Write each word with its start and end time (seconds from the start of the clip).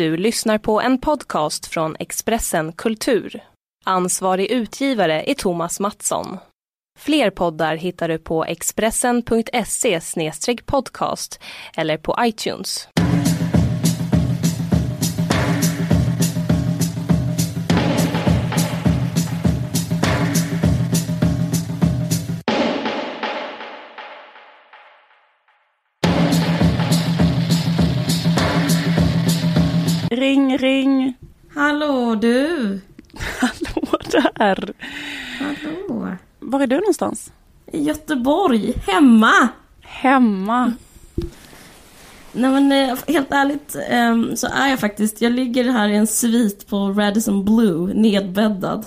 Du 0.00 0.16
lyssnar 0.16 0.58
på 0.58 0.80
en 0.80 0.98
podcast 0.98 1.66
från 1.66 1.96
Expressen 1.98 2.72
Kultur. 2.72 3.40
Ansvarig 3.84 4.50
utgivare 4.50 5.22
är 5.22 5.34
Thomas 5.34 5.80
Mattsson. 5.80 6.38
Fler 6.98 7.30
poddar 7.30 7.76
hittar 7.76 8.08
du 8.08 8.18
på 8.18 8.44
expressen.se 8.44 10.00
podcast 10.66 11.40
eller 11.76 11.96
på 11.96 12.16
iTunes. 12.20 12.88
Ring, 30.20 30.58
ring. 30.58 31.14
Hallå 31.54 32.14
du! 32.14 32.80
Hallå 33.40 33.98
där. 34.10 34.72
Hallå! 35.38 36.16
Var 36.38 36.60
är 36.60 36.66
du 36.66 36.76
någonstans? 36.76 37.32
I 37.66 37.82
Göteborg, 37.82 38.74
hemma! 38.86 39.48
Hemma. 39.80 40.72
Nej 42.32 42.50
men 42.50 42.72
eh, 42.72 42.98
helt 43.08 43.32
ärligt 43.32 43.76
eh, 43.88 44.34
så 44.34 44.46
är 44.46 44.68
jag 44.68 44.80
faktiskt, 44.80 45.20
jag 45.20 45.32
ligger 45.32 45.64
här 45.64 45.88
i 45.88 45.96
en 45.96 46.06
svit 46.06 46.66
på 46.66 46.76
Radisson 46.76 47.44
Blue, 47.44 47.94
nedbäddad. 47.94 48.86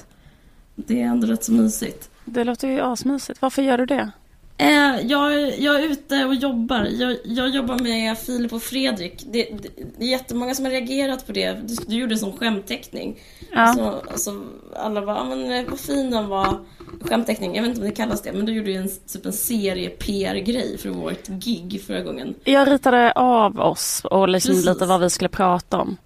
Det 0.75 1.01
är 1.01 1.05
ändå 1.05 1.27
rätt 1.27 1.43
så 1.43 1.51
mysigt. 1.51 2.09
Det 2.25 2.43
låter 2.43 2.67
ju 2.67 2.79
asmysigt. 2.81 3.41
Varför 3.41 3.61
gör 3.61 3.77
du 3.77 3.85
det? 3.85 4.11
Eh, 4.57 5.01
jag, 5.07 5.59
jag 5.59 5.75
är 5.83 5.89
ute 5.89 6.25
och 6.25 6.35
jobbar. 6.35 6.87
Jag, 6.91 7.17
jag 7.23 7.49
jobbar 7.49 7.79
med 7.79 8.17
Filip 8.17 8.53
och 8.53 8.63
Fredrik. 8.63 9.23
Det, 9.31 9.43
det, 9.43 9.69
det 9.97 10.05
är 10.05 10.09
jättemånga 10.09 10.55
som 10.55 10.65
har 10.65 10.71
reagerat 10.71 11.27
på 11.27 11.31
det. 11.33 11.57
Du, 11.67 11.75
du 11.87 11.95
gjorde 11.95 12.13
det 12.15 12.19
som 12.19 12.37
skämtteckning. 12.37 13.19
Ja. 13.51 13.73
Så, 13.73 14.11
alltså, 14.11 14.41
alla 14.75 15.01
bara, 15.05 15.19
"Ah, 15.19 15.23
men 15.23 15.51
eh, 15.51 15.65
vad 15.69 15.79
fin 15.79 16.11
den 16.11 16.27
var. 16.27 16.59
Skämtteckning, 17.01 17.55
jag 17.55 17.61
vet 17.63 17.69
inte 17.69 17.81
om 17.81 17.87
det 17.87 17.95
kallas 17.95 18.21
det, 18.21 18.33
men 18.33 18.45
du 18.45 18.53
gjorde 18.53 18.71
ju 18.71 18.77
en, 18.77 18.89
typ 19.13 19.25
en 19.25 19.33
serie-PR-grej 19.33 20.77
för 20.77 20.89
vårt 20.89 21.27
gig 21.27 21.81
förra 21.87 22.01
gången. 22.01 22.35
Jag 22.43 22.71
ritade 22.71 23.11
av 23.11 23.59
oss 23.59 24.01
och 24.11 24.29
liksom 24.29 24.49
Precis. 24.49 24.65
lite 24.65 24.85
vad 24.85 25.01
vi 25.01 25.09
skulle 25.09 25.29
prata 25.29 25.77
om. 25.77 25.97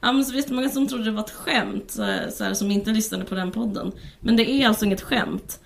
Ja 0.00 0.12
men 0.12 0.24
så 0.24 0.32
visst 0.32 0.48
många 0.50 0.68
som 0.68 0.88
trodde 0.88 1.04
det 1.04 1.10
var 1.10 1.22
ett 1.24 1.30
skämt, 1.30 1.90
så 1.90 2.02
här, 2.02 2.54
som 2.54 2.70
inte 2.70 2.90
lyssnade 2.90 3.24
på 3.24 3.34
den 3.34 3.50
podden. 3.52 3.92
Men 4.20 4.36
det 4.36 4.50
är 4.50 4.68
alltså 4.68 4.84
inget 4.84 5.00
skämt. 5.02 5.60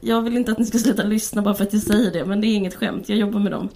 Jag 0.00 0.22
vill 0.22 0.36
inte 0.36 0.52
att 0.52 0.58
ni 0.58 0.64
ska 0.66 0.78
sluta 0.78 1.02
lyssna 1.02 1.42
bara 1.42 1.54
för 1.54 1.64
att 1.64 1.72
jag 1.72 1.82
säger 1.82 2.10
det, 2.10 2.24
men 2.24 2.40
det 2.40 2.46
är 2.46 2.54
inget 2.54 2.74
skämt. 2.74 3.08
Jag 3.08 3.18
jobbar 3.18 3.40
med 3.40 3.52
dem. 3.52 3.68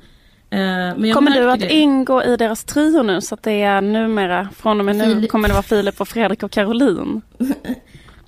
Eh, 0.51 1.13
Kommer 1.13 1.31
du 1.31 1.51
att 1.51 1.61
det. 1.61 1.73
ingå 1.73 2.25
i 2.25 2.37
deras 2.37 2.65
trio 2.65 3.03
nu 3.03 3.21
så 3.21 3.35
att 3.35 3.43
det 3.43 3.63
är 3.63 3.81
numera, 3.81 4.49
från 4.57 4.81
och 4.81 4.87
med 4.87 4.97
nu 4.97 5.27
kommer 5.27 5.49
det 5.49 5.55
vara 5.55 5.63
Filip 5.63 6.01
och 6.01 6.09
Fredrik 6.09 6.43
och 6.43 6.51
Caroline? 6.51 7.23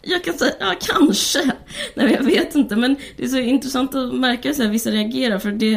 Jag 0.02 0.24
kan 0.24 0.34
säga, 0.34 0.52
ja 0.60 0.74
kanske. 0.80 1.52
Nej 1.94 2.12
jag 2.12 2.24
vet 2.24 2.54
inte. 2.54 2.76
Men 2.76 2.96
det 3.16 3.24
är 3.24 3.28
så 3.28 3.38
intressant 3.38 3.94
att 3.94 4.14
märka 4.14 4.52
här, 4.58 4.68
vissa 4.68 4.90
reagerar 4.90 5.38
för 5.38 5.52
det 5.52 5.74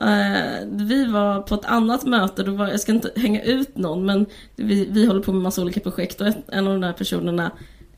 eh, 0.00 0.68
vi 0.70 1.06
var 1.06 1.42
på 1.42 1.54
ett 1.54 1.64
annat 1.64 2.06
möte, 2.06 2.42
då 2.42 2.52
var, 2.52 2.68
jag 2.68 2.80
ska 2.80 2.92
inte 2.92 3.10
hänga 3.16 3.42
ut 3.42 3.76
någon 3.76 4.06
men 4.06 4.26
vi, 4.56 4.88
vi 4.90 5.06
håller 5.06 5.20
på 5.20 5.32
med 5.32 5.42
massa 5.42 5.62
olika 5.62 5.80
projekt 5.80 6.20
och 6.20 6.26
en 6.26 6.66
av 6.66 6.72
de 6.72 6.80
där 6.80 6.92
personerna 6.92 7.50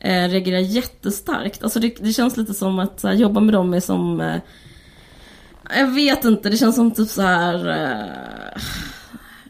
eh, 0.07 0.29
reagerar 0.29 0.59
jättestarkt. 0.59 1.62
Alltså 1.62 1.81
det, 1.81 1.97
det 2.01 2.12
känns 2.12 2.37
lite 2.37 2.55
som 2.55 2.79
att 2.79 3.01
så 3.01 3.09
här, 3.09 3.15
jobba 3.15 3.41
med 3.41 3.55
dem 3.55 3.75
är 3.75 3.81
som 3.81 4.21
eh, 4.21 4.41
jag 5.77 5.87
vet 5.87 6.25
inte, 6.25 6.51
det 6.51 6.57
känns 6.57 6.77
som 6.77 6.91
typ 6.91 7.09
så 7.09 7.23
här 7.23 7.69
eh, 7.69 8.63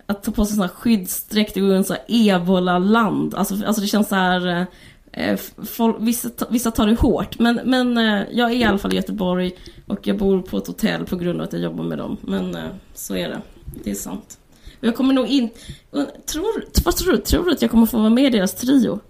att 0.07 0.23
ta 0.23 0.31
på 0.31 0.45
sig 0.45 0.55
såna 0.55 0.67
här 0.67 0.75
skyddsdräkt 0.75 1.57
och 1.57 1.63
gå 1.63 1.73
i 1.73 1.77
en 1.77 1.85
så 1.85 1.93
här 1.93 2.03
ebola-land. 2.09 3.35
Alltså, 3.35 3.67
alltså 3.67 3.83
det 3.83 3.89
känns 3.89 4.09
så 4.09 4.15
här 4.15 4.67
eh, 5.13 5.39
folk, 5.65 5.97
vissa, 6.01 6.31
vissa 6.51 6.70
tar 6.70 6.87
det 6.87 6.95
hårt. 6.95 7.39
Men, 7.39 7.61
men 7.65 7.98
eh, 7.98 8.23
jag 8.33 8.51
är 8.51 8.57
i 8.57 8.65
alla 8.65 8.79
fall 8.79 8.93
i 8.93 8.97
Göteborg 8.97 9.53
och 9.87 10.07
jag 10.07 10.19
bor 10.19 10.42
på 10.42 10.57
ett 10.57 10.67
hotell 10.67 11.07
på 11.07 11.17
grund 11.17 11.41
av 11.41 11.47
att 11.47 11.53
jag 11.53 11.63
jobbar 11.63 11.85
med 11.85 11.98
dem. 11.98 12.17
Men 12.20 12.55
eh, 12.55 12.70
så 12.95 13.17
är 13.17 13.29
det. 13.29 13.41
Det 13.85 13.91
är 13.91 13.95
sant. 13.95 14.39
Och 14.79 14.85
jag 14.85 14.97
kommer 14.97 15.14
nog 15.14 15.27
in... 15.27 15.48
Tror, 16.27 16.64
vad 16.85 16.97
tror 16.97 17.13
du? 17.13 17.19
Tror 17.19 17.45
du 17.45 17.53
att 17.53 17.63
jag 17.63 17.70
kommer 17.70 17.86
få 17.86 17.98
vara 17.98 18.11
med 18.11 18.25
i 18.25 18.30
deras 18.30 18.55
trio? 18.55 19.01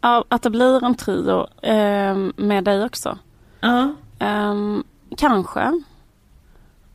Att 0.00 0.42
det 0.42 0.50
blir 0.50 0.84
en 0.84 0.94
trio 0.94 1.46
eh, 1.62 2.16
med 2.36 2.64
dig 2.64 2.84
också? 2.84 3.18
Ja. 3.60 3.94
Ehm, 4.18 4.84
kanske. 5.16 5.82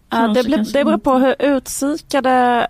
Kanske, 0.09 0.42
det, 0.42 0.44
blir, 0.44 0.58
kanske 0.58 0.80
det 0.80 0.86
beror 0.86 0.97
på 0.97 1.14
hur 1.14 1.36
utsikade 1.40 2.68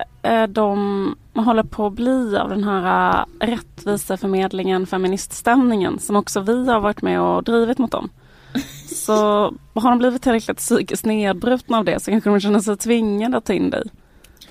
de 0.48 1.16
håller 1.34 1.62
på 1.62 1.86
att 1.86 1.92
bli 1.92 2.36
av 2.36 2.48
den 2.48 2.64
här 2.64 3.24
rättviseförmedlingen, 3.40 4.86
feministstämningen 4.86 5.98
som 5.98 6.16
också 6.16 6.40
vi 6.40 6.66
har 6.66 6.80
varit 6.80 7.02
med 7.02 7.20
och 7.20 7.44
drivit 7.44 7.78
mot 7.78 7.90
dem. 7.90 8.08
Så 8.86 9.14
har 9.74 9.90
de 9.90 9.98
blivit 9.98 10.22
tillräckligt 10.22 10.56
psykiskt 10.58 11.04
nedbrutna 11.04 11.78
av 11.78 11.84
det 11.84 12.02
så 12.02 12.10
kanske 12.10 12.30
de 12.30 12.40
känner 12.40 12.60
sig 12.60 12.76
tvingade 12.76 13.36
att 13.36 13.44
ta 13.44 13.52
in 13.52 13.70
dig. 13.70 13.82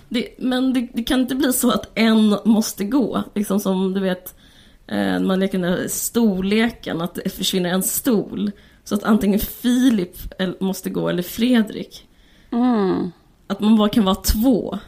Det, 0.10 0.28
men 0.40 0.74
det, 0.74 0.88
det 0.94 1.04
kan 1.04 1.20
inte 1.20 1.36
bli 1.36 1.54
så 1.54 1.72
att 1.72 1.92
en 1.96 2.38
måste 2.46 2.84
gå. 2.84 3.24
Liksom 3.34 3.60
som 3.60 3.94
du 3.94 4.00
vet, 4.00 4.36
man 5.22 5.40
leker 5.40 5.60
den 5.60 5.72
där 5.72 5.88
storleken, 5.88 7.02
att 7.02 7.16
det 7.16 7.30
försvinner 7.30 7.70
en 7.70 7.84
stol. 7.84 8.52
Så 8.84 8.96
att 8.96 9.04
antingen 9.04 9.40
Filip 9.40 10.18
måste 10.60 10.90
gå 10.90 11.10
eller 11.10 11.24
Fredrik. 11.24 12.08
Mm. 12.52 13.12
Att 13.48 13.60
man 13.60 13.78
bara 13.78 13.90
kan 13.90 14.04
vara 14.06 14.16
två. 14.16 14.80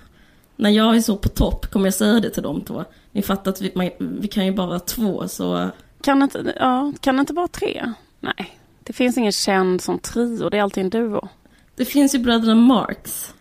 När 0.55 0.69
jag 0.69 0.95
är 0.95 1.01
så 1.01 1.17
på 1.17 1.29
topp 1.29 1.71
kommer 1.71 1.85
jag 1.85 1.93
säga 1.93 2.19
det 2.19 2.29
till 2.29 2.43
de 2.43 2.61
två. 2.61 2.83
Ni 3.11 3.21
fattar 3.21 3.51
att 3.51 3.61
vi, 3.61 3.71
man, 3.75 3.89
vi 3.99 4.27
kan 4.27 4.45
ju 4.45 4.51
bara 4.53 4.67
vara 4.67 4.79
två 4.79 5.27
så... 5.27 5.69
Kan, 6.01 6.19
det 6.19 6.23
inte, 6.23 6.53
ja, 6.59 6.93
kan 6.99 7.15
det 7.15 7.19
inte 7.19 7.33
vara 7.33 7.47
tre? 7.47 7.93
Nej, 8.19 8.57
det 8.83 8.93
finns 8.93 9.17
ingen 9.17 9.31
känd 9.31 9.81
som 9.81 9.99
trio, 9.99 10.49
det 10.49 10.57
är 10.57 10.61
alltid 10.61 10.83
en 10.83 10.89
duo. 10.89 11.27
Det 11.75 11.85
finns 11.85 12.15
ju 12.15 12.19
bröderna 12.19 12.55
Marx. 12.55 13.33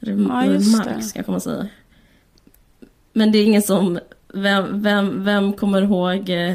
Eller 0.00 0.12
Ja, 0.12 0.18
Marx 0.18 0.74
det. 0.84 1.14
kanske 1.14 1.30
man 1.30 1.40
säger. 1.40 1.68
Men 3.12 3.32
det 3.32 3.38
är 3.38 3.44
ingen 3.44 3.62
som... 3.62 3.98
Vem, 4.32 4.82
vem, 4.82 5.24
vem 5.24 5.52
kommer 5.52 5.82
ihåg... 5.82 6.30
Eh, 6.30 6.54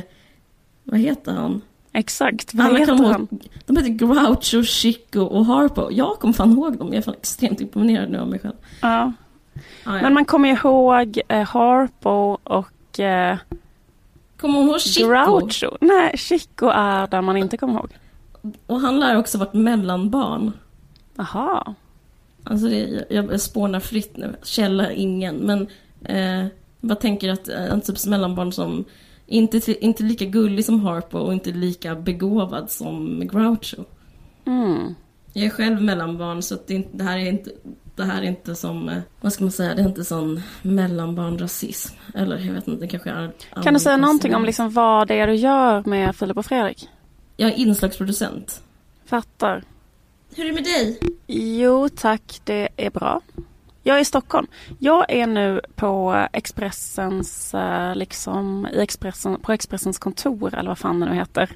vad 0.83 0.99
heter 0.99 1.31
han? 1.31 1.61
Exakt, 1.93 2.53
vad 2.53 2.65
Alla 2.65 2.79
heter 2.79 2.97
kommer 2.97 3.11
han? 3.11 3.21
ihåg, 3.31 3.47
de 3.65 3.77
heter 3.77 3.89
Groucho, 3.89 4.63
Chico 4.63 5.19
och 5.19 5.45
Harpo. 5.45 5.91
Jag 5.91 6.19
kommer 6.19 6.33
fan 6.33 6.51
ihåg 6.51 6.77
dem. 6.77 6.87
Jag 6.87 6.95
är 6.97 7.01
fan 7.01 7.13
extremt 7.13 7.61
imponerad 7.61 8.09
nu 8.09 8.19
av 8.19 8.27
mig 8.27 8.39
själv. 8.39 8.53
Ja. 8.81 8.87
Ah, 9.83 9.95
ja. 9.95 10.01
Men 10.01 10.13
man 10.13 10.25
kommer 10.25 10.49
ihåg 10.49 11.21
eh, 11.27 11.47
Harpo 11.47 12.37
och 12.43 12.99
eh, 12.99 13.37
Kommer 14.37 14.59
hon 14.59 14.67
ihåg 14.69 14.81
Chico? 14.81 15.07
Groucho. 15.09 15.77
Nej, 15.81 16.17
Chico 16.17 16.65
är 16.67 17.07
där 17.07 17.21
man 17.21 17.37
inte 17.37 17.57
kommer 17.57 17.73
ihåg. 17.73 17.91
Och 18.65 18.79
han 18.81 18.99
lär 18.99 19.17
också 19.17 19.37
varit 19.37 19.53
mellanbarn. 19.53 20.51
Jaha. 21.15 21.75
Alltså 22.43 22.67
det, 22.67 23.05
jag, 23.09 23.25
jag 23.33 23.41
spånar 23.41 23.79
fritt 23.79 24.17
nu. 24.17 24.35
Källa 24.43 24.91
ingen. 24.91 25.35
Men 25.35 25.67
eh, 26.03 26.47
bara 26.81 26.95
tänker 26.95 27.29
att 27.29 27.49
eh, 27.49 27.65
en 27.65 27.81
typ 27.81 28.05
mellanbarn 28.05 28.51
som 28.51 28.85
inte, 29.25 29.85
inte 29.85 30.03
lika 30.03 30.25
gullig 30.25 30.65
som 30.65 30.79
Harpo 30.79 31.17
och 31.17 31.33
inte 31.33 31.51
lika 31.51 31.95
begåvad 31.95 32.71
som 32.71 33.27
Groucho. 33.27 33.83
Mm. 34.45 34.95
Jag 35.33 35.45
är 35.45 35.49
själv 35.49 35.81
mellanbarn 35.81 36.41
så 36.41 36.57
det, 36.67 36.87
det 36.91 37.03
här 37.03 37.17
är 37.17 37.25
inte 37.25 37.51
det 37.97 38.03
här 38.03 38.21
är 38.21 38.25
inte 38.25 38.55
som, 38.55 38.89
eh, 38.89 38.97
vad 39.21 39.33
ska 39.33 39.43
man 39.43 39.51
säga, 39.51 39.75
det 39.75 39.81
är 39.81 39.85
inte 39.85 40.05
sån 40.05 40.41
mellanbarnrasism. 40.61 41.95
Eller 42.15 42.37
jag 42.37 42.53
vet 42.53 42.67
inte, 42.67 42.81
det 42.81 42.87
kanske 42.87 43.09
är... 43.09 43.31
Kan 43.63 43.73
du 43.73 43.79
säga 43.79 43.97
någonting 43.97 44.35
om 44.35 44.45
liksom 44.45 44.69
vad 44.69 45.07
det 45.07 45.15
är 45.19 45.27
du 45.27 45.35
gör 45.35 45.83
med 45.85 46.15
Filip 46.15 46.37
och 46.37 46.45
Fredrik? 46.45 46.89
Jag 47.37 47.49
är 47.49 47.55
inslagsproducent. 47.55 48.61
Fattar. 49.05 49.63
Hur 50.35 50.43
är 50.45 50.49
det 50.49 50.55
med 50.55 50.63
dig? 50.63 50.99
Jo 51.27 51.89
tack, 51.89 52.41
det 52.43 52.69
är 52.77 52.89
bra. 52.89 53.21
Jag 53.87 53.97
är 53.97 54.01
i 54.01 54.05
Stockholm. 54.05 54.47
Jag 54.79 55.05
är 55.09 55.27
nu 55.27 55.61
på 55.75 56.25
Expressens, 56.33 57.53
eh, 57.53 57.95
liksom, 57.95 58.67
i 58.73 58.79
Expressen, 58.79 59.39
på 59.41 59.51
Expressens 59.51 59.99
kontor 59.99 60.55
eller 60.55 60.69
vad 60.69 60.77
fan 60.77 60.99
det 60.99 61.05
nu 61.05 61.15
heter. 61.15 61.49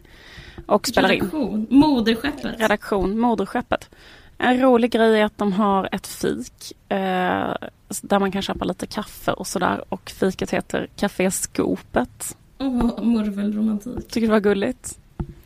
Och 0.65 0.87
spelar 0.87 1.11
in. 1.11 1.19
Redaktion. 1.19 1.67
Moderskeppet. 1.69 2.59
redaktion, 2.59 3.19
Moderskeppet. 3.19 3.89
En 4.37 4.61
rolig 4.61 4.91
grej 4.91 5.19
är 5.19 5.25
att 5.25 5.37
de 5.37 5.53
har 5.53 5.89
ett 5.91 6.07
fik 6.07 6.73
eh, 6.89 7.53
där 8.01 8.19
man 8.19 8.31
kan 8.31 8.41
köpa 8.41 8.65
lite 8.65 8.87
kaffe 8.87 9.31
och 9.31 9.47
sådär. 9.47 9.83
Och 9.89 10.09
fiket 10.09 10.51
heter 10.51 10.87
Café 10.95 11.31
Skopet. 11.31 12.37
Åh, 12.59 13.03
murvelromantik. 13.03 14.07
Tycker 14.07 14.21
du 14.21 14.27
det 14.27 14.31
var 14.31 14.39
gulligt? 14.39 14.99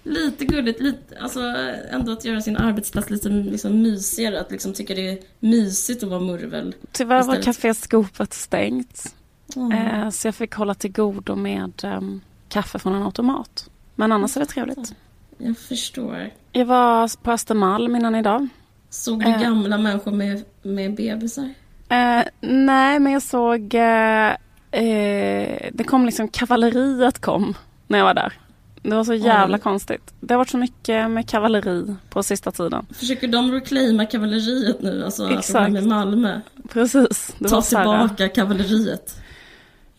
Lite 0.07 0.45
gulligt, 0.45 0.81
lite, 0.81 1.19
alltså 1.19 1.39
ändå 1.91 2.11
att 2.11 2.25
göra 2.25 2.41
sin 2.41 2.57
arbetsplats 2.57 3.09
lite 3.09 3.29
liksom, 3.29 3.81
mysigare. 3.81 4.39
Att 4.41 4.51
liksom 4.51 4.73
tycka 4.73 4.95
det 4.95 5.09
är 5.09 5.17
mysigt 5.39 6.03
att 6.03 6.09
vara 6.09 6.19
murvel. 6.19 6.75
Tyvärr 6.91 7.15
var 7.23 7.35
Istället. 7.35 7.45
Café 7.45 7.73
Skopet 7.73 8.33
stängt. 8.33 9.15
Åh. 9.55 9.99
Eh, 10.03 10.09
så 10.09 10.27
jag 10.27 10.35
fick 10.35 10.53
hålla 10.53 10.73
till 10.73 10.91
godo 10.91 11.35
med 11.35 11.71
ehm, 11.83 12.21
kaffe 12.49 12.79
från 12.79 12.95
en 12.95 13.03
automat. 13.03 13.69
Men 13.95 14.11
annars 14.11 14.35
är 14.35 14.39
det 14.39 14.45
trevligt. 14.45 14.93
Jag 15.37 15.57
förstår. 15.57 16.29
Jag 16.51 16.65
var 16.65 17.23
på 17.23 17.31
Östermalm 17.31 17.95
innan 17.95 18.15
idag. 18.15 18.47
Såg 18.89 19.19
du 19.19 19.29
Eh. 19.29 19.41
gamla 19.41 19.77
människor 19.77 20.11
med, 20.11 20.43
med 20.61 20.95
bebisar? 20.95 21.53
Eh, 21.89 22.23
nej, 22.41 22.99
men 22.99 23.13
jag 23.13 23.21
såg 23.21 23.73
eh, 23.73 24.33
det 25.71 25.83
kom 25.87 26.05
liksom 26.05 26.27
kavalleriet 26.27 27.21
kom 27.21 27.53
när 27.87 27.97
jag 27.97 28.05
var 28.05 28.13
där. 28.13 28.33
Det 28.89 28.95
var 28.95 29.03
så 29.03 29.13
jävla 29.13 29.57
Oj. 29.57 29.61
konstigt. 29.61 30.13
Det 30.19 30.33
har 30.33 30.37
varit 30.37 30.49
så 30.49 30.57
mycket 30.57 31.11
med 31.11 31.29
kavalleri 31.29 31.95
på 32.09 32.23
sista 32.23 32.51
tiden. 32.51 32.85
Försöker 32.93 33.27
de 33.27 33.51
reclaima 33.51 34.05
kavalleriet 34.05 34.81
nu? 34.81 35.03
Alltså 35.05 35.23
Exakt. 35.23 35.39
Exakt. 35.39 35.73
med 35.73 35.87
Malmö. 35.87 36.39
Precis. 36.73 37.35
Det 37.39 37.49
Ta 37.49 37.61
tillbaka 37.61 38.29
kavalleriet. 38.29 39.21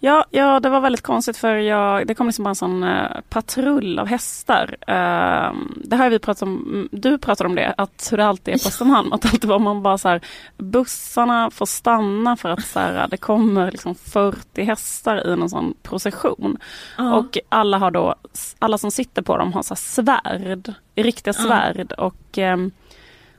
Ja, 0.00 0.24
ja, 0.30 0.60
det 0.60 0.68
var 0.68 0.80
väldigt 0.80 1.02
konstigt 1.02 1.36
för 1.36 1.56
jag, 1.56 2.06
det 2.06 2.14
kom 2.14 2.26
liksom 2.26 2.42
bara 2.42 2.48
en 2.48 2.54
sån 2.54 2.82
eh, 2.82 3.20
patrull 3.28 3.98
av 3.98 4.06
hästar. 4.06 4.76
Eh, 4.80 5.52
det 5.76 5.96
har 5.96 6.10
vi 6.10 6.18
pratat 6.18 6.42
om, 6.42 6.56
mm, 6.56 6.88
du 6.92 7.18
pratade 7.18 7.48
om 7.48 7.54
det, 7.54 7.74
att 7.76 8.08
hur 8.10 8.16
det 8.16 8.26
alltid 8.26 8.54
är 8.54 8.58
på 8.58 8.68
Östermalm. 8.68 9.12
Att 9.12 9.24
alltid 9.24 9.44
var 9.44 9.58
man 9.58 9.82
bara 9.82 9.98
så 9.98 10.08
här, 10.08 10.20
bussarna 10.56 11.50
får 11.50 11.66
stanna 11.66 12.36
för 12.36 12.48
att 12.48 12.66
så 12.66 12.80
här, 12.80 13.08
det 13.08 13.16
kommer 13.16 13.70
liksom 13.70 13.94
40 13.94 14.62
hästar 14.64 15.32
i 15.32 15.36
någon 15.36 15.50
sån 15.50 15.74
procession. 15.82 16.58
Ja. 16.98 17.16
Och 17.16 17.38
alla 17.48 17.78
har 17.78 17.90
då, 17.90 18.14
alla 18.58 18.78
som 18.78 18.90
sitter 18.90 19.22
på 19.22 19.36
dem 19.36 19.52
har 19.52 19.62
så 19.62 19.74
här 19.74 19.76
svärd, 19.76 20.74
riktiga 20.94 21.32
svärd 21.32 21.92
och 21.92 22.38
eh, 22.38 22.56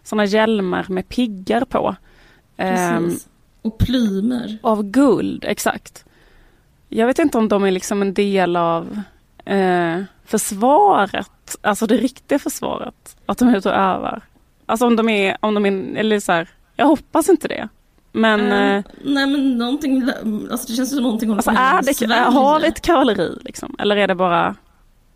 såna 0.04 0.26
hjälmar 0.26 0.86
med 0.90 1.10
piggar 1.10 1.66
på. 1.66 1.96
Ehm. 2.58 3.16
Och 3.62 3.78
plymer. 3.78 4.58
av 4.62 4.84
guld, 4.84 5.46
exakt. 5.48 6.04
Jag 6.90 7.08
vet 7.08 7.20
inte 7.20 7.38
om 7.38 7.48
de 7.48 7.64
är 7.64 7.72
liksom 7.72 8.02
en 8.02 8.14
del 8.14 8.56
av 8.56 9.02
eh, 9.46 10.02
försvaret, 10.26 11.56
alltså 11.62 11.88
det 11.88 11.98
riktiga 11.98 12.40
försvaret. 12.40 13.16
Att 13.26 13.38
de 13.38 13.48
är 13.50 13.58
ute 13.58 13.70
och 13.70 13.76
övar. 13.76 14.22
Alltså 14.66 14.86
om 14.88 14.96
de 14.96 15.10
är, 15.10 15.38
om 15.40 15.54
de 15.54 15.66
är, 15.66 15.96
eller 16.00 16.20
så 16.20 16.32
här, 16.32 16.50
jag 16.76 16.86
hoppas 16.86 17.30
inte 17.30 17.48
det. 17.48 17.68
Men 18.12 18.40
eh, 18.52 18.84
nej 19.04 19.28
men 19.28 19.58
någonting, 19.58 20.04
alltså 20.52 20.68
det 20.68 20.74
känns 20.76 20.90
som 20.90 21.04
någonting 21.04 21.30
håller 21.30 21.38
alltså 21.40 21.52
på 21.52 21.58
är 21.58 21.82
det, 21.82 21.94
Sverige. 21.94 22.14
har 22.22 22.60
vi 22.60 22.68
ett 22.68 22.82
kavalleri 22.82 23.38
liksom? 23.42 23.76
Eller 23.80 23.98
är 23.98 24.08
det 24.08 24.16
bara, 24.16 24.56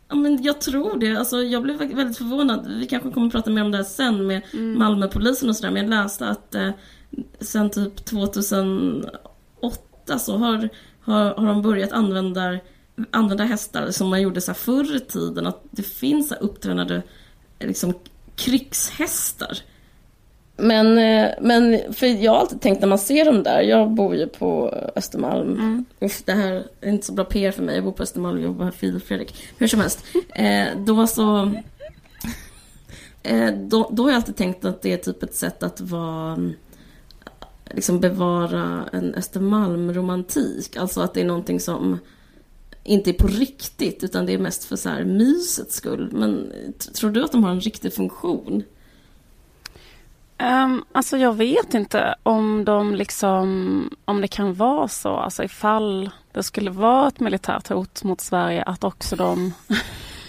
Ja, 0.10 0.16
men 0.16 0.44
jag 0.44 0.62
tror 0.62 0.98
det. 1.00 1.16
Alltså, 1.16 1.44
jag 1.44 1.64
blev 1.64 1.78
väldigt 1.78 2.18
förvånad. 2.18 2.72
Vi 2.80 2.88
kanske 2.88 3.12
kommer 3.12 3.28
att 3.28 3.34
prata 3.34 3.50
mer 3.50 3.62
om 3.64 3.72
det 3.72 3.78
här 3.78 3.84
sen 3.84 4.28
med 4.28 4.42
Mm. 4.54 4.80
Malmöpolisen 4.80 5.50
och 5.50 5.56
sådär. 5.56 5.72
Men 5.74 5.82
jag 5.84 5.90
läste 6.04 6.28
att 6.28 6.56
eh, 6.56 6.70
sen 7.40 7.70
typ 7.70 8.06
2008 8.06 10.20
så 10.20 10.38
har, 10.38 10.70
har, 11.12 11.36
har 11.36 11.48
de 11.48 11.62
börjat 11.62 11.92
använda, 11.92 12.60
använda 13.12 13.44
hästar 13.44 13.92
som 13.92 14.10
man 14.10 14.22
gjorde 14.22 14.42
så 14.42 14.52
här 14.52 14.58
förr 14.58 14.96
i 14.96 15.00
tiden. 15.00 15.48
Att 15.48 15.64
det 15.72 15.84
finns 15.84 16.28
så 16.28 16.36
här 16.36 16.44
upptränade 16.44 17.02
liksom, 17.60 17.94
krigshästar. 18.36 19.58
Men, 20.58 20.98
eh, 20.98 21.30
men 21.42 21.94
för 21.94 22.08
jag 22.08 22.32
har 22.32 22.40
alltid 22.40 22.62
tänkt 22.62 22.82
när 22.82 22.88
man 22.88 23.00
ser 23.00 23.26
dem 23.26 23.44
där, 23.44 23.62
jag 23.62 23.92
bor 23.92 24.16
ju 24.16 24.28
på 24.28 24.70
Östermalm. 24.96 25.86
Uff, 26.00 26.24
det 26.26 26.32
här 26.32 26.64
är 26.82 26.90
inte 26.90 27.06
så 27.06 27.14
bra 27.14 27.26
PR 27.26 27.52
för 27.52 27.64
mig, 27.64 27.76
jag 27.76 27.84
bor 27.84 27.92
på 27.92 28.04
Östermalm 28.04 28.38
och 28.38 28.44
jobbar 28.44 28.66
med 28.66 28.76
Filip 28.76 29.08
Fredrik. 29.08 29.36
Hur 29.58 29.68
som 29.68 29.80
helst, 29.80 30.06
eh, 30.36 30.68
då 30.78 31.08
så... 31.08 31.52
Eh, 33.24 33.54
då, 33.54 33.90
då 33.92 34.04
har 34.04 34.10
jag 34.10 34.16
alltid 34.16 34.36
tänkt 34.36 34.66
att 34.66 34.82
det 34.82 34.94
är 34.94 34.98
typ 34.98 35.24
ett 35.24 35.36
sätt 35.36 35.64
att 35.64 35.82
vara... 35.82 36.52
Liksom 37.74 38.00
bevara 38.00 38.90
en 38.92 39.16
Östermalm-romantik. 39.16 40.78
Alltså 40.78 41.02
att 41.02 41.14
det 41.14 41.22
är 41.22 41.26
någonting 41.26 41.60
som 41.60 42.00
inte 42.84 43.12
är 43.12 43.14
på 43.14 43.28
riktigt 43.28 44.04
utan 44.04 44.26
det 44.26 44.34
är 44.34 44.38
mest 44.38 44.64
för 44.64 44.76
så 44.76 44.90
här 44.90 45.04
mysets 45.04 45.76
skull. 45.76 46.10
Men 46.12 46.52
tror 46.96 47.12
du 47.12 47.24
att 47.24 47.32
de 47.32 47.44
har 47.44 47.52
en 47.52 47.62
riktig 47.62 47.94
funktion? 47.94 48.64
Um, 50.42 50.86
alltså 50.92 51.18
jag 51.18 51.34
vet 51.34 51.74
inte 51.74 52.16
om 52.24 52.66
de 52.66 52.96
liksom, 52.96 53.90
om 54.06 54.22
det 54.22 54.28
kan 54.28 54.54
vara 54.54 54.88
så, 54.88 55.10
alltså 55.10 55.44
ifall 55.44 56.10
det 56.32 56.44
skulle 56.44 56.72
vara 56.72 57.08
ett 57.08 57.20
militärt 57.20 57.70
hot 57.70 58.04
mot 58.04 58.22
Sverige 58.22 58.64
att 58.64 58.84
också 58.84 59.16
de 59.16 59.54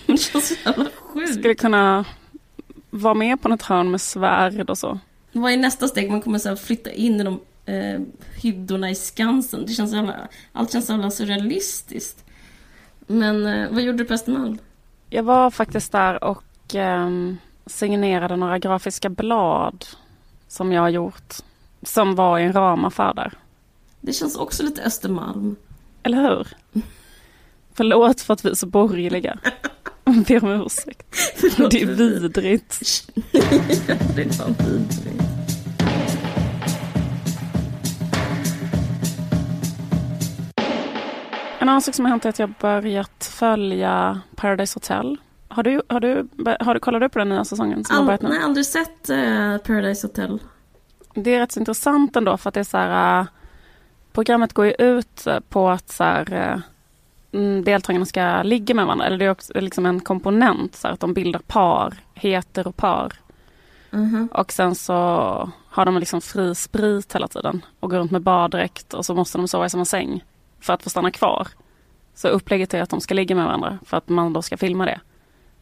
skulle 1.33 1.55
kunna 1.55 2.05
vara 2.91 3.15
med 3.15 3.43
på 3.43 3.49
något 3.49 3.63
hörn 3.63 3.91
med 3.91 4.01
svärd 4.01 4.71
och 4.71 4.79
så. 4.79 4.99
Vad 5.33 5.53
är 5.53 5.57
nästa 5.57 5.89
steg? 5.89 6.11
Man 6.11 6.21
kommer 6.21 6.39
så 6.39 6.49
här 6.49 6.57
flytta 6.57 6.93
in 6.93 7.21
i 7.21 7.25
de 7.25 7.41
eh, 7.67 8.01
hyddorna 8.43 8.91
i 8.91 8.95
Skansen. 8.95 9.67
Det 9.67 9.73
känns 9.73 9.91
så 9.91 9.97
jävla, 9.97 10.29
allt 10.53 10.73
känns 10.73 10.87
så 10.87 10.93
jävla 10.93 11.11
surrealistiskt. 11.11 12.25
Men 13.07 13.47
eh, 13.47 13.71
vad 13.71 13.83
gjorde 13.83 13.99
du 13.99 14.05
på 14.05 14.15
Östermalm? 14.15 14.59
Jag 15.11 15.23
var 15.23 15.51
faktiskt 15.51 15.93
där 15.93 16.25
och 16.25 16.75
um, 16.75 17.39
signerade 17.67 18.37
några 18.37 18.59
grafiska 18.59 19.09
blad 19.09 19.85
som 20.49 20.73
jag 20.73 20.83
har 20.83 20.89
gjort. 20.89 21.35
Som 21.83 22.15
var 22.15 22.39
i 22.39 22.43
en 22.43 22.53
ramaffär 22.53 23.15
där. 23.15 23.33
Det 24.01 24.13
känns 24.13 24.37
också 24.37 24.63
lite 24.63 24.83
Östermalm. 24.83 25.57
Eller 26.03 26.23
hur? 26.23 26.49
Förlåt 27.75 28.21
för 28.21 28.35
att 28.35 28.45
vi 28.45 28.51
är 28.51 28.55
så 28.55 28.67
borgerliga. 28.67 29.39
Jag 30.15 30.25
ber 30.25 30.45
om 30.45 30.63
ursäkt. 30.67 31.17
Det 31.71 31.83
är 31.83 31.87
vidrigt. 31.87 32.81
det 34.17 34.23
är 34.23 34.29
fan 34.29 34.55
vidrigt. 34.59 35.23
En 41.59 41.69
annan 41.69 41.83
sak 41.83 41.95
som 41.95 42.05
har 42.05 42.11
hänt 42.11 42.25
är 42.25 42.29
att 42.29 42.39
jag 42.39 42.55
börjat 42.61 43.33
följa 43.35 44.21
Paradise 44.37 44.77
Hotel. 44.77 45.17
Har 45.49 45.63
du, 45.63 45.83
har 45.89 46.01
du, 46.01 46.29
har 46.61 46.75
du 46.75 46.81
kollat 46.81 47.03
upp 47.03 47.13
på 47.13 47.19
den 47.19 47.29
nya 47.29 47.45
säsongen 47.45 47.85
som 47.85 47.95
har 47.95 48.01
All, 48.01 48.07
börjat 48.07 48.23
nu? 48.23 48.29
nej, 48.29 48.39
aldrig 48.43 48.67
sett 48.67 49.11
eh, 49.11 49.59
Paradise 49.59 50.07
Hotel. 50.07 50.39
Det 51.15 51.35
är 51.35 51.41
rätt 51.41 51.53
så 51.53 51.61
intressant 51.61 52.17
ändå 52.17 52.37
för 52.37 52.49
att 52.49 52.55
det 52.55 52.61
är 52.61 52.65
så 52.65 52.77
här... 52.77 53.21
äh, 53.21 53.27
programmet 54.13 54.53
går 54.53 54.67
ju 54.67 54.75
ut 54.79 55.27
äh, 55.27 55.41
på 55.41 55.69
att 55.69 55.91
så 55.91 56.05
här, 56.05 56.33
mm, 56.33 56.61
deltagarna 57.65 58.07
ska 58.07 58.43
ligga 58.43 58.75
med 58.75 58.87
varandra. 58.87 59.07
Eller 59.07 59.19
det 59.19 59.25
är 59.25 59.31
också 59.31 59.61
liksom 59.61 59.87
en 59.87 60.01
komponent 60.01 60.75
så 60.75 60.89
att 60.89 61.01
de 61.01 61.15
bildar 61.15 61.41
par, 61.41 61.95
heteropar. 62.15 63.13
Mhm. 63.91 64.29
Och 64.33 64.53
sen 64.53 64.75
så 64.75 64.93
har 65.69 65.85
de 65.85 65.99
liksom 65.99 66.21
fri 66.21 66.55
sprit 66.55 67.15
hela 67.15 67.29
tiden 67.29 67.65
och 67.81 67.91
går 67.91 67.99
runt 67.99 68.11
med 68.11 68.23
baddräkt 68.23 68.95
och 68.95 69.07
så 69.07 69.15
måste 69.15 69.39
de 69.39 69.49
sova 69.49 69.67
i 69.67 69.71
samma 69.71 69.85
säng 69.85 70.25
för 70.61 70.73
att 70.73 70.83
få 70.83 70.91
stanna 70.91 71.11
kvar. 71.11 71.49
Så 72.15 72.29
upplägget 72.29 72.75
är 72.75 72.83
att 72.83 72.91
de 72.91 73.01
ska 73.01 73.15
ligga 73.15 73.35
med 73.35 73.45
varandra 73.45 73.79
för 73.85 73.97
att 73.97 74.09
man 74.09 74.33
då 74.33 74.43
ska 74.43 74.57
filma 74.57 74.85
det. 74.85 75.01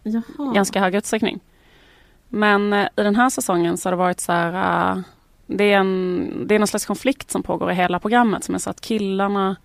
Jaha. 0.02 0.52
ganska 0.54 0.80
hög 0.80 0.94
utsträckning. 0.94 1.40
Men 2.28 2.72
eh, 2.72 2.88
i 2.96 3.02
den 3.02 3.16
här 3.16 3.30
säsongen 3.30 3.76
så 3.76 3.86
har 3.86 3.90
det 3.92 3.96
varit 3.96 4.20
så 4.20 4.32
här, 4.32 4.92
eh, 4.92 5.02
det 5.46 5.72
är, 5.72 5.78
en, 5.78 6.44
det 6.46 6.54
är 6.54 6.58
någon 6.58 6.68
slags 6.68 6.86
konflikt 6.86 7.30
som 7.30 7.42
pågår 7.42 7.70
i 7.70 7.74
hela 7.74 7.98
programmet 7.98 8.44
som 8.44 8.54
är 8.54 8.58
så 8.58 8.70
att 8.70 8.80
killarna 8.80 9.56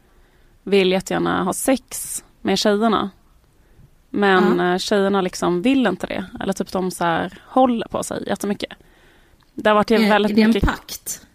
vill 0.65 0.91
jättegärna 0.91 1.43
ha 1.43 1.53
sex 1.53 2.23
med 2.41 2.59
tjejerna. 2.59 3.09
Men 4.09 4.59
eh, 4.59 4.77
tjejerna 4.77 5.21
liksom 5.21 5.61
vill 5.61 5.87
inte 5.87 6.07
det. 6.07 6.25
Eller 6.39 6.53
typ 6.53 6.71
de 6.71 6.91
så 6.91 7.03
här 7.03 7.33
håller 7.45 7.87
på 7.87 8.03
sig 8.03 8.23
jättemycket. 8.27 8.73
Det 9.53 9.69
har 9.69 9.75
varit 9.75 9.91
är, 9.91 10.09
väldigt 10.09 10.31
är 10.31 10.35
det 10.35 10.41
en 10.41 10.49
mycket... 10.49 10.69
pakt? 10.69 11.27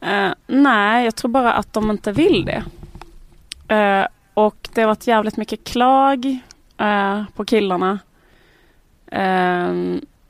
Eh, 0.00 0.30
nej, 0.46 1.04
jag 1.04 1.16
tror 1.16 1.30
bara 1.30 1.52
att 1.52 1.72
de 1.72 1.90
inte 1.90 2.12
vill 2.12 2.44
det. 2.44 2.64
Eh, 3.74 4.06
och 4.34 4.68
det 4.74 4.80
har 4.80 4.88
varit 4.88 5.06
jävligt 5.06 5.36
mycket 5.36 5.64
klag 5.64 6.38
eh, 6.78 7.24
på 7.36 7.44
killarna. 7.44 7.98
Eh, 9.06 9.72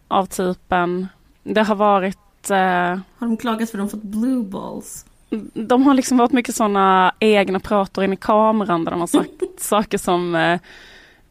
av 0.09 0.27
typen, 0.27 1.09
det 1.43 1.63
har 1.63 1.75
varit, 1.75 2.51
eh, 2.51 2.57
Har 2.57 3.27
de 3.27 3.37
klagat 3.37 3.71
för 3.71 3.79
att 3.79 3.83
de 3.85 3.91
fått 3.91 4.03
blue 4.03 4.45
balls? 4.45 5.07
De 5.55 5.83
har 5.83 5.95
liksom 5.95 6.17
varit 6.17 6.33
mycket 6.33 6.55
sådana 6.55 7.15
egna 7.19 7.61
prator 7.61 8.05
in 8.05 8.13
i 8.13 8.17
kameran 8.17 8.85
där 8.85 8.91
de 8.91 9.01
har 9.01 9.07
sagt 9.07 9.31
saker 9.59 9.99
som 9.99 10.35
eh, 10.35 10.61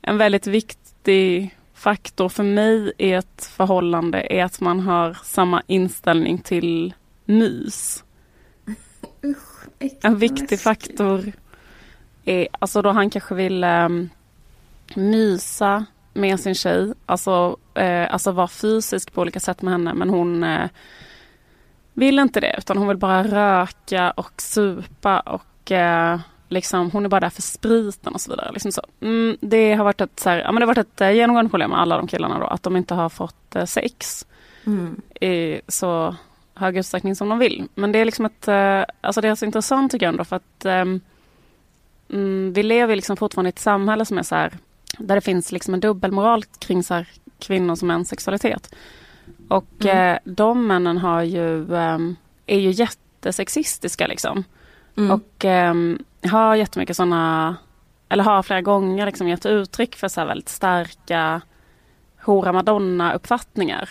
en 0.01 0.17
väldigt 0.17 0.47
viktig 0.47 1.55
faktor 1.73 2.29
för 2.29 2.43
mig 2.43 2.93
i 2.97 3.11
ett 3.11 3.45
förhållande 3.45 4.27
är 4.29 4.45
att 4.45 4.61
man 4.61 4.79
har 4.79 5.17
samma 5.23 5.63
inställning 5.67 6.37
till 6.37 6.93
mys. 7.25 8.03
En 10.03 10.17
viktig 10.17 10.59
faktor 10.59 11.31
är, 12.25 12.47
alltså 12.51 12.81
då 12.81 12.89
han 12.89 13.09
kanske 13.09 13.35
vill 13.35 13.63
um, 13.63 14.09
mysa 14.95 15.85
med 16.13 16.39
sin 16.39 16.55
tjej, 16.55 16.93
alltså, 17.05 17.57
eh, 17.73 18.13
alltså 18.13 18.31
vara 18.31 18.47
fysisk 18.47 19.13
på 19.13 19.21
olika 19.21 19.39
sätt 19.39 19.61
med 19.61 19.73
henne 19.73 19.93
men 19.93 20.09
hon 20.09 20.43
eh, 20.43 20.69
vill 21.93 22.19
inte 22.19 22.39
det 22.39 22.55
utan 22.57 22.77
hon 22.77 22.87
vill 22.87 22.97
bara 22.97 23.23
röka 23.23 24.11
och 24.11 24.41
supa 24.41 25.19
och 25.19 25.71
eh, 25.71 26.19
liksom 26.49 26.91
hon 26.91 27.05
är 27.05 27.09
bara 27.09 27.19
där 27.19 27.29
för 27.29 27.41
spriten 27.41 28.13
och 28.13 28.21
så 28.21 28.31
vidare. 28.31 28.51
Liksom 28.51 28.71
så. 28.71 28.81
Mm, 29.01 29.37
det 29.41 29.73
har 29.73 29.83
varit 29.83 30.01
ett, 30.01 30.19
så 30.19 30.29
här, 30.29 30.37
ja, 30.37 30.51
men 30.51 30.55
det 30.55 30.65
har 30.65 30.75
varit 30.75 30.87
ett 30.87 31.01
eh, 31.01 31.11
genomgående 31.11 31.49
problem 31.49 31.69
med 31.69 31.79
alla 31.79 31.97
de 31.97 32.07
killarna 32.07 32.39
då 32.39 32.45
att 32.45 32.63
de 32.63 32.75
inte 32.75 32.93
har 32.93 33.09
fått 33.09 33.55
eh, 33.55 33.65
sex 33.65 34.25
Mm. 34.65 35.01
i 35.21 35.61
så 35.67 36.15
hög 36.55 36.77
utsträckning 36.77 37.15
som 37.15 37.29
de 37.29 37.39
vill. 37.39 37.67
Men 37.75 37.91
det 37.91 37.99
är 37.99 38.05
liksom 38.05 38.25
ett, 38.25 38.47
eh, 38.47 38.83
alltså 39.01 39.21
det 39.21 39.27
är 39.27 39.35
så 39.35 39.45
intressant 39.45 39.91
tycker 39.91 40.05
jag 40.05 40.13
ändå 40.13 40.23
för 40.23 40.35
att 40.35 40.65
ehm, 40.65 41.01
mm, 42.09 42.53
vi 42.53 42.63
lever 42.63 42.95
liksom 42.95 43.17
fortfarande 43.17 43.47
i 43.47 43.49
ett 43.49 43.59
samhälle 43.59 44.05
som 44.05 44.17
är 44.17 44.23
så 44.23 44.35
här, 44.35 44.57
där 44.97 45.15
det 45.15 45.21
finns 45.21 45.51
liksom 45.51 45.73
en 45.73 45.79
dubbelmoral 45.79 46.43
kring 46.43 46.83
så 46.83 46.93
här, 46.93 47.07
kvinnors 47.39 47.81
och 47.81 47.87
mäns 47.87 48.09
sexualitet. 48.09 48.75
Och 49.51 49.85
Mm. 49.85 49.97
eh, 50.13 50.19
de 50.25 50.67
männen 50.67 50.97
har 50.97 51.21
ju, 51.21 51.75
ehm, 51.75 52.15
är 52.45 52.59
ju 52.59 52.71
jättesexistiska 52.71 54.07
liksom. 54.07 54.43
Mm. 54.97 55.11
Och 55.11 55.45
ehm, 55.45 55.99
har 56.31 56.55
jättemycket 56.55 56.95
sådana, 56.97 57.55
eller 58.09 58.23
har 58.23 58.43
flera 58.43 58.61
gånger 58.61 59.05
liksom 59.05 59.27
gett 59.27 59.45
uttryck 59.45 59.95
för 59.95 60.07
så 60.07 60.21
här 60.21 60.27
väldigt 60.27 60.49
starka 60.49 61.41
hora 62.25 62.51
madonna-uppfattningar. 62.53 63.89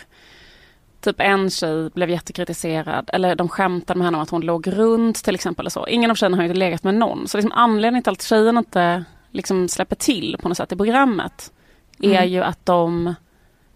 Typ 1.01 1.15
en 1.19 1.49
tjej 1.49 1.89
blev 1.89 2.09
jättekritiserad, 2.09 3.09
eller 3.13 3.35
de 3.35 3.49
skämtade 3.49 3.97
med 3.97 4.05
henne 4.05 4.17
om 4.17 4.23
att 4.23 4.29
hon 4.29 4.41
låg 4.41 4.67
runt 4.67 5.23
till 5.23 5.35
exempel. 5.35 5.65
Och 5.65 5.71
så. 5.71 5.87
Ingen 5.87 6.11
av 6.11 6.15
tjejerna 6.15 6.37
har 6.37 6.43
ju 6.43 6.53
legat 6.53 6.83
med 6.83 6.95
någon. 6.95 7.27
Så 7.27 7.37
liksom 7.37 7.51
anledningen 7.51 8.03
till 8.03 8.11
att 8.13 8.21
tjejerna 8.23 8.59
inte 8.59 9.03
liksom 9.31 9.67
släpper 9.69 9.95
till 9.95 10.37
på 10.41 10.47
något 10.47 10.57
sätt 10.57 10.71
i 10.71 10.75
programmet 10.75 11.51
är 11.99 12.09
Mm. 12.17 12.29
ju 12.29 12.43
att 12.43 12.65
de 12.65 13.15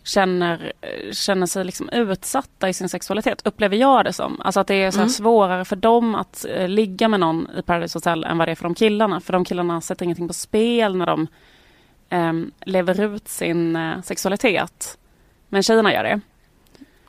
känner, 0.06 0.74
känner 1.12 1.46
sig 1.46 1.66
liksom 1.66 1.90
utsatta 1.90 2.70
i 2.70 2.74
sin 2.74 2.90
sexualitet, 2.90 3.48
upplever 3.48 3.78
jag 3.78 4.06
det 4.06 4.14
som. 4.14 4.42
Alltså 4.42 4.60
att 4.60 4.68
det 4.68 4.76
är 4.76 4.92
så 4.92 4.98
Mm. 5.00 5.10
svårare 5.10 5.66
för 5.66 5.76
dem 5.76 6.16
att 6.16 6.46
eh, 6.50 6.68
ligga 6.70 7.08
med 7.08 7.20
någon 7.20 7.48
i 7.58 7.62
Paradise 7.62 7.98
Hotel 7.98 8.24
än 8.24 8.38
vad 8.38 8.48
det 8.48 8.52
är 8.52 8.56
för 8.56 8.64
de 8.64 8.76
killarna. 8.76 9.20
För 9.22 9.34
de 9.34 9.46
killarna 9.46 9.82
sätter 9.82 10.04
ingenting 10.04 10.28
på 10.28 10.34
spel 10.34 10.96
när 10.98 11.06
de 11.06 11.28
ehm, 12.10 12.52
lever 12.66 13.02
ut 13.02 13.28
sin 13.28 13.76
eh, 13.76 14.02
sexualitet. 14.02 14.98
Men 15.50 15.64
tjejerna 15.64 15.94
gör 15.94 16.04
det. 16.04 16.20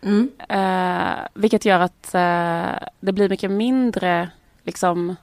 Mm. 0.03 0.31
Eh, 0.49 1.27
vilket 1.35 1.65
gör 1.65 1.81
att 1.81 2.15
eh, 2.15 2.89
det 3.01 3.13
blir 3.13 3.29
mycket 3.29 3.51
mindre 3.51 4.31
liksom, 4.65 5.17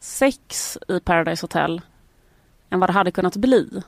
sex 0.00 0.78
i 0.88 1.00
Paradise 1.00 1.44
Hotel 1.44 1.80
än 2.70 2.80
vad 2.80 2.88
det 2.88 2.92
hade 2.92 3.10
kunnat 3.10 3.36
bli. 3.36 3.82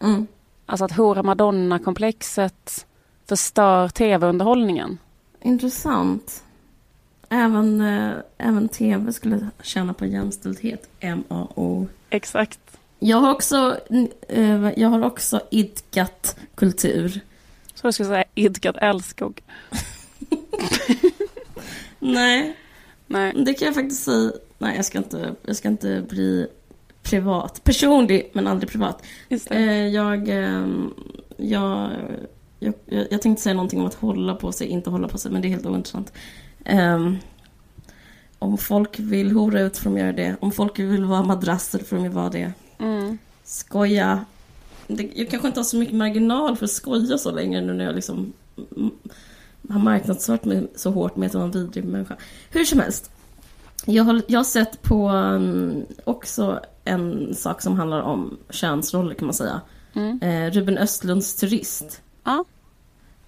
Mm. 0.00 0.26
Alltså 0.66 0.84
att 0.84 0.92
hora 0.92 1.22
madonna-komplexet 1.22 2.86
förstör 3.28 3.88
tv-underhållningen. 3.88 4.98
Intressant. 5.40 6.44
Även, 7.28 7.80
eh, 7.80 8.12
även 8.38 8.68
tv 8.68 9.12
skulle 9.12 9.48
tjäna 9.62 9.94
på 9.94 10.06
jämställdhet. 10.06 10.88
MAO. 11.00 11.86
Exakt. 12.10 12.60
Jag 12.98 13.16
har 13.16 13.30
också, 13.30 13.76
eh, 14.28 14.70
jag 14.76 14.88
har 14.88 15.04
också 15.04 15.40
idkat 15.50 16.36
kultur. 16.54 17.20
Så 17.74 17.86
jag 17.86 17.94
skulle 17.94 18.08
säga 18.08 18.24
idkat 18.34 18.76
älskog. 18.76 19.42
Nej, 21.98 22.56
Nej. 23.06 23.32
det 23.44 23.54
kan 23.54 23.66
jag 23.66 23.74
faktiskt 23.74 24.04
säga. 24.04 24.32
Nej, 24.58 24.76
jag 24.76 24.84
ska 24.84 24.98
inte, 24.98 25.34
jag 25.46 25.56
ska 25.56 25.68
inte 25.68 26.02
bli 26.08 26.46
privat. 27.02 27.64
Personlig, 27.64 28.30
men 28.32 28.46
aldrig 28.46 28.70
privat. 28.70 29.02
Eh, 29.28 29.86
jag, 29.86 30.28
ehm, 30.28 30.94
jag, 31.36 31.90
jag, 32.58 32.74
jag, 32.86 33.06
jag 33.10 33.22
tänkte 33.22 33.42
säga 33.42 33.54
någonting 33.54 33.80
om 33.80 33.86
att 33.86 33.94
hålla 33.94 34.34
på 34.34 34.52
sig, 34.52 34.66
inte 34.66 34.90
hålla 34.90 35.08
på 35.08 35.18
sig, 35.18 35.32
men 35.32 35.42
det 35.42 35.48
är 35.48 35.50
helt 35.50 35.66
ointressant. 35.66 36.12
Ehm, 36.64 37.16
om 38.38 38.58
folk 38.58 38.98
vill 38.98 39.30
hora 39.30 39.60
ut 39.60 39.78
får 39.78 39.90
de 39.90 39.98
göra 39.98 40.12
det. 40.12 40.36
Om 40.40 40.52
folk 40.52 40.78
vill 40.78 41.04
vara 41.04 41.22
madrasser 41.22 41.78
får 41.78 41.96
de 41.96 42.08
vara 42.08 42.30
det. 42.30 42.52
Mm. 42.78 43.18
Skoja. 43.44 44.24
Jag 44.86 45.30
kanske 45.30 45.48
inte 45.48 45.60
har 45.60 45.64
så 45.64 45.76
mycket 45.76 45.94
marginal 45.94 46.56
för 46.56 46.64
att 46.64 46.70
skoja 46.70 47.18
så 47.18 47.30
länge 47.30 47.60
nu 47.60 47.72
när 47.72 47.84
jag 47.84 47.94
liksom 47.94 48.32
har 49.68 49.80
marknadsfört 49.80 50.44
mig 50.44 50.66
så 50.74 50.90
hårt 50.90 51.16
med 51.16 51.26
att 51.26 51.34
vara 51.34 51.44
en 51.44 51.50
vidrig 51.50 51.84
människa. 51.84 52.16
Hur 52.50 52.64
som 52.64 52.80
helst. 52.80 53.10
Jag 53.84 54.04
har, 54.04 54.22
jag 54.26 54.38
har 54.38 54.44
sett 54.44 54.82
på 54.82 55.10
um, 55.10 55.84
också 56.04 56.60
en 56.84 57.34
sak 57.34 57.62
som 57.62 57.76
handlar 57.76 58.00
om 58.00 58.38
könsroller 58.50 59.14
kan 59.14 59.26
man 59.26 59.34
säga. 59.34 59.60
Mm. 59.94 60.20
Eh, 60.22 60.50
Ruben 60.50 60.78
Östlunds 60.78 61.36
Turist. 61.36 62.02
Ja. 62.24 62.44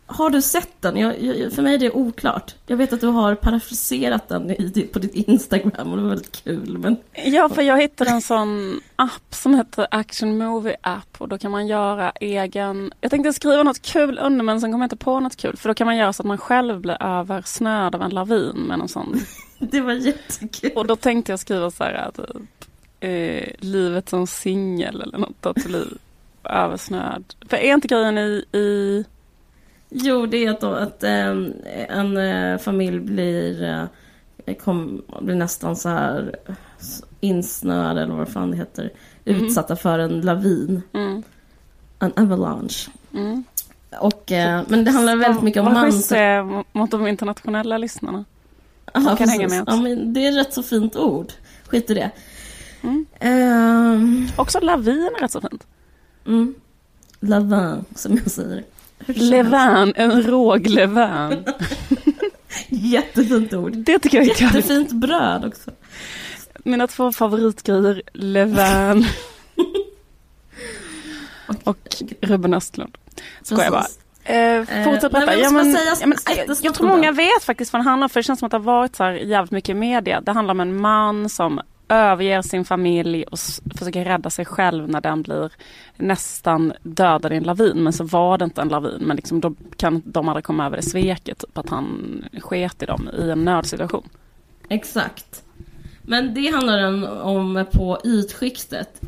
Har 0.06 0.30
du 0.30 0.42
sett 0.42 0.82
den? 0.82 0.96
Jag, 0.96 1.22
jag, 1.22 1.52
för 1.52 1.62
mig 1.62 1.74
är 1.74 1.78
det 1.78 1.90
oklart. 1.90 2.54
Jag 2.66 2.76
vet 2.76 2.92
att 2.92 3.00
du 3.00 3.06
har 3.06 3.34
parafraserat 3.34 4.28
den 4.28 4.50
i, 4.50 4.88
på 4.92 4.98
ditt 4.98 5.14
Instagram 5.14 5.90
och 5.90 5.96
det 5.96 6.02
var 6.02 6.08
väldigt 6.08 6.44
kul. 6.44 6.78
Men 6.78 6.96
ja, 7.24 7.48
för 7.48 7.62
jag 7.62 7.80
hittade 7.80 8.10
en 8.10 8.20
sån 8.20 8.80
app 8.96 9.34
som 9.34 9.54
heter 9.54 9.86
Action 9.90 10.38
Movie 10.38 10.76
App 10.80 11.16
och 11.18 11.28
då 11.28 11.38
kan 11.38 11.50
man 11.50 11.66
göra 11.66 12.10
egen... 12.10 12.92
Jag 13.00 13.10
tänkte 13.10 13.32
skriva 13.32 13.62
något 13.62 13.82
kul 13.82 14.18
under 14.22 14.44
men 14.44 14.60
sen 14.60 14.72
kom 14.72 14.80
jag 14.80 14.86
inte 14.86 14.96
på 14.96 15.20
något 15.20 15.36
kul 15.36 15.56
för 15.56 15.68
då 15.68 15.74
kan 15.74 15.86
man 15.86 15.96
göra 15.96 16.12
så 16.12 16.22
att 16.22 16.26
man 16.26 16.38
själv 16.38 16.80
blir 16.80 17.02
översnöad 17.02 17.94
av 17.94 18.02
en 18.02 18.10
lavin 18.10 18.56
med 18.56 18.78
någon 18.78 18.88
sån. 18.88 19.20
det 19.58 19.80
var 19.80 19.92
jättekul. 19.92 20.72
Och 20.76 20.86
då 20.86 20.96
tänkte 20.96 21.32
jag 21.32 21.40
skriva 21.40 21.70
så 21.70 21.84
här 21.84 22.10
typ, 22.16 22.36
eh, 23.04 23.48
livet 23.58 24.08
som 24.08 24.26
singel 24.26 25.00
eller 25.02 25.18
något 25.18 25.46
att 25.46 25.64
bli 25.64 25.84
översnöad. 26.44 27.24
För 27.48 27.56
är 27.56 27.74
inte 27.74 27.88
grejen 27.88 28.18
i, 28.18 28.44
i 28.52 29.04
Jo, 29.90 30.26
det 30.26 30.36
är 30.44 30.50
att, 30.50 30.60
då, 30.60 30.72
att 30.72 31.04
ehm, 31.04 31.52
en 31.88 32.16
eh, 32.16 32.58
familj 32.58 33.00
blir, 33.00 33.62
eh, 34.46 34.54
kom, 34.56 35.02
blir 35.20 35.34
nästan 35.34 35.76
så 35.76 35.88
här 35.88 36.36
eh, 36.48 36.54
insnöad 37.20 37.98
eller 37.98 38.14
vad 38.14 38.28
fan 38.28 38.50
det 38.50 38.56
heter. 38.56 38.90
Mhm. 39.24 39.44
Utsatta 39.44 39.76
för 39.76 39.98
en 39.98 40.20
lavin. 40.20 40.82
mm, 40.92 41.22
En 41.98 42.12
avalanche. 42.16 42.90
mm. 43.14 43.44
Och, 44.00 44.32
eh, 44.32 44.62
men 44.68 44.84
det 44.84 44.90
handlar 44.90 45.16
väldigt 45.16 45.42
mycket 45.42 45.62
om 45.62 45.72
mans... 45.72 45.94
schysst 45.94 46.08
det 46.08 46.18
är 46.18 46.64
mot- 46.78 46.90
de 46.90 47.06
internationella 47.06 47.78
lyssnarna. 47.78 48.24
Ja, 48.92 49.00
kan 49.00 49.16
precis. 49.16 49.30
hänga 49.30 49.48
med. 49.48 49.64
Ja, 49.66 49.76
men 49.76 50.12
det 50.12 50.26
är 50.26 50.30
ett 50.32 50.46
rätt 50.46 50.54
så 50.54 50.62
fint 50.62 50.96
ord. 50.96 51.32
Skit 51.66 51.90
i 51.90 51.94
det. 51.94 52.10
Mm. 52.84 53.06
Ehm, 53.20 54.28
Också 54.36 54.60
lavin 54.60 55.10
är 55.16 55.20
rätt 55.20 55.30
så 55.32 55.40
fint. 55.40 55.66
mm. 56.26 56.54
Lavin, 57.20 57.84
som 57.94 58.16
jag 58.16 58.30
säger. 58.30 58.64
Levan, 59.06 59.92
en 59.96 60.22
råglevan. 60.22 61.44
Jättefint 62.68 63.52
ord. 63.54 63.72
Det 63.76 63.98
tycker 63.98 64.18
jag 64.18 64.26
är. 64.26 64.42
Jättefint 64.42 64.92
bröd 64.92 65.44
också. 65.44 65.70
Mina 66.64 66.86
två 66.86 67.12
favoritgrejer, 67.12 68.02
levan 68.12 69.04
och 71.64 71.78
Ruben 72.20 72.54
Östlund. 72.54 72.96
Skojar 73.42 73.70
bara. 73.70 73.86
Eh, 74.24 74.84
fortsätt 74.84 75.12
nej, 75.12 75.26
berätta. 75.26 75.34
jag 75.34 75.40
Ja, 75.44 75.50
men, 75.50 75.76
ja, 76.00 76.06
men, 76.06 76.10
jättesnabbt 76.36 76.64
jag 76.64 76.74
tror 76.74 76.88
många 76.88 77.12
vet 77.12 77.42
faktiskt 77.44 77.72
vad 77.72 77.80
den 77.80 77.86
handlar 77.86 78.04
om. 78.04 78.08
För 78.08 78.20
det 78.20 78.24
känns 78.24 78.38
som 78.38 78.46
att 78.46 78.50
det 78.50 78.56
har 78.56 78.62
varit 78.64 78.96
så 78.96 79.04
här 79.04 79.12
jävligt 79.12 79.50
mycket 79.50 79.68
i 79.70 79.74
media. 79.74 80.20
Det 80.20 80.32
handlar 80.32 80.52
om 80.54 80.60
en 80.60 80.80
man 80.80 81.28
som 81.28 81.60
överger 81.88 82.42
sin 82.42 82.64
familj 82.64 83.24
och 83.24 83.38
försöker 83.78 84.04
rädda 84.04 84.30
sig 84.30 84.44
själv 84.44 84.88
när 84.88 85.00
den 85.00 85.22
blir 85.22 85.52
nästan 85.96 86.72
dödad 86.82 87.32
i 87.32 87.36
en 87.36 87.42
lavin. 87.42 87.82
Men 87.82 87.92
så 87.92 88.04
var 88.04 88.38
det 88.38 88.44
inte 88.44 88.62
en 88.62 88.68
lavin. 88.68 89.00
Men 89.00 89.16
liksom 89.16 89.40
då 89.40 89.54
kan 89.76 90.02
de 90.04 90.28
aldrig 90.28 90.44
komma 90.44 90.66
över 90.66 90.76
det 90.76 90.82
sveket. 90.82 91.38
Typ 91.38 91.58
att 91.58 91.68
han 91.68 92.24
sket 92.40 92.82
i 92.82 92.86
dem 92.86 93.08
i 93.18 93.30
en 93.30 93.44
nödsituation. 93.44 94.08
Exakt. 94.68 95.42
Men 96.02 96.34
det 96.34 96.48
handlar 96.48 96.78
den 96.78 97.04
om 97.04 97.66
på 97.72 97.98
ytskiktet. 98.04 99.00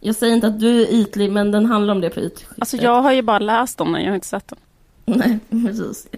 Jag 0.00 0.14
säger 0.14 0.34
inte 0.34 0.46
att 0.46 0.60
du 0.60 0.82
är 0.82 0.94
ytlig, 0.94 1.32
men 1.32 1.50
den 1.50 1.66
handlar 1.66 1.94
om 1.94 2.00
det 2.00 2.10
på 2.10 2.20
ytskiktet. 2.20 2.58
Alltså 2.58 2.76
jag 2.76 3.02
har 3.02 3.12
ju 3.12 3.22
bara 3.22 3.38
läst 3.38 3.80
om 3.80 3.92
den, 3.92 4.02
jag 4.02 4.10
har 4.10 4.14
inte 4.14 4.26
sett 4.26 4.48
den. 4.48 4.58
Nej, 5.04 5.38
precis. 5.66 6.08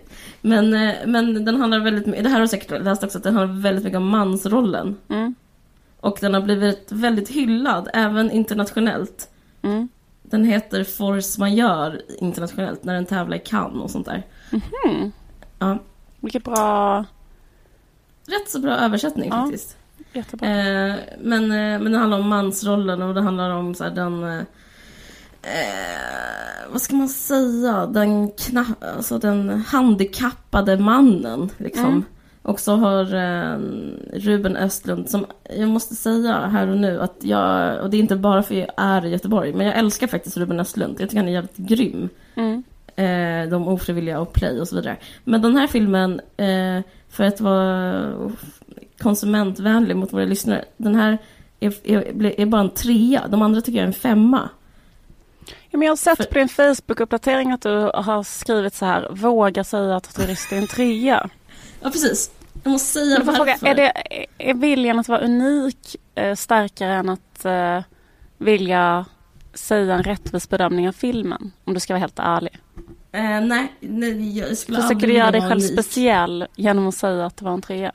Men, 0.40 0.74
eh, 0.74 0.94
men 1.06 1.44
den 1.44 1.56
handlar 1.56 1.80
väldigt 1.80 2.06
mycket, 2.06 2.24
det 2.24 2.30
här 2.30 2.36
har 2.36 2.42
du 2.42 2.48
säkert 2.48 2.84
läst 2.84 3.04
också, 3.04 3.18
att 3.18 3.24
den 3.24 3.36
handlar 3.36 3.60
väldigt 3.60 3.84
mycket 3.84 3.96
om 3.96 4.08
mansrollen. 4.08 4.96
Mm. 5.08 5.34
Och 6.00 6.18
den 6.20 6.34
har 6.34 6.40
blivit 6.40 6.92
väldigt 6.92 7.28
hyllad, 7.28 7.88
även 7.94 8.30
internationellt. 8.30 9.30
Mm. 9.62 9.88
Den 10.22 10.44
heter 10.44 10.84
Force 10.84 11.40
Majeure 11.40 12.00
internationellt, 12.18 12.84
när 12.84 12.94
den 12.94 13.06
tävlar 13.06 13.36
i 13.36 13.40
Cannes 13.40 13.82
och 13.82 13.90
sånt 13.90 14.06
där. 14.06 14.22
Mhm. 14.50 15.12
Ja, 15.58 15.78
Vilket 16.20 16.44
bra, 16.44 17.04
rätt 18.26 18.48
så 18.50 18.58
bra 18.58 18.72
översättning 18.76 19.28
Ja. 19.30 19.42
faktiskt. 19.42 19.76
jättebra. 20.12 20.48
Eh, 20.48 20.94
men, 21.20 21.42
eh, 21.44 21.80
men 21.80 21.92
det 21.92 21.98
handlar 21.98 22.18
om 22.18 22.28
mansrollen 22.28 23.02
och 23.02 23.14
det 23.14 23.22
handlar 23.22 23.50
om 23.50 23.74
så 23.74 23.84
här, 23.84 23.90
den... 23.90 24.24
Eh, 24.24 24.44
vad 26.70 26.82
ska 26.82 26.96
man 26.96 27.08
säga? 27.08 27.86
Den, 27.86 28.30
kna, 28.30 28.66
alltså, 28.96 29.18
den 29.18 29.50
handikappade 29.68 30.78
mannen. 30.78 31.50
Liksom. 31.56 31.84
Mm. 31.84 32.04
Och 32.48 32.60
så 32.60 32.76
har 32.76 33.14
eh, 33.14 33.58
Ruben 34.12 34.56
Östlund, 34.56 35.10
som 35.10 35.26
jag 35.50 35.68
måste 35.68 35.94
säga 35.94 36.32
här 36.32 36.68
och 36.68 36.76
nu, 36.76 37.00
att 37.00 37.16
jag, 37.20 37.80
och 37.82 37.90
det 37.90 37.96
är 37.96 37.98
inte 37.98 38.16
bara 38.16 38.42
för 38.42 38.54
jag 38.54 38.70
är 38.76 39.06
i 39.06 39.08
Göteborg, 39.08 39.52
men 39.52 39.66
jag 39.66 39.76
älskar 39.76 40.06
faktiskt 40.06 40.36
Ruben 40.36 40.60
Östlund. 40.60 41.00
Jag 41.00 41.08
tycker 41.08 41.20
han 41.20 41.28
är 41.28 41.32
jävligt 41.32 41.56
grym. 41.56 42.08
Mm. 42.34 42.62
Eh, 42.96 43.50
de 43.50 43.68
ofrivilliga 43.68 44.20
och 44.20 44.32
play 44.32 44.60
och 44.60 44.68
så 44.68 44.76
vidare. 44.76 44.96
Men 45.24 45.42
den 45.42 45.56
här 45.56 45.66
filmen, 45.66 46.20
eh, 46.36 46.80
för 47.08 47.24
att 47.24 47.40
vara 47.40 48.12
konsumentvänlig 48.98 49.96
mot 49.96 50.12
våra 50.12 50.24
lyssnare, 50.24 50.64
den 50.76 50.94
här 50.94 51.18
är, 51.60 51.74
är, 51.84 52.40
är 52.40 52.46
bara 52.46 52.60
en 52.60 52.70
trea. 52.70 53.28
De 53.28 53.42
andra 53.42 53.60
tycker 53.60 53.78
jag 53.78 53.82
är 53.82 53.86
en 53.86 53.92
femma. 53.92 54.48
Ja, 55.46 55.78
men 55.78 55.82
jag 55.82 55.90
har 55.92 55.96
sett 55.96 56.16
För- 56.16 56.24
på 56.24 56.34
din 56.34 56.48
Facebook-uppdatering 56.48 57.52
att 57.54 57.62
du 57.62 57.90
har 57.94 58.22
skrivit 58.22 58.74
så 58.74 58.84
här, 58.84 59.08
våga 59.10 59.64
säga 59.64 59.96
att 59.96 60.14
turist 60.14 60.52
är 60.52 60.56
en 60.56 60.66
trea. 60.66 61.30
Ja, 61.82 61.90
precis. 61.90 62.30
Jag 62.62 62.70
måste 62.70 62.88
säga 62.92 63.18
jag 63.18 63.24
varför. 63.24 63.36
fråga, 63.54 63.70
är, 63.70 63.74
det, 63.74 63.92
är 64.38 64.54
viljan 64.54 64.98
att 64.98 65.08
vara 65.08 65.20
unik 65.20 65.96
eh, 66.14 66.34
starkare 66.34 66.92
än 66.94 67.08
att 67.08 67.44
eh, 67.44 67.80
vilja 68.38 69.04
säga 69.54 69.94
en 69.94 70.02
rättvis 70.02 70.48
bedömning 70.48 70.88
av 70.88 70.92
filmen? 70.92 71.52
Om 71.64 71.74
du 71.74 71.80
ska 71.80 71.92
vara 71.92 72.00
helt 72.00 72.18
ärlig. 72.18 72.58
Eh, 73.12 73.40
nej, 73.40 73.72
nej, 73.80 74.38
jag 74.38 74.58
skulle 74.58 74.82
Försöker 74.82 75.06
du 75.06 75.12
göra 75.12 75.30
dig 75.30 75.40
själv 75.40 75.60
unik. 75.60 75.72
speciell 75.72 76.46
genom 76.56 76.88
att 76.88 76.94
säga 76.94 77.26
att 77.26 77.36
det 77.36 77.44
var 77.44 77.52
en 77.52 77.62
trea? 77.62 77.92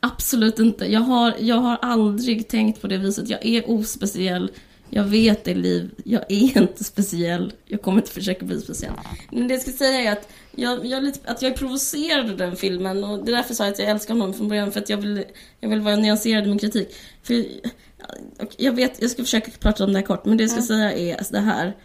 Absolut 0.00 0.58
inte. 0.58 0.92
Jag 0.92 1.00
har, 1.00 1.34
jag 1.38 1.56
har 1.56 1.78
aldrig 1.82 2.48
tänkt 2.48 2.80
på 2.80 2.86
det 2.86 2.96
viset. 2.98 3.28
Jag 3.28 3.46
är 3.46 3.70
ospeciell. 3.70 4.50
Jag 4.90 5.04
vet 5.04 5.44
det, 5.44 5.54
Liv. 5.54 5.90
Jag 6.04 6.22
är 6.28 6.58
inte 6.62 6.84
speciell. 6.84 7.52
Jag 7.66 7.82
kommer 7.82 7.98
inte 7.98 8.10
försöka 8.10 8.44
bli 8.44 8.60
speciell. 8.60 8.92
Men 9.30 9.48
det 9.48 9.54
jag 9.54 9.62
ska 9.62 9.70
säga 9.70 10.00
är 10.00 10.12
att 10.12 10.28
jag, 10.58 10.86
jag, 10.86 11.04
lite, 11.04 11.30
att 11.30 11.42
jag 11.42 11.52
är 11.52 11.56
provocerad 11.56 12.30
av 12.30 12.36
den 12.36 12.56
filmen. 12.56 13.04
Och 13.04 13.24
det 13.24 13.30
är 13.32 13.36
därför 13.36 13.50
jag 13.50 13.56
sa 13.56 13.66
att 13.66 13.78
jag 13.78 13.88
älskar 13.88 14.14
honom 14.14 14.34
från 14.34 14.48
början. 14.48 14.72
För 14.72 14.80
att 14.80 14.88
jag 14.88 14.96
vill, 14.96 15.24
jag 15.60 15.68
vill 15.68 15.80
vara 15.80 15.96
nyanserad 15.96 16.44
i 16.44 16.48
min 16.48 16.58
kritik. 16.58 16.94
För 17.22 17.44
jag 18.56 18.72
vet, 18.72 19.02
jag 19.02 19.10
ska 19.10 19.22
försöka 19.22 19.50
prata 19.60 19.84
om 19.84 19.92
det 19.92 19.98
här 19.98 20.06
kort. 20.06 20.24
Men 20.24 20.36
det 20.36 20.44
jag 20.44 20.50
ska 20.50 20.62
säga 20.62 20.92
är 20.92 21.16
alltså 21.16 21.32
det 21.32 21.40
här. 21.40 21.76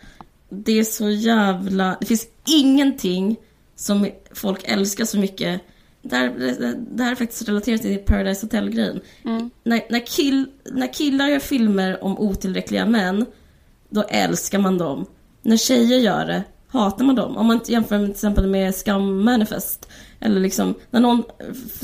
Det 0.50 0.80
är 0.80 0.84
så 0.84 1.10
jävla... 1.10 1.98
Det 2.00 2.06
finns 2.06 2.28
ingenting 2.48 3.36
som 3.76 4.10
folk 4.32 4.62
älskar 4.64 5.06
så 5.06 5.18
mycket 5.18 5.62
det 6.04 6.16
här, 6.16 6.30
det 6.96 7.04
här 7.04 7.12
är 7.12 7.16
faktiskt 7.16 7.50
relaterat 7.50 7.82
till 7.82 8.00
Paradise 8.00 8.46
Hotel-grejen. 8.46 9.02
Mm. 9.26 9.50
När, 9.64 9.82
när, 9.90 10.06
kill, 10.06 10.46
när 10.72 10.94
killar 10.94 11.28
gör 11.28 11.40
filmer 11.40 12.04
om 12.04 12.20
otillräckliga 12.20 12.86
män, 12.86 13.26
då 13.90 14.04
älskar 14.04 14.60
man 14.60 14.78
dem. 14.78 15.06
När 15.42 15.58
tjejer 15.58 15.98
gör 16.00 16.26
det, 16.26 16.44
hatar 16.74 17.06
man 17.06 17.16
dem. 17.16 17.38
Om 17.38 17.48
man 17.48 17.60
jämför 17.66 17.98
med, 17.98 18.06
till 18.06 18.12
exempel 18.12 18.48
med 18.48 18.76
Scum 18.76 19.26
Manifest. 19.26 19.90
Eller 20.20 20.40
liksom, 20.42 20.76
när 20.92 21.00
någon, 21.00 21.24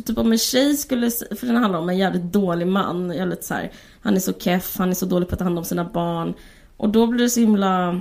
typ 0.05 0.17
om 0.17 0.31
en 0.31 0.37
tjej 0.37 0.77
skulle, 0.77 1.11
för 1.11 1.47
den 1.47 1.55
handlar 1.55 1.79
om 1.79 1.89
en 1.89 1.97
jävligt 1.97 2.33
dålig 2.33 2.67
man. 2.67 3.11
Jävligt 3.11 3.43
så 3.43 3.53
här, 3.53 3.71
han 4.01 4.15
är 4.15 4.19
så 4.19 4.33
keff, 4.33 4.75
han 4.77 4.89
är 4.89 4.93
så 4.93 5.05
dålig 5.05 5.29
på 5.29 5.35
att 5.35 5.39
ta 5.39 5.43
hand 5.45 5.57
om 5.57 5.65
sina 5.65 5.83
barn. 5.83 6.33
Och 6.77 6.89
då 6.89 7.07
blir 7.07 7.23
det 7.23 7.29
så 7.29 7.39
himla 7.39 7.99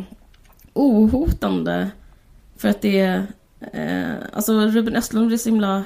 ohotande. 0.72 1.90
För 2.56 2.68
att 2.68 2.82
det 2.82 3.00
är, 3.00 3.26
eh, 3.72 4.16
alltså 4.32 4.52
Ruben 4.60 4.96
Östlund 4.96 5.26
blir 5.26 5.38
så 5.38 5.48
himla 5.48 5.84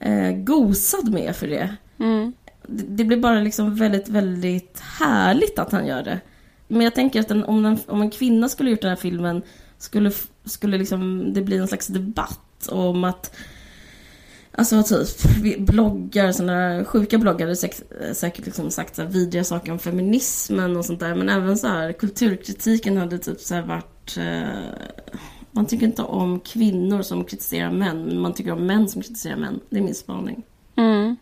eh, 0.00 0.30
gosad 0.30 1.12
med 1.12 1.36
för 1.36 1.48
det. 1.48 1.76
Mm. 1.98 2.32
det. 2.66 2.84
Det 2.88 3.04
blir 3.04 3.16
bara 3.16 3.40
liksom 3.40 3.74
väldigt, 3.74 4.08
väldigt 4.08 4.80
härligt 4.98 5.58
att 5.58 5.72
han 5.72 5.86
gör 5.86 6.02
det. 6.02 6.20
Men 6.68 6.80
jag 6.80 6.94
tänker 6.94 7.20
att 7.20 7.30
en, 7.30 7.44
om, 7.44 7.64
en, 7.66 7.78
om 7.86 8.02
en 8.02 8.10
kvinna 8.10 8.48
skulle 8.48 8.70
gjort 8.70 8.82
den 8.82 8.88
här 8.88 8.96
filmen 8.96 9.42
skulle, 9.84 10.12
skulle 10.44 10.78
liksom 10.78 11.32
det 11.34 11.42
bli 11.42 11.56
en 11.56 11.68
slags 11.68 11.86
debatt 11.86 12.68
om 12.68 13.04
att 13.04 13.36
Alltså 14.56 14.82
typ 14.82 15.58
bloggar, 15.58 16.32
sådana 16.32 16.84
sjuka 16.84 17.18
bloggare 17.18 17.56
säkert, 17.56 18.16
säkert 18.16 18.46
liksom 18.46 18.70
sagt 18.70 18.96
så 18.96 19.02
här 19.02 19.08
vidriga 19.08 19.44
saker 19.44 19.72
om 19.72 19.78
feminismen 19.78 20.76
och 20.76 20.84
sånt 20.84 21.00
där. 21.00 21.14
Men 21.14 21.28
även 21.28 21.58
så 21.58 21.66
här 21.66 21.92
kulturkritiken 21.92 22.96
hade 22.96 23.18
typ 23.18 23.40
så 23.40 23.62
varit 23.62 24.16
eh, 24.16 24.48
man 25.50 25.66
tycker 25.66 25.86
inte 25.86 26.02
om 26.02 26.40
kvinnor 26.40 27.02
som 27.02 27.24
kritiserar 27.24 27.70
män, 27.70 28.04
men 28.04 28.20
man 28.20 28.34
tycker 28.34 28.52
om 28.52 28.66
män 28.66 28.88
som 28.88 29.02
kritiserar 29.02 29.36
män. 29.36 29.60
Det 29.70 29.78
är 29.78 29.82
min 29.82 29.94
spaning. 29.94 30.42
Mm. 30.76 31.16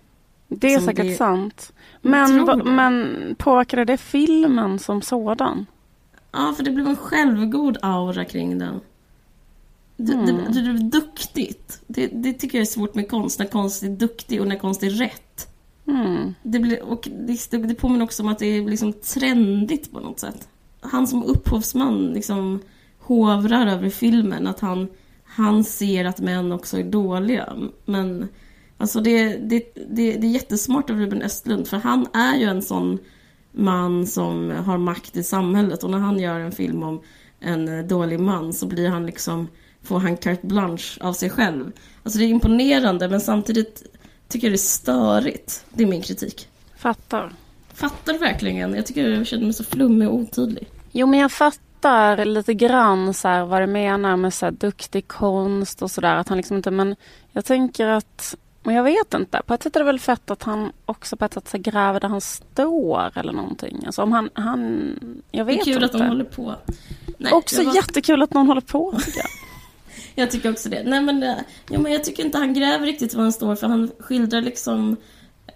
Det 0.49 0.75
är 0.75 0.79
som 0.79 0.87
säkert 0.87 1.05
det... 1.05 1.15
sant. 1.15 1.73
Men, 2.03 2.63
men 2.65 3.17
påverkade 3.39 3.85
det 3.85 3.97
filmen 3.97 4.79
som 4.79 5.03
sådan? 5.03 5.67
Ja, 6.33 6.55
för 6.57 6.63
det 6.63 6.71
blev 6.71 6.87
en 6.87 6.97
självgod 6.97 7.79
aura 7.83 8.25
kring 8.25 8.59
den. 8.59 8.81
Det, 9.97 10.13
mm. 10.13 10.27
det, 10.27 10.33
det 10.33 10.63
blev 10.63 10.91
duktigt. 10.91 11.81
Det, 11.87 12.07
det, 12.07 12.33
tycker 12.33 12.59
jag 12.59 12.63
är 12.63 12.67
svårt 12.67 12.95
med 12.95 13.11
konst, 13.11 13.39
när 13.39 13.47
konst 13.47 13.83
är 13.83 13.89
duktig 13.89 14.41
och 14.41 14.47
när 14.47 14.57
konst 14.57 14.83
är 14.83 14.91
rätt. 14.91 15.49
Mm. 15.87 16.35
Det, 16.43 16.59
blir, 16.59 16.83
och 16.83 17.09
det, 17.27 17.51
det 17.51 17.75
påminner 17.75 18.05
också 18.05 18.23
om 18.23 18.29
att 18.29 18.39
det 18.39 18.47
är 18.47 18.63
liksom 18.63 18.93
trendigt 18.93 19.93
på 19.93 20.01
något 20.01 20.21
sätt. 20.21 20.49
Han 20.81 21.07
som 21.07 21.23
upphovsman 21.23 22.07
liksom 22.07 22.61
hovrar 22.99 23.67
över 23.67 23.91
filmen. 23.91 24.47
Att 24.47 24.61
han, 24.61 24.89
han 25.25 25.65
ser 25.65 26.05
att 26.05 26.21
män 26.21 26.53
också 26.53 26.79
är 26.79 26.85
dåliga. 26.85 27.53
Men 27.85 28.29
alltså 28.77 29.01
det, 29.01 29.37
det, 29.37 29.75
det, 29.75 30.13
det 30.13 30.27
är 30.27 30.31
jättesmart 30.31 30.91
av 30.91 30.97
Ruben 30.97 31.23
Östlund. 31.23 31.69
För 31.69 31.77
han 31.77 32.07
är 32.13 32.37
ju 32.37 32.45
en 32.45 32.63
sån 32.63 32.99
man 33.53 34.07
som 34.07 34.51
har 34.51 34.79
makt 34.79 35.17
i 35.17 35.23
samhället. 35.23 35.85
Och 35.85 35.91
när 35.91 35.99
han 35.99 36.19
gör 36.19 36.41
en 36.41 36.53
film 36.53 36.83
om 36.83 37.03
en 37.41 37.89
dålig 37.89 38.21
man 38.21 38.53
så 38.53 38.67
blir 38.67 38.89
han 38.89 39.07
liksom 39.07 39.49
får 39.83 39.99
han 39.99 40.17
carte 40.17 40.47
blanche 40.47 41.01
av 41.01 41.13
sig 41.13 41.31
själv. 41.31 41.73
Alltså 42.03 42.19
det 42.19 42.25
är 42.25 42.29
imponerande 42.29 43.09
men 43.09 43.21
samtidigt 43.21 43.83
tycker 44.29 44.47
jag 44.47 44.53
det 44.53 44.57
är 44.57 44.59
störigt. 44.59 45.65
Det 45.71 45.83
är 45.83 45.89
min 45.89 46.03
kritik. 46.03 46.49
Fattar. 46.77 47.33
Fattar 47.75 48.19
verkligen. 48.19 48.75
Jag 48.75 48.87
tycker 48.87 49.09
jag 49.09 49.27
känner 49.27 49.45
mig 49.45 49.53
så 49.53 49.65
flummig 49.65 50.09
och 50.09 50.15
otydlig. 50.15 50.69
Jo 50.93 51.07
men 51.07 51.21
jag 51.21 51.33
fattar 51.33 51.73
fattar 51.83 52.25
lite 52.25 52.55
grann 52.55 53.15
så 53.15 53.29
här, 53.29 53.45
vad 53.45 53.63
du 53.63 53.67
menar 53.67 54.17
med 54.17 54.35
så 54.35 54.47
här, 54.47 54.53
duktig 54.53 55.09
konst 55.09 55.83
och 55.83 55.91
sådär. 55.91 56.17
Att 56.17 56.29
han 56.29 56.37
liksom 56.37 56.57
inte, 56.57 56.71
men 56.71 56.97
jag 57.33 57.45
tänker 57.45 57.87
att, 57.87 58.37
men 58.63 58.75
jag 58.75 58.83
vet 58.83 59.15
inte. 59.15 59.41
På 59.47 59.55
ett 59.55 59.63
sätt 59.63 59.77
är 59.77 59.81
det 59.81 59.87
väl 59.87 60.01
fett 60.01 60.31
att 60.31 60.43
han 60.43 60.73
också 60.87 61.17
på 61.17 61.25
ett 61.25 61.35
sätt 61.35 61.49
så 61.49 61.59
gräver 61.59 62.01
där 62.01 62.09
han 62.09 62.21
står 62.21 63.19
eller 63.19 63.33
någonting. 63.33 63.83
Alltså 63.87 64.03
om 64.03 64.13
han, 64.13 64.31
han 64.35 65.23
jag 65.31 65.45
vet 65.45 65.55
inte. 65.55 65.71
Det 65.71 65.71
är 65.71 65.75
kul 65.75 65.83
inte. 65.83 65.97
att 65.97 66.03
de 66.03 66.09
håller 66.09 66.25
på. 66.25 66.55
Nej, 67.19 67.33
också 67.33 67.65
var... 67.65 67.75
jättekul 67.75 68.23
att 68.23 68.35
någon 68.35 68.47
håller 68.47 68.61
på 68.61 69.01
tycker 69.05 69.19
jag. 69.19 69.29
jag 70.15 70.31
tycker 70.31 70.51
också 70.51 70.69
det. 70.69 70.83
Nej 70.85 71.03
men, 71.03 71.21
det, 71.21 71.45
jo, 71.71 71.81
men 71.81 71.93
jag 71.93 72.05
tycker 72.05 72.25
inte 72.25 72.39
han 72.39 72.55
gräver 72.55 72.87
riktigt 72.87 73.15
vad 73.15 73.23
han 73.23 73.33
står 73.33 73.57
för. 73.57 73.67
Han 73.67 73.91
skildrar 73.99 74.41
liksom 74.41 74.97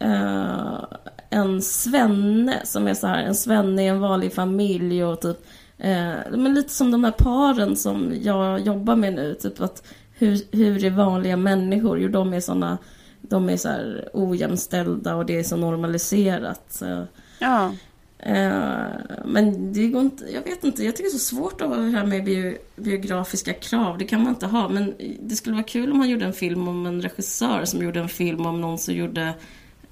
uh, 0.02 0.84
en 1.30 1.62
svenne 1.62 2.60
som 2.64 2.86
är 2.86 2.94
så 2.94 3.06
här, 3.06 3.22
en 3.22 3.34
svenne 3.34 3.84
i 3.84 3.86
en 3.86 4.00
vanlig 4.00 4.34
familj 4.34 5.04
och 5.04 5.20
typ 5.20 5.46
Eh, 5.78 6.14
men 6.30 6.54
lite 6.54 6.72
som 6.72 6.90
de 6.90 7.04
här 7.04 7.12
paren 7.12 7.76
som 7.76 8.12
jag 8.22 8.60
jobbar 8.60 8.96
med 8.96 9.14
nu. 9.14 9.34
Typ 9.34 9.60
att 9.60 9.82
hur, 10.18 10.40
hur 10.56 10.84
är 10.84 10.90
vanliga 10.90 11.36
människor? 11.36 11.98
Jo, 11.98 12.08
de 12.08 12.34
är 12.34 12.40
såna 12.40 12.78
de 13.28 13.48
är 13.48 13.56
så 13.56 13.68
här 13.68 14.08
ojämställda 14.12 15.16
och 15.16 15.26
det 15.26 15.38
är 15.38 15.42
så 15.42 15.56
normaliserat. 15.56 16.62
Så. 16.68 17.06
Ja. 17.38 17.72
Eh, 18.18 18.86
men 19.24 19.72
det 19.72 19.86
går 19.86 20.02
inte, 20.02 20.24
jag 20.24 20.42
vet 20.42 20.64
inte, 20.64 20.84
jag 20.84 20.96
tycker 20.96 21.10
det 21.10 21.16
är 21.16 21.18
så 21.18 21.34
svårt 21.34 21.58
det 21.58 21.66
här 21.66 22.06
med 22.06 22.24
bio, 22.24 22.56
biografiska 22.76 23.52
krav. 23.52 23.98
Det 23.98 24.04
kan 24.04 24.22
man 24.22 24.28
inte 24.32 24.46
ha. 24.46 24.68
Men 24.68 24.94
det 25.20 25.36
skulle 25.36 25.54
vara 25.54 25.64
kul 25.64 25.92
om 25.92 26.00
han 26.00 26.08
gjorde 26.08 26.24
en 26.24 26.32
film 26.32 26.68
om 26.68 26.86
en 26.86 27.02
regissör 27.02 27.64
som 27.64 27.82
gjorde 27.82 28.00
en 28.00 28.08
film 28.08 28.46
om 28.46 28.60
någon 28.60 28.78
som 28.78 28.94
gjorde 28.94 29.34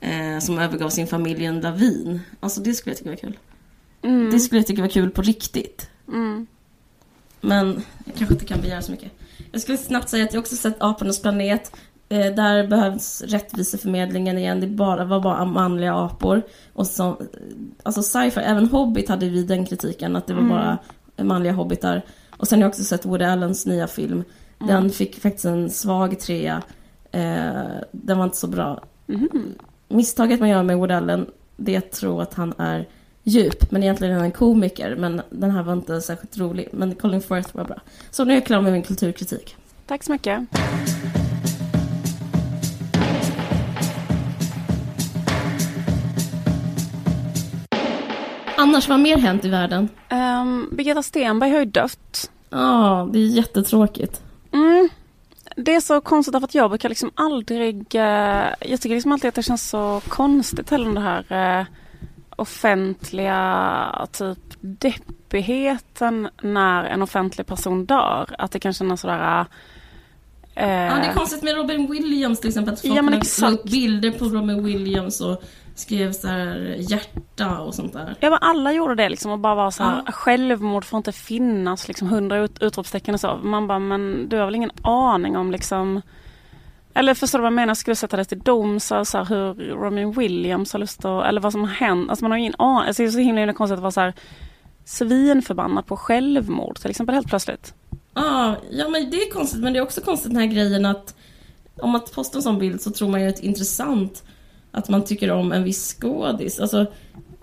eh, 0.00 0.38
som 0.40 0.58
övergav 0.58 0.88
sin 0.88 1.06
familj 1.06 1.42
i 1.42 1.46
en 1.46 1.60
lavin. 1.60 2.20
Alltså 2.40 2.60
det 2.60 2.74
skulle 2.74 2.90
jag 2.90 2.98
tycka 2.98 3.10
var 3.10 3.16
kul. 3.16 3.38
Mm. 4.02 4.30
Det 4.30 4.40
skulle 4.40 4.58
jag 4.58 4.66
tycka 4.66 4.82
var 4.82 4.88
kul 4.88 5.10
på 5.10 5.22
riktigt. 5.22 5.90
Mm. 6.08 6.46
Men 7.40 7.82
jag 8.04 8.14
kanske 8.14 8.34
inte 8.34 8.46
kan 8.46 8.60
begära 8.60 8.82
så 8.82 8.92
mycket. 8.92 9.12
Jag 9.52 9.60
skulle 9.60 9.78
snabbt 9.78 10.08
säga 10.08 10.24
att 10.24 10.32
jag 10.32 10.40
också 10.40 10.56
sett 10.56 10.76
Apornas 10.78 11.22
planet. 11.22 11.72
Eh, 12.14 12.34
där 12.34 12.66
behövs 12.66 13.22
rättviseförmedlingen 13.22 14.38
igen. 14.38 14.60
Det 14.60 14.66
bara, 14.66 15.04
var 15.04 15.20
bara 15.20 15.44
manliga 15.44 15.94
apor. 15.94 16.42
Och 16.72 16.86
så, 16.86 17.16
alltså 17.82 18.02
sci-fi, 18.02 18.40
även 18.40 18.68
Hobbit 18.68 19.08
hade 19.08 19.28
vi 19.28 19.42
den 19.42 19.66
kritiken. 19.66 20.16
Att 20.16 20.26
det 20.26 20.34
var 20.34 20.40
mm. 20.40 20.52
bara 20.52 20.78
manliga 21.24 21.52
hobbitar. 21.52 22.02
Och 22.30 22.48
sen 22.48 22.58
har 22.58 22.64
jag 22.64 22.68
också 22.68 22.84
sett 22.84 23.06
Woody 23.06 23.24
Allens 23.24 23.66
nya 23.66 23.86
film. 23.86 24.24
Mm. 24.60 24.74
Den 24.74 24.90
fick 24.90 25.20
faktiskt 25.20 25.44
en 25.44 25.70
svag 25.70 26.20
trea. 26.20 26.62
Eh, 27.10 27.80
den 27.92 28.18
var 28.18 28.24
inte 28.24 28.36
så 28.36 28.46
bra. 28.46 28.82
Mm. 29.08 29.28
Misstaget 29.88 30.40
man 30.40 30.48
gör 30.48 30.62
med 30.62 30.76
Woody 30.76 30.94
Allen, 30.94 31.26
det 31.56 31.74
är 31.74 31.78
att 31.78 31.92
tro 31.92 32.20
att 32.20 32.34
han 32.34 32.54
är 32.58 32.88
djup, 33.22 33.70
men 33.70 33.82
egentligen 33.82 34.12
är 34.12 34.16
han 34.16 34.24
en 34.24 34.32
komiker. 34.32 34.96
Men 34.96 35.22
den 35.30 35.50
här 35.50 35.62
var 35.62 35.72
inte 35.72 36.00
särskilt 36.00 36.38
rolig. 36.38 36.68
Men 36.72 36.94
Colin 36.94 37.20
Firth 37.20 37.56
var 37.56 37.64
bra. 37.64 37.80
Så 38.10 38.24
nu 38.24 38.32
är 38.32 38.36
jag 38.36 38.46
klar 38.46 38.60
med 38.60 38.72
min 38.72 38.82
kulturkritik. 38.82 39.56
Tack 39.86 40.02
så 40.02 40.12
mycket. 40.12 40.48
Annars, 48.56 48.88
vad 48.88 49.00
mer 49.00 49.18
hänt 49.18 49.44
i 49.44 49.48
världen? 49.48 49.88
Um, 50.10 50.68
Birgitta 50.72 51.02
Stenberg 51.02 51.50
har 51.50 51.58
ju 51.58 51.64
dött. 51.64 52.30
Ja, 52.50 53.02
oh, 53.02 53.12
det 53.12 53.18
är 53.18 53.26
jättetråkigt. 53.26 54.22
Mm. 54.52 54.88
Det 55.56 55.74
är 55.74 55.80
så 55.80 56.00
konstigt 56.00 56.34
för 56.34 56.44
att 56.44 56.54
jag 56.54 56.70
brukar 56.70 56.88
liksom 56.88 57.10
aldrig... 57.14 57.76
Uh, 57.94 58.00
jag 58.60 58.80
tycker 58.80 58.94
liksom 58.94 59.12
alltid 59.12 59.28
att 59.28 59.34
det 59.34 59.42
känns 59.42 59.70
så 59.70 60.00
konstigt 60.08 60.70
heller 60.70 60.90
det 60.90 61.00
här... 61.00 61.60
Uh, 61.60 61.66
offentliga 62.36 64.08
typ 64.12 64.38
deppigheten 64.60 66.28
när 66.42 66.84
en 66.84 67.02
offentlig 67.02 67.46
person 67.46 67.86
dör. 67.86 68.34
Att 68.38 68.52
det 68.52 68.60
kan 68.60 68.72
kännas 68.72 69.00
sådär... 69.00 69.46
Eh... 70.54 70.68
Ja, 70.68 70.94
det 70.94 71.06
är 71.06 71.14
konstigt 71.14 71.42
med 71.42 71.56
Robin 71.56 71.90
Williams 71.90 72.40
till 72.40 72.48
exempel. 72.48 72.74
Att 72.74 72.80
folk 72.80 72.98
ja, 72.98 73.02
men 73.02 73.14
exakt. 73.14 73.64
bilder 73.64 74.10
på 74.10 74.24
Robin 74.24 74.64
Williams 74.64 75.20
och 75.20 75.42
skrev 75.74 76.12
så 76.12 76.28
här 76.28 76.76
hjärta 76.78 77.58
och 77.60 77.74
sånt 77.74 77.92
där. 77.92 78.14
Ja 78.20 78.30
men 78.30 78.38
alla 78.40 78.72
gjorde 78.72 78.94
det 78.94 79.08
liksom 79.08 79.30
och 79.30 79.38
bara 79.38 79.54
var 79.54 79.70
så 79.70 79.82
här, 79.82 80.02
ja. 80.06 80.12
självmord 80.12 80.84
får 80.84 80.96
inte 80.96 81.12
finnas 81.12 81.88
liksom 81.88 82.08
hundra 82.08 82.38
ut, 82.38 82.62
utropstecken 82.62 83.14
och 83.14 83.20
så. 83.20 83.40
Man 83.42 83.66
bara 83.66 83.78
men 83.78 84.28
du 84.28 84.36
har 84.36 84.44
väl 84.44 84.54
ingen 84.54 84.70
aning 84.82 85.36
om 85.36 85.52
liksom 85.52 86.02
eller 86.94 87.14
förstår 87.14 87.38
du 87.38 87.42
vad 87.42 87.52
jag 87.52 87.56
menar? 87.56 87.74
Skulle 87.74 87.96
sätta 87.96 88.16
det 88.16 88.24
till 88.24 88.38
doms, 88.38 88.84
så 88.84 88.94
här, 88.94 89.24
hur 89.24 89.54
Robin 89.54 90.12
Williams 90.12 90.72
har 90.72 90.80
lust 90.80 91.04
att, 91.04 91.26
eller 91.26 91.40
vad 91.40 91.52
som 91.52 91.60
har 91.60 91.68
hänt. 91.68 92.10
Alltså 92.10 92.24
man 92.24 92.30
har 92.30 92.38
ingen 92.38 92.54
aning. 92.58 92.86
Alltså 92.86 93.02
det 93.02 93.08
är 93.08 93.10
så 93.10 93.18
himla, 93.18 93.40
himla 93.40 93.52
konstigt 93.52 93.76
att 93.76 93.82
vara 93.82 93.90
så 93.90 94.00
här 94.00 94.14
svinförbannad 94.84 95.86
på 95.86 95.96
självmord 95.96 96.76
till 96.76 96.90
exempel 96.90 97.14
helt 97.14 97.28
plötsligt. 97.28 97.74
Ah, 98.12 98.54
ja 98.70 98.88
men 98.88 99.10
det 99.10 99.16
är 99.16 99.30
konstigt 99.30 99.60
men 99.60 99.72
det 99.72 99.78
är 99.78 99.82
också 99.82 100.00
konstigt 100.00 100.30
den 100.30 100.40
här 100.40 100.46
grejen 100.46 100.86
att 100.86 101.14
om 101.76 101.90
man 101.90 102.00
postar 102.14 102.38
en 102.38 102.42
sån 102.42 102.58
bild 102.58 102.80
så 102.80 102.90
tror 102.90 103.08
man 103.08 103.22
ju 103.22 103.28
att 103.28 103.36
det 103.36 103.46
är 103.46 103.48
intressant 103.48 104.22
att 104.74 104.88
man 104.88 105.04
tycker 105.04 105.30
om 105.30 105.52
en 105.52 105.64
viss 105.64 105.96
skådis. 106.00 106.60
Alltså, 106.60 106.86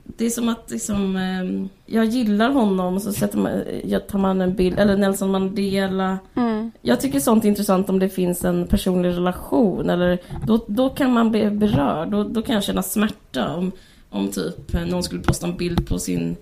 det 0.04 0.26
är 0.26 0.30
som 0.30 0.50
att 0.50 0.72
liksom, 0.72 1.16
eh, 1.16 1.68
jag 1.96 2.06
gillar 2.06 2.50
honom 2.50 2.96
och 2.96 3.02
så 3.02 3.14
sätter 3.14 3.38
man, 3.38 3.64
jag 3.84 4.08
tar 4.08 4.20
man 4.20 4.42
en 4.42 4.56
bild, 4.56 4.80
eller 4.80 4.98
Nelson 4.98 5.32
Mandela. 5.32 6.20
Mm. 6.36 6.72
Jag 6.82 7.02
tycker 7.02 7.20
sånt 7.20 7.44
är 7.44 7.50
intressant 7.50 7.90
om 7.90 8.00
det 8.00 8.10
finns 8.10 8.46
en 8.46 8.68
personlig 8.68 9.10
relation. 9.10 9.90
Eller, 9.90 10.20
då, 10.48 10.66
då 10.68 10.90
kan 10.90 11.14
man 11.14 11.32
bli 11.32 11.50
berörd. 11.50 12.12
Då, 12.12 12.24
då 12.24 12.42
kan 12.42 12.56
jag 12.56 12.64
känna 12.64 12.84
smärta 12.84 13.56
om, 13.56 13.72
om 14.10 14.28
typ 14.28 14.74
någon 14.74 15.04
skulle 15.04 15.22
posta 15.22 15.48
en 15.48 15.58
bild 15.58 15.88
på 15.88 16.00
sin 16.00 16.36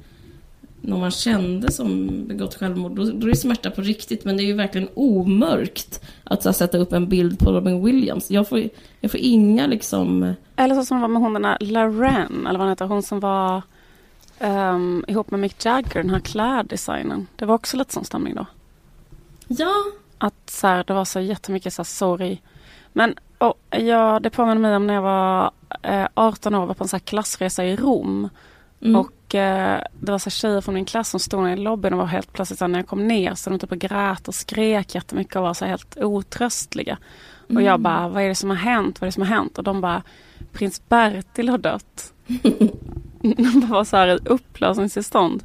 någon 0.82 1.00
man 1.00 1.12
kände 1.12 1.72
som 1.72 2.10
begått 2.28 2.56
självmord, 2.56 2.92
då, 2.92 3.04
då 3.04 3.28
är 3.28 3.32
det 3.32 3.36
smärta 3.36 3.72
på 3.72 3.82
riktigt. 3.82 4.26
Men 4.26 4.38
det 4.38 4.44
är 4.44 4.46
ju 4.46 4.54
verkligen 4.54 4.90
omörkt 4.94 6.06
att 6.24 6.44
så, 6.44 6.54
sätta 6.54 6.78
upp 6.78 6.94
en 6.94 7.10
bild 7.10 7.40
på 7.40 7.52
Robin 7.52 7.86
Williams. 7.86 8.32
Jag 8.32 8.50
får, 8.50 8.70
jag 9.00 9.12
får 9.12 9.20
inga 9.20 9.68
liksom... 9.68 10.34
Eller 10.56 10.76
så 10.76 10.86
som 10.86 10.98
det 10.98 11.02
var 11.02 11.08
med 11.08 11.22
hon 11.22 11.34
den 11.34 11.42
där 11.42 11.58
Laren, 11.60 12.48
eller 12.48 12.60
vad 12.60 12.68
hon 12.68 12.70
heter, 12.70 12.86
hon 12.86 13.04
som 13.04 13.20
var 13.20 13.62
um, 14.40 15.06
ihop 15.08 15.32
med 15.32 15.40
Mick 15.40 15.66
Jagger, 15.66 16.02
den 16.02 16.10
här 16.10 16.20
kläddesignen. 16.20 17.28
Det 17.36 17.46
var 17.46 17.56
också 17.56 17.78
lite 17.78 17.94
sån 17.94 18.06
stämning 18.06 18.36
då. 18.36 18.46
Ja. 19.48 19.74
Att 20.18 20.50
så 20.50 20.68
här, 20.68 20.84
det 20.88 20.94
var 20.94 21.06
så 21.06 21.20
jättemycket 21.20 21.74
så 21.74 21.80
här, 21.82 21.86
sorg. 21.86 22.42
Men 22.94 23.16
oh, 23.40 23.54
ja, 23.70 24.20
det 24.20 24.30
påminner 24.30 24.62
mig 24.62 24.76
om 24.76 24.88
när 24.88 24.94
jag 24.94 25.02
var 25.02 25.52
eh, 25.82 26.08
18 26.14 26.56
år 26.56 26.66
var 26.66 26.74
på 26.74 26.84
en 26.84 26.88
så 26.88 26.96
här 26.96 27.02
klassresa 27.02 27.66
i 27.66 27.76
Rom. 27.76 28.30
Mm. 28.82 28.96
Och 28.96 29.36
eh, 29.36 29.82
det 30.00 30.12
var 30.12 30.20
så 30.20 30.30
tjejer 30.30 30.62
från 30.62 30.76
min 30.76 30.86
klass 30.86 31.10
som 31.10 31.20
stod 31.20 31.50
i 31.50 31.56
lobbyn 31.56 31.94
och 31.94 32.00
var 32.00 32.06
helt 32.06 32.34
plötsligt 32.34 32.60
så 32.60 32.68
när 32.68 32.80
jag 32.80 32.88
kom 32.88 33.08
ner 33.08 33.36
så 33.36 33.50
de 33.50 33.60
typ 33.60 33.72
och 33.72 33.78
grät 33.78 34.28
och 34.28 34.36
skrek 34.36 34.96
jättemycket 34.96 35.36
och 35.36 35.42
var 35.42 35.54
så 35.54 35.66
helt 35.66 35.98
otröstliga. 35.98 36.98
Mm. 37.50 37.58
Och 37.58 37.70
jag 37.70 37.80
bara, 37.80 38.10
vad 38.10 38.24
är 38.24 38.28
det 38.28 38.36
som 38.36 38.50
har 38.50 38.58
hänt? 38.58 39.02
Vad 39.02 39.06
är 39.06 39.08
det 39.08 39.14
som 39.14 39.24
har 39.24 39.36
hänt? 39.36 39.58
Och 39.58 39.64
de 39.64 39.82
bara, 39.82 40.04
prins 40.52 40.90
Bertil 40.90 41.50
har 41.50 41.58
dött. 41.58 42.14
de 43.22 43.68
var 43.68 43.84
så 43.84 43.98
här 43.98 44.08
i 44.08 44.20
upplösningstillstånd. 44.26 45.44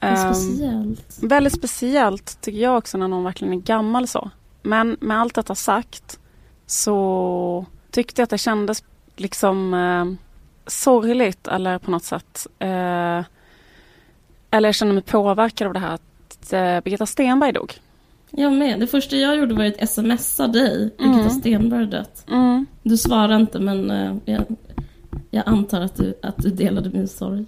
Ehm, 0.00 0.34
speciellt. 0.34 1.18
Väldigt 1.22 1.52
speciellt 1.52 2.40
tycker 2.40 2.58
jag 2.58 2.78
också 2.78 2.98
när 2.98 3.08
någon 3.08 3.24
verkligen 3.24 3.54
är 3.54 3.58
gammal 3.58 4.08
så. 4.08 4.30
Men 4.62 4.96
med 5.00 5.20
allt 5.20 5.34
detta 5.34 5.54
sagt 5.54 6.18
så 6.66 7.66
tyckte 7.90 8.20
jag 8.20 8.24
att 8.24 8.30
det 8.30 8.38
kändes 8.38 8.84
liksom 9.16 9.74
eh, 9.74 10.23
sorgligt 10.66 11.48
eller 11.48 11.78
på 11.78 11.90
något 11.90 12.04
sätt. 12.04 12.46
Eh, 12.58 13.22
eller 14.50 14.68
jag 14.68 14.74
kände 14.74 14.94
mig 14.94 15.02
påverkad 15.02 15.66
av 15.66 15.74
det 15.74 15.80
här 15.80 15.94
att 15.94 16.52
eh, 16.52 16.80
Birgitta 16.80 17.06
Stenberg 17.06 17.52
dog. 17.52 17.74
Jag 18.30 18.52
med. 18.52 18.80
Det 18.80 18.86
första 18.86 19.16
jag 19.16 19.36
gjorde 19.36 19.54
var 19.54 19.64
att 19.64 19.90
smsa 19.90 20.46
dig. 20.46 20.90
Birgitta 20.98 21.18
Mm. 21.20 21.30
Stenberg 21.30 21.80
har 21.80 21.90
dött. 21.90 22.24
Mm. 22.28 22.66
Du 22.82 22.96
svarade 22.96 23.34
inte 23.34 23.58
men 23.58 23.90
eh, 23.90 24.16
jag, 24.24 24.44
jag 25.30 25.42
antar 25.46 25.80
att 25.80 25.96
du, 25.96 26.14
att 26.22 26.36
du 26.36 26.50
delade 26.50 26.90
min 26.90 27.08
sorg. 27.08 27.44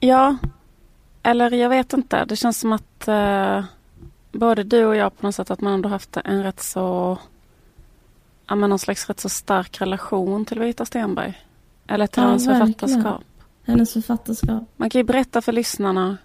Ja, 0.00 0.36
eller 1.22 1.50
jag 1.50 1.68
vet 1.68 1.92
inte. 1.92 2.24
Det 2.24 2.36
känns 2.36 2.60
som 2.60 2.72
att 2.72 3.08
eh, 3.08 3.64
både 4.32 4.62
du 4.62 4.84
och 4.84 4.96
jag 4.96 5.18
på 5.18 5.26
något 5.26 5.34
sätt 5.34 5.50
att 5.50 5.60
man 5.60 5.72
ändå 5.72 5.88
haft 5.88 6.16
en 6.24 6.42
rätt 6.42 6.62
så 6.62 7.18
ja, 8.48 8.54
men 8.54 8.70
någon 8.70 8.78
slags 8.78 9.08
rätt 9.08 9.20
så 9.20 9.28
stark 9.28 9.80
relation 9.80 10.44
till 10.44 10.58
Birgitta 10.58 10.84
Stenberg. 10.84 11.42
Eller 11.86 12.06
till 12.06 12.22
Ja, 12.22 12.28
hennes 12.28 12.46
verkligen. 12.46 12.68
författarskap. 12.76 13.22
Hennes 13.66 13.92
författarskap. 13.92 14.62
Man 14.76 14.90
kan 14.90 14.98
ju 14.98 15.04
berätta 15.04 15.42
för 15.42 15.52
lyssnarna 15.52 16.16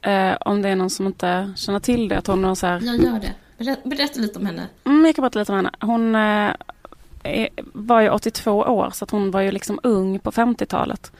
eh, 0.00 0.36
om 0.40 0.62
det 0.62 0.68
är 0.68 0.76
någon 0.76 0.90
som 0.90 1.06
inte 1.06 1.52
känner 1.56 1.80
till 1.80 2.08
det. 2.08 2.18
Att 2.18 2.26
hon 2.26 2.42
var 2.42 2.54
så 2.54 2.66
här, 2.66 2.80
Jag 2.80 2.96
gör 2.96 3.20
det. 3.20 3.34
Berätta, 3.58 3.88
berätta 3.88 4.20
lite 4.20 4.38
om 4.38 4.46
henne. 4.46 4.66
mm, 4.84 5.04
jag 5.06 5.14
kan 5.14 5.22
berätta 5.22 5.38
lite 5.38 5.52
om 5.52 5.56
henne. 5.56 5.70
Hon 5.80 6.14
eh, 6.14 7.46
var 7.72 8.00
ju 8.00 8.10
82 8.10 8.52
år 8.52 8.90
så 8.94 9.04
att 9.04 9.10
hon 9.10 9.30
var 9.30 9.40
ju 9.40 9.50
liksom 9.50 9.80
ung 9.82 10.18
på 10.18 10.30
50-talet. 10.32 11.12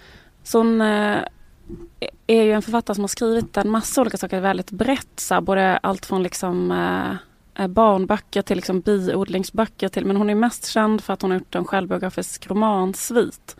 Så 0.42 0.58
hon 0.58 0.80
eh, 0.80 1.18
är 2.26 2.42
ju 2.42 2.52
en 2.52 2.62
författare 2.62 2.94
som 2.94 3.04
har 3.04 3.08
skrivit 3.08 3.56
en 3.56 3.70
massa 3.70 4.00
olika 4.00 4.16
saker 4.16 4.40
väldigt 4.40 4.70
brett. 4.70 5.20
Så 5.20 5.34
här, 5.34 5.40
både 5.40 5.76
allt 5.76 6.06
från 6.06 6.22
liksom 6.22 6.70
eh, 6.72 7.16
barnböcker 7.68 8.42
till 8.42 8.56
liksom 8.56 8.80
biodlingsböcker 8.80 9.88
till, 9.88 10.06
men 10.06 10.16
hon 10.16 10.30
är 10.30 10.34
mest 10.34 10.66
känd 10.66 11.00
för 11.00 11.12
att 11.12 11.22
hon 11.22 11.30
har 11.30 11.38
gjort 11.38 11.54
en 11.54 11.64
självbiografisk 11.64 12.46
roman, 12.50 12.94
Svit. 12.94 13.56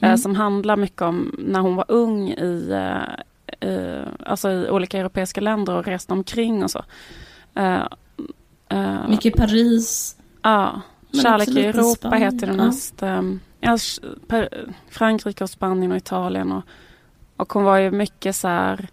Eh, 0.00 0.08
Mm. 0.08 0.18
som 0.18 0.34
handlar 0.34 0.76
mycket 0.76 1.02
om 1.02 1.34
när 1.38 1.60
hon 1.60 1.76
var 1.76 1.84
ung 1.88 2.28
i, 2.30 2.70
eh, 2.70 3.68
i, 3.68 4.02
alltså 4.26 4.50
i 4.50 4.70
olika 4.70 4.98
europeiska 4.98 5.40
länder 5.40 5.74
och 5.76 5.84
reste 5.86 6.12
omkring 6.12 6.64
och 6.64 6.70
så. 6.70 6.84
Eh, 7.54 7.82
eh, 8.68 9.08
Mycket 9.08 9.34
Paris. 9.36 10.16
Ja, 10.42 10.80
Men 11.10 11.20
Kärlek 11.20 11.48
i 11.48 11.64
Europa 11.66 11.94
Spanien, 12.08 12.22
heter 12.22 12.46
den 12.46 12.56
mest. 12.56 13.02
ehm, 13.02 13.40
Ja, 13.60 13.78
Frankrike 14.90 15.44
och 15.44 15.50
Spanien 15.50 15.90
och 15.92 15.96
Italien. 15.98 16.52
Och, 16.52 16.62
och 17.36 17.52
hon 17.52 17.64
var 17.64 17.76
ju 17.78 17.90
mycket 17.90 18.36
så 18.36 18.48
här, 18.48 18.88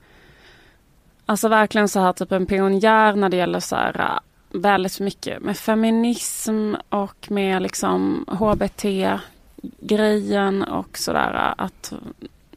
alltså 1.26 1.48
verkligen 1.48 1.90
så 1.90 2.00
här 2.00 2.14
typ 2.14 2.32
en 2.32 2.46
pionjär 2.46 3.14
när 3.16 3.30
det 3.30 3.38
gäller 3.38 3.60
så 3.60 3.76
här 3.76 4.20
väldigt 4.62 5.00
mycket 5.00 5.42
med 5.42 5.58
feminism 5.58 6.74
och 6.90 7.32
med 7.32 7.62
liksom 7.62 8.26
HBT-grejen 8.28 10.64
och 10.64 10.98
sådär 10.98 11.54
att 11.58 11.94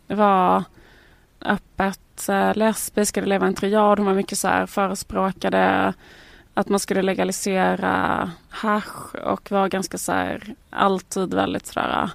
vara 0.08 0.64
öppet 1.40 2.28
äh, 2.28 2.54
lesbisk 2.56 3.16
eller 3.16 3.28
leva 3.28 3.46
en 3.46 3.54
triad. 3.54 3.98
Hon 3.98 4.06
var 4.06 4.14
mycket 4.14 4.38
så 4.38 4.48
här 4.48 4.66
förespråkade 4.66 5.94
att 6.54 6.68
man 6.68 6.80
skulle 6.80 7.02
legalisera 7.02 8.30
hasch 8.48 9.14
och 9.14 9.50
var 9.50 9.68
ganska 9.68 9.98
så 9.98 10.12
här 10.12 10.54
alltid 10.70 11.34
väldigt 11.34 11.66
sådär 11.66 12.11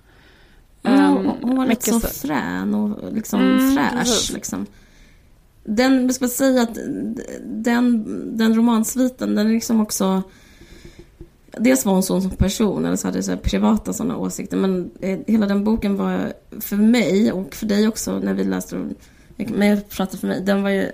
ehm, 0.83 0.99
hon- 1.03 1.37
hon 1.41 1.57
var 1.57 1.65
mycket 1.67 1.87
lite 1.87 1.99
så 1.99 2.07
så- 2.07 2.27
frän 2.27 2.75
och 2.75 3.13
liksom 3.13 3.41
Mm, 3.41 3.75
fräsch. 3.77 4.31
Liksom. 4.33 4.65
Den, 5.63 6.13
ska 6.13 6.27
säga 6.27 6.61
att 6.61 6.77
den, 7.43 8.05
den 8.37 8.55
romansviten, 8.55 9.35
den 9.35 9.47
är 9.47 9.51
liksom 9.51 9.81
också... 9.81 10.21
Dels 11.57 11.85
var 11.85 11.93
hon 11.93 12.03
sån 12.03 12.21
som 12.21 12.31
person, 12.31 12.85
eller 12.85 12.95
så 12.95 13.07
hade 13.07 13.23
så 13.23 13.37
privata 13.37 13.93
sådana 13.93 14.17
åsikter. 14.17 14.57
Men 14.57 14.91
eh, 14.99 15.19
hela 15.27 15.45
den 15.45 15.63
boken 15.63 15.95
var 15.97 16.33
för 16.59 16.75
mig 16.75 17.31
och 17.31 17.55
för 17.55 17.65
dig 17.65 17.87
också 17.87 18.19
när 18.19 18.33
vi 18.33 18.43
läste 18.43 18.75
den. 18.75 18.95
Men 19.37 19.67
jag 19.67 19.89
pratar 19.89 20.17
för 20.17 20.27
mig. 20.27 20.41
Den 20.41 20.63
var 20.63 20.69
ju, 20.69 20.89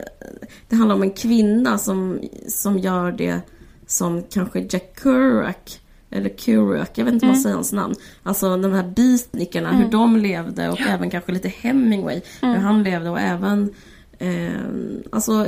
det 0.69 0.75
handlar 0.75 0.95
om 0.95 1.03
en 1.03 1.11
kvinna 1.11 1.77
som, 1.77 2.19
som 2.47 2.79
gör 2.79 3.11
det 3.11 3.41
som 3.87 4.23
kanske 4.29 4.59
Jack 4.69 4.99
Kerouac 5.03 5.79
eller 6.11 6.29
Kerouac, 6.29 6.87
jag 6.95 7.05
vet 7.05 7.13
inte 7.13 7.25
Mm. 7.25 7.37
säger 7.37 7.55
hans 7.55 7.73
namn. 7.73 7.95
Alltså 8.23 8.57
de 8.57 8.73
här 8.73 8.83
beatnikerna, 8.95 9.69
Mm. 9.69 9.81
hur 9.81 9.91
de 9.91 10.17
levde 10.17 10.69
och 10.69 10.79
även 10.81 11.09
kanske 11.09 11.31
lite 11.31 11.47
Hemingway, 11.49 12.21
hur 12.41 12.55
han 12.55 12.83
levde 12.83 13.09
och 13.09 13.19
även 13.19 13.73
eh, 14.19 14.51
alltså 15.11 15.45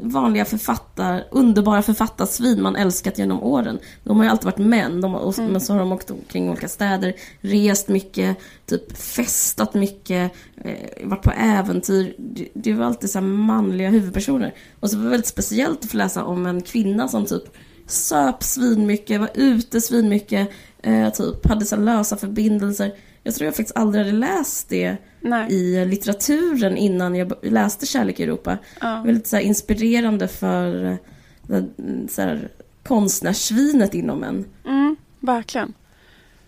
vanliga 0.00 0.44
författar, 0.44 1.24
underbara 1.30 1.82
författarsvin 1.82 2.62
man 2.62 2.76
älskat 2.76 3.18
genom 3.18 3.42
åren. 3.42 3.78
De 4.04 4.16
har 4.16 4.24
ju 4.24 4.30
alltid 4.30 4.44
varit 4.44 4.58
män, 4.58 5.00
de 5.00 5.12
har, 5.12 5.20
och, 5.20 5.38
men 5.38 5.60
så 5.60 5.72
har 5.72 5.80
de 5.80 5.92
åkt 5.92 6.10
omkring 6.10 6.50
olika 6.50 6.68
städer, 6.68 7.14
rest 7.40 7.88
mycket, 7.88 8.36
typ 8.66 8.96
festat 8.96 9.74
mycket, 9.74 10.32
eh, 10.64 11.08
varit 11.08 11.22
på 11.22 11.30
äventyr. 11.30 12.14
Det, 12.18 12.48
det 12.54 12.72
var 12.72 12.84
alltid 12.84 13.10
så 13.10 13.18
här 13.18 13.26
manliga 13.26 13.88
huvudpersoner. 13.90 14.54
Och 14.80 14.90
så 14.90 14.96
var 14.96 15.04
det 15.04 15.10
väldigt 15.10 15.26
speciellt 15.26 15.84
att 15.84 15.90
få 15.90 15.96
läsa 15.96 16.24
om 16.24 16.46
en 16.46 16.62
kvinna 16.62 17.08
som 17.08 17.26
typ 17.26 17.44
söp 17.86 18.42
svinmycket, 18.42 19.20
var 19.20 19.30
ute 19.34 19.80
svinmycket, 19.80 20.48
eh, 20.82 21.10
typ 21.10 21.46
hade 21.46 21.64
så 21.64 21.76
lösa 21.76 22.16
förbindelser. 22.16 22.92
Jag 23.22 23.34
tror 23.34 23.46
jag 23.46 23.56
faktiskt 23.56 23.76
aldrig 23.76 24.04
hade 24.04 24.18
läst 24.18 24.68
det 24.68 24.96
Nej. 25.22 25.52
i 25.52 25.84
litteraturen 25.84 26.76
innan 26.76 27.14
jag 27.14 27.32
läste 27.42 27.86
Kärlek 27.86 28.20
i 28.20 28.22
Europa. 28.22 28.58
Ja. 28.80 29.02
Väldigt 29.04 29.26
så 29.26 29.38
inspirerande 29.38 30.28
för 30.28 30.98
eh, 31.48 31.62
så 32.08 32.22
här, 32.22 32.48
konstnärssvinet 32.82 33.94
inom 33.94 34.22
en. 34.22 34.44
Mm, 34.64 34.96
verkligen. 35.20 35.74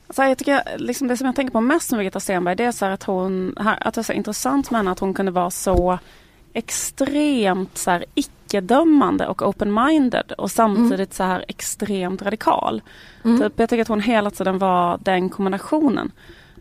Alltså 0.06 0.22
jag 0.22 0.38
tycker, 0.38 0.62
liksom 0.78 1.08
det 1.08 1.16
som 1.16 1.26
jag 1.26 1.36
tänker 1.36 1.52
på 1.52 1.60
mest 1.60 1.90
med 1.90 1.98
Birgitta 1.98 2.20
Stenberg 2.20 2.56
det 2.56 2.64
är 2.64 2.72
så 2.72 2.84
att 2.84 3.02
hon, 3.02 3.54
att 3.56 3.94
det 3.94 4.00
är 4.00 4.02
så 4.02 4.12
intressant 4.12 4.70
med 4.70 4.78
henne 4.78 4.90
att 4.90 4.98
hon 4.98 5.14
kunde 5.14 5.32
vara 5.32 5.50
så 5.50 5.98
extremt 6.52 7.78
så 7.78 7.90
här 7.90 8.04
icke-dömande 8.14 9.26
och 9.26 9.42
open-minded 9.42 10.32
och 10.32 10.50
samtidigt 10.50 11.14
så 11.14 11.22
här 11.22 11.44
extremt 11.48 12.22
radikal. 12.22 12.82
Mm. 13.24 13.40
Typ, 13.40 13.52
jag 13.56 13.68
tycker 13.68 13.82
att 13.82 13.88
hon 13.88 14.00
hela 14.00 14.30
tiden 14.30 14.58
var 14.58 14.98
den 15.02 15.28
kombinationen. 15.28 16.12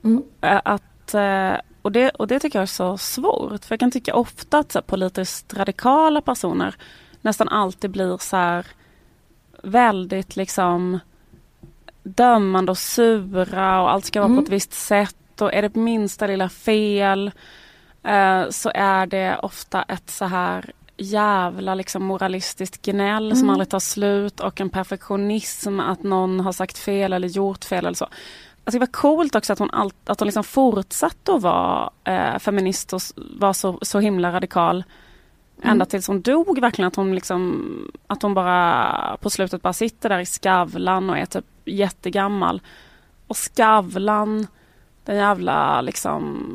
Mm. 0.04 0.24
Att, 0.40 1.14
eh, 1.14 1.54
och, 1.84 1.92
det, 1.92 2.10
och 2.10 2.28
det 2.28 2.40
tycker 2.40 2.60
jag 2.60 2.64
är 2.64 2.68
så 2.68 2.98
svårt. 2.98 3.66
För 3.66 3.74
jag 3.74 3.80
kan 3.80 3.92
tycka 3.92 4.16
ofta 4.16 4.58
att 4.58 4.72
så 4.72 4.80
här, 4.80 4.84
politiskt 4.84 5.54
radikala 5.54 6.22
personer 6.22 6.76
nästan 7.22 7.50
alltid 7.50 7.92
blir 7.92 8.18
så 8.18 8.38
här 8.38 8.68
väldigt 9.64 10.36
liksom 10.36 11.00
dömande 12.04 12.72
och 12.72 12.78
sura 12.78 13.82
och 13.82 13.92
allt 13.92 14.06
ska 14.06 14.20
vara 14.20 14.26
Mm. 14.32 14.38
på 14.38 14.44
ett 14.44 14.50
visst 14.54 14.74
sätt. 14.74 15.42
Och 15.42 15.54
är 15.54 15.62
det 15.62 15.76
minsta 15.76 16.28
lilla 16.28 16.50
fel 16.50 17.32
eh, 18.04 18.50
så 18.50 18.72
är 18.76 19.06
det 19.06 19.38
ofta 19.42 19.84
ett 19.84 20.10
så 20.10 20.26
här 20.26 20.72
jävla 20.98 21.76
liksom 21.76 22.04
moralistiskt 22.06 22.82
gnäll 22.86 23.30
som 23.32 23.40
Mm. 23.40 23.50
aldrig 23.50 23.70
tar 23.70 23.80
slut 23.80 24.40
och 24.40 24.62
en 24.62 24.70
perfektionism 24.70 25.80
att 25.80 26.04
någon 26.04 26.40
har 26.40 26.52
sagt 26.52 26.78
fel 26.78 27.14
eller 27.14 27.28
gjort 27.28 27.66
fel 27.66 27.86
eller 27.86 27.96
så. 27.96 28.08
Alltså 28.66 28.80
det 28.80 28.80
var 28.80 28.88
coolt 28.88 29.36
också 29.36 29.54
att 29.54 29.60
hon, 29.60 29.70
all, 29.72 29.92
att 30.06 30.20
hon 30.20 30.28
liksom 30.28 30.44
fortsatte 30.44 31.34
att 31.34 31.42
vara 31.42 31.90
eh, 32.04 32.40
feminist 32.40 32.94
och 32.94 33.02
var 33.16 33.54
så, 33.54 33.80
så 33.82 34.00
himla 34.00 34.32
radikal. 34.32 34.84
Mm. 35.58 35.72
Ända 35.72 35.86
tills 35.86 36.08
hon 36.08 36.22
dog 36.22 36.60
verkligen. 36.60 36.88
Att 36.88 36.96
hon, 36.96 37.16
liksom, 37.16 37.92
att 38.08 38.22
hon 38.22 38.34
bara 38.34 39.18
på 39.22 39.30
slutet 39.30 39.62
bara 39.62 39.74
sitter 39.74 40.10
där 40.10 40.20
i 40.20 40.26
Skavlan 40.26 41.10
och 41.10 41.18
är 41.18 41.26
typ 41.26 41.46
jättegammal. 41.66 42.62
Och 43.28 43.38
Skavlan, 43.38 44.48
den 45.06 45.16
jävla 45.16 45.82
liksom 45.82 46.46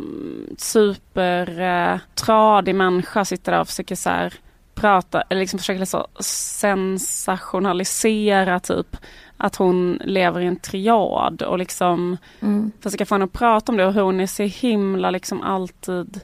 supertradig 0.58 2.74
eh, 2.74 2.78
människa 2.78 3.24
sitter 3.24 3.52
där 3.52 3.60
och 3.60 3.68
försöker 3.68 3.96
så 3.96 4.10
här, 4.10 4.34
prata, 4.80 5.20
eller 5.20 5.40
liksom 5.40 5.58
försöker 5.58 5.84
så 5.84 6.06
sensationalisera 6.20 8.60
typ 8.60 8.96
att 9.36 9.56
hon 9.56 10.00
lever 10.04 10.40
i 10.40 10.46
en 10.46 10.56
triad 10.56 11.42
och 11.42 11.58
liksom 11.58 12.16
mm. 12.40 12.72
försöka 12.80 13.06
få 13.06 13.14
henne 13.14 13.24
att 13.24 13.32
prata 13.32 13.72
om 13.72 13.78
det 13.78 13.86
och 13.86 13.94
hon 13.94 14.20
är 14.20 14.26
så 14.26 14.42
himla 14.42 15.10
liksom 15.10 15.42
alltid 15.42 16.20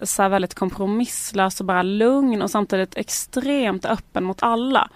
så 0.00 0.28
väldigt 0.28 0.54
kompromisslös 0.54 1.60
och 1.60 1.66
bara 1.66 1.82
lugn 1.82 2.42
och 2.42 2.50
samtidigt 2.50 2.96
extremt 2.96 3.84
öppen 3.84 4.24
mot 4.24 4.42
alla. 4.42 4.88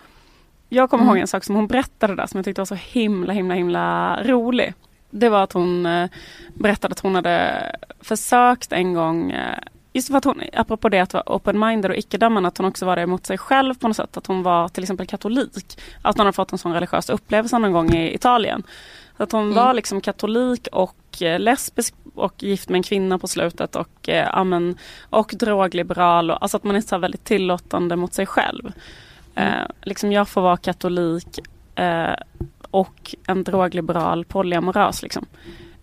Jag 0.69 0.91
kommer 0.91 1.05
mm. 1.05 1.17
ihåg 1.17 1.21
en 1.21 1.29
sak 1.29 1.45
som 1.45 1.55
hon 1.55 1.67
berättade 1.67 2.17
där 2.17 2.27
som 2.27 2.39
jag 2.39 2.45
tyckte 2.45 2.61
var 2.61 2.67
så 2.67 2.75
himla 2.75 3.33
himla 3.33 3.55
himla 3.55 4.19
rolig. 4.25 4.75
Det 5.11 5.29
var 5.29 5.43
att 5.43 5.53
hon 5.53 5.87
eh, 5.87 6.11
berättade 6.55 6.93
att 6.93 7.01
hon 7.01 7.15
hade 7.15 7.63
försökt 8.01 8.73
en 8.73 8.95
gång 8.95 9.31
eh, 9.31 9.59
Just 9.93 10.09
för 10.09 10.17
att 10.17 10.25
hon, 10.25 10.43
apropå 10.53 10.89
det 10.89 11.01
att 11.01 11.15
vara 11.15 11.25
open-minded 11.27 11.91
och 11.91 11.97
icke-dömande, 11.97 12.49
att 12.49 12.59
hon 12.59 12.67
också 12.67 12.87
var 12.87 12.97
det 12.97 13.07
mot 13.07 13.27
sig 13.27 13.39
själv 13.39 13.75
på 13.75 13.89
något 13.89 13.97
sätt. 13.97 14.17
Att 14.17 14.27
hon 14.27 14.43
var 14.43 14.69
till 14.69 14.83
exempel 14.83 15.07
katolik. 15.07 15.81
Att 16.03 16.17
hon 16.17 16.27
har 16.27 16.33
fått 16.33 16.53
en 16.53 16.59
sån 16.59 16.73
religiös 16.73 17.11
upplevelse 17.11 17.59
någon 17.59 17.73
gång 17.73 17.95
i 17.95 18.15
Italien. 18.15 18.63
Att 19.17 19.33
hon 19.33 19.43
mm. 19.43 19.55
var 19.55 19.75
liksom 19.75 20.01
katolik 20.01 20.69
och 20.73 21.23
eh, 21.23 21.41
lesbisk 21.41 21.95
och 22.15 22.43
gift 22.43 22.69
med 22.69 22.77
en 22.77 22.83
kvinna 22.83 23.19
på 23.19 23.29
slutet 23.29 23.77
och, 23.77 24.09
eh, 24.09 24.39
amen, 24.39 24.79
och 25.11 25.35
drogliberal. 25.39 26.31
Och, 26.31 26.43
alltså 26.43 26.57
att 26.57 26.65
man 26.65 26.77
är 26.77 26.81
så 26.81 26.99
väldigt 26.99 27.25
tillåtande 27.25 27.97
mot 27.97 28.15
sig 28.15 28.27
själv. 28.27 28.73
Mm. 29.35 29.53
Eh, 29.53 29.67
liksom 29.83 30.13
jag 30.13 30.29
får 30.29 30.41
vara 30.41 30.57
katolik 30.57 31.39
eh, 31.75 32.15
och 32.71 33.15
en 33.27 33.45
drogliberal 33.45 34.25
polyamorös. 34.25 35.03
Liksom. 35.03 35.27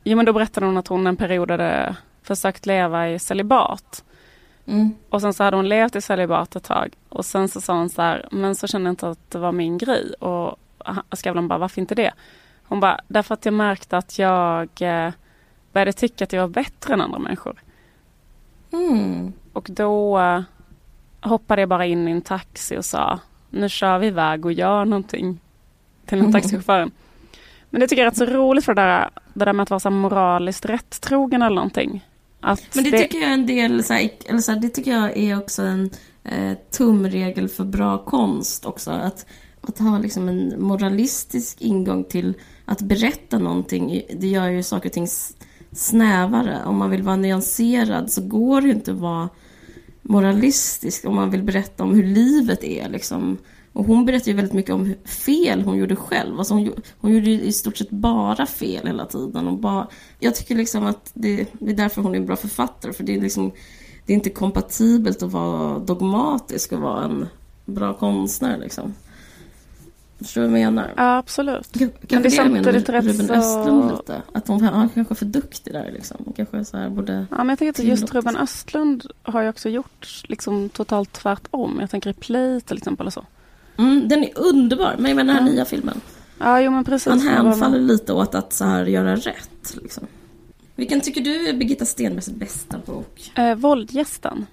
Jo 0.03 0.17
men 0.17 0.25
då 0.25 0.33
berättade 0.33 0.65
hon 0.65 0.77
att 0.77 0.87
hon 0.87 1.07
en 1.07 1.15
period 1.15 1.51
hade 1.51 1.95
försökt 2.23 2.65
leva 2.65 3.09
i 3.09 3.19
celibat. 3.19 4.03
Mm. 4.65 4.95
Och 5.09 5.21
sen 5.21 5.33
så 5.33 5.43
hade 5.43 5.57
hon 5.57 5.69
levt 5.69 5.95
i 5.95 6.01
celibat 6.01 6.55
ett 6.55 6.63
tag 6.63 6.93
och 7.09 7.25
sen 7.25 7.47
så 7.47 7.61
sa 7.61 7.73
hon 7.77 7.89
så 7.89 8.01
här, 8.01 8.27
men 8.31 8.55
så 8.55 8.67
kände 8.67 8.87
jag 8.87 8.91
inte 8.91 9.09
att 9.09 9.31
det 9.31 9.39
var 9.39 9.51
min 9.51 9.77
grej. 9.77 10.13
Och 10.13 10.59
Skavlan 11.11 11.47
bara, 11.47 11.59
varför 11.59 11.81
inte 11.81 11.95
det? 11.95 12.11
Hon 12.63 12.79
bara, 12.79 12.99
därför 13.07 13.33
att 13.33 13.45
jag 13.45 13.53
märkte 13.53 13.97
att 13.97 14.19
jag 14.19 14.69
eh, 14.79 15.11
började 15.73 15.93
tycka 15.93 16.23
att 16.23 16.33
jag 16.33 16.41
var 16.41 16.47
bättre 16.47 16.93
än 16.93 17.01
andra 17.01 17.19
människor. 17.19 17.61
Mm. 18.71 19.33
Och 19.53 19.67
då 19.71 20.19
eh, 20.19 20.41
hoppade 21.21 21.61
jag 21.61 21.69
bara 21.69 21.85
in 21.85 22.07
i 22.07 22.11
en 22.11 22.21
taxi 22.21 22.77
och 22.77 22.85
sa, 22.85 23.19
nu 23.49 23.69
kör 23.69 23.99
vi 23.99 24.07
iväg 24.07 24.45
och 24.45 24.53
gör 24.53 24.85
någonting 24.85 25.39
till 26.05 26.19
den 26.19 26.31
taxichauffören. 26.33 26.91
Men 27.69 27.81
det 27.81 27.87
tycker 27.87 28.01
jag 28.01 28.07
är 28.07 28.11
rätt 28.11 28.17
så 28.17 28.25
roligt 28.25 28.65
för 28.65 28.73
det 28.73 28.81
där, 28.81 29.09
det 29.33 29.45
där 29.45 29.53
med 29.53 29.63
att 29.63 29.69
vara 29.69 29.79
så 29.79 29.89
moraliskt 29.89 30.65
rättrogen 30.65 31.41
eller 31.41 31.55
någonting. 31.55 32.05
Att 32.39 32.75
Men 32.75 32.83
det, 32.83 32.89
det, 32.89 32.97
tycker 32.97 33.17
jag 33.17 33.29
är 33.29 33.33
en 33.33 33.45
del, 33.45 33.83
så 33.83 33.93
här, 33.93 34.09
eller 34.25 34.39
så 34.39 34.51
här, 34.51 34.59
det 34.59 34.69
tycker 34.69 34.91
jag 34.91 35.17
är 35.17 35.37
också 35.37 35.61
en 35.61 35.89
eh, 36.23 36.57
tumregel 36.71 37.49
för 37.49 37.63
bra 37.63 37.97
konst 37.97 38.65
också. 38.65 38.91
Att, 38.91 39.25
att 39.61 39.79
ha 39.79 39.99
liksom 39.99 40.29
en 40.29 40.61
moralistisk 40.61 41.61
ingång 41.61 42.03
till 42.03 42.33
att 42.65 42.81
berätta 42.81 43.39
någonting, 43.39 44.01
det 44.19 44.27
gör 44.27 44.47
ju 44.47 44.63
saker 44.63 44.89
och 44.89 44.93
ting 44.93 45.07
snävare. 45.71 46.59
Om 46.65 46.77
man 46.77 46.89
vill 46.89 47.03
vara 47.03 47.15
nyanserad 47.15 48.11
så 48.11 48.21
går 48.21 48.61
det 48.61 48.69
inte 48.69 48.91
att 48.91 48.97
vara 48.97 49.29
moralistisk 50.01 51.05
om 51.05 51.15
man 51.15 51.31
vill 51.31 51.43
berätta 51.43 51.83
om 51.83 51.95
hur 51.95 52.03
livet 52.03 52.63
är. 52.63 52.89
Liksom. 52.89 53.37
Och 53.79 53.85
hon 53.85 54.05
berättar 54.05 54.27
ju 54.27 54.33
väldigt 54.33 54.53
mycket 54.53 54.75
om 54.75 54.95
fel 55.05 55.61
hon 55.61 55.77
gjorde 55.77 55.95
själv. 55.95 56.39
Alltså 56.39 56.53
hon, 56.53 56.73
hon 56.99 57.13
gjorde 57.13 57.29
i 57.29 57.51
stort 57.51 57.77
sett 57.77 57.89
bara 57.89 58.45
fel 58.45 58.87
hela 58.87 59.05
tiden. 59.05 59.47
Och 59.47 59.57
bara, 59.57 59.87
jag 60.19 60.35
tycker 60.35 60.55
liksom 60.55 60.85
att 60.85 61.11
det, 61.13 61.47
det 61.53 61.71
är 61.71 61.75
därför 61.75 62.01
hon 62.01 62.15
är 62.15 62.19
en 62.19 62.25
bra 62.25 62.35
författare. 62.35 62.93
För 62.93 63.03
det 63.03 63.15
är, 63.15 63.21
liksom, 63.21 63.51
det 64.05 64.13
är 64.13 64.15
inte 64.15 64.29
kompatibelt 64.29 65.23
att 65.23 65.31
vara 65.31 65.79
dogmatisk 65.79 66.71
och 66.71 66.79
vara 66.79 67.03
en 67.03 67.27
bra 67.65 67.93
konstnär. 67.93 68.57
Liksom. 68.57 68.93
Förstår 70.17 70.41
du 70.41 70.47
vad 70.47 70.59
jag 70.59 70.73
menar? 70.73 70.93
Ja, 70.97 71.17
absolut. 71.17 71.71
Kan, 71.79 71.91
kan 72.07 72.21
det 72.21 72.27
är 72.27 72.29
samtidigt 72.29 72.89
rätt 72.89 73.05
Ruben 73.05 73.27
så... 73.27 73.33
Östlund 73.33 73.91
lite. 73.91 74.21
Att 74.33 74.47
hon, 74.47 74.61
han 74.61 74.89
kanske 74.89 75.13
är 75.13 75.15
för 75.15 75.25
duktig 75.25 75.73
där 75.73 75.91
liksom. 75.91 76.17
Hon 76.25 76.33
kanske 76.33 76.65
så 76.65 76.77
här 76.77 76.89
borde... 76.89 77.25
Ja, 77.31 77.37
men 77.37 77.49
jag 77.49 77.59
tänker 77.59 77.83
att 77.83 77.87
just 77.87 78.13
Ruben 78.13 78.37
Östlund 78.37 79.05
har 79.21 79.41
ju 79.41 79.49
också 79.49 79.69
gjort 79.69 80.23
liksom 80.23 80.69
totalt 80.69 81.13
tvärtom. 81.13 81.77
Jag 81.81 81.89
tänker 81.89 82.09
i 82.09 82.13
Play 82.13 82.61
till 82.61 82.77
exempel 82.77 83.07
och 83.07 83.13
så. 83.13 83.25
Mm, 83.79 84.07
den 84.07 84.23
är 84.23 84.29
underbar, 84.35 84.95
men 84.97 85.09
jag 85.09 85.15
menar 85.15 85.33
den 85.33 85.43
här 85.43 85.51
nya 85.51 85.65
filmen. 85.65 86.01
Ja, 86.39 86.61
jo 86.61 86.71
men 86.71 86.83
precis. 86.83 87.07
Han 87.07 87.19
hänfaller 87.19 87.79
lite 87.79 88.13
åt 88.13 88.35
att 88.35 88.53
så 88.53 88.65
här 88.65 88.85
göra 88.85 89.15
rätt. 89.15 89.77
Liksom. 89.81 90.07
Vilken 90.75 91.01
tycker 91.01 91.21
du 91.21 91.47
är 91.47 91.53
Birgitta 91.53 91.85
Stenbergs 91.85 92.29
bästa 92.29 92.77
bok? 92.85 93.31
Eh, 93.35 93.55
Våldgästen. 93.55 94.45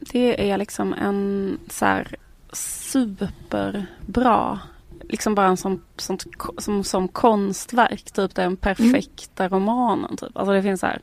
Det 0.00 0.50
är 0.50 0.58
liksom 0.58 0.94
en 0.94 1.58
så 1.70 1.84
här 1.84 2.16
superbra, 2.52 4.60
liksom 5.08 5.34
bara 5.34 5.46
en 5.46 5.56
som, 5.56 5.82
som, 5.96 6.18
som, 6.58 6.84
som 6.84 7.08
konstverk. 7.08 8.12
Typ 8.12 8.34
den 8.34 8.56
perfekta 8.56 9.44
mm. 9.44 9.58
romanen. 9.58 10.16
Typ. 10.16 10.36
Alltså 10.36 10.52
det 10.52 10.62
finns 10.62 10.80
så 10.80 10.86
här 10.86 11.02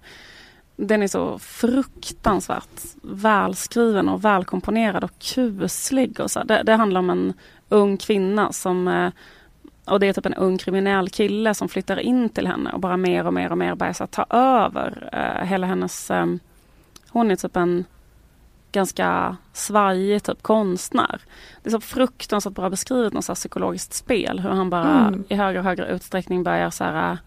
den 0.78 1.04
är 1.04 1.08
så 1.08 1.40
fruktansvärt 1.40 2.82
välskriven 3.02 4.10
och 4.10 4.26
välkomponerad 4.26 5.04
och 5.04 5.20
kuslig. 5.20 6.20
Och 6.20 6.32
så. 6.32 6.44
Det, 6.44 6.64
det 6.64 6.74
handlar 6.74 7.00
om 7.00 7.10
en 7.10 7.34
ung 7.70 7.98
kvinna 7.98 8.52
som 8.52 8.88
eh, 8.88 9.10
och 9.88 10.00
det 10.00 10.08
är 10.08 10.14
typ 10.14 10.26
en 10.26 10.34
ung 10.34 10.58
kriminell 10.58 11.10
kille 11.10 11.54
som 11.54 11.70
flyttar 11.70 12.00
in 12.00 12.30
till 12.30 12.48
henne 12.48 12.72
och 12.72 12.80
bara 12.80 12.98
mer 12.98 13.28
och 13.28 13.34
mer 13.34 13.52
och 13.52 13.58
mer 13.58 13.76
börjar 13.76 13.94
så 13.94 14.08
ta 14.08 14.26
över 14.30 15.10
uh, 15.14 15.46
hela 15.46 15.68
hennes... 15.68 16.10
Um, 16.10 16.40
hon 17.10 17.32
är 17.32 17.36
typ 17.36 17.56
en 17.56 17.86
ganska 18.72 19.38
svajig 19.54 20.24
typ 20.24 20.44
konstnär. 20.44 21.22
Det 21.64 21.70
är 21.70 21.72
så 21.72 21.80
fruktansvärt 21.80 22.54
bra 22.54 22.70
beskrivet, 22.70 23.14
något 23.14 23.26
så 23.26 23.36
psykologiskt 23.36 23.94
spel. 23.94 24.40
Hur 24.40 24.50
han 24.50 24.70
bara 24.70 25.08
mm. 25.08 25.24
i 25.30 25.36
högre 25.36 25.60
och 25.60 25.66
högre 25.66 25.88
utsträckning 25.88 26.44
börjar 26.44 26.70
så 26.70 26.84
här, 26.84 27.18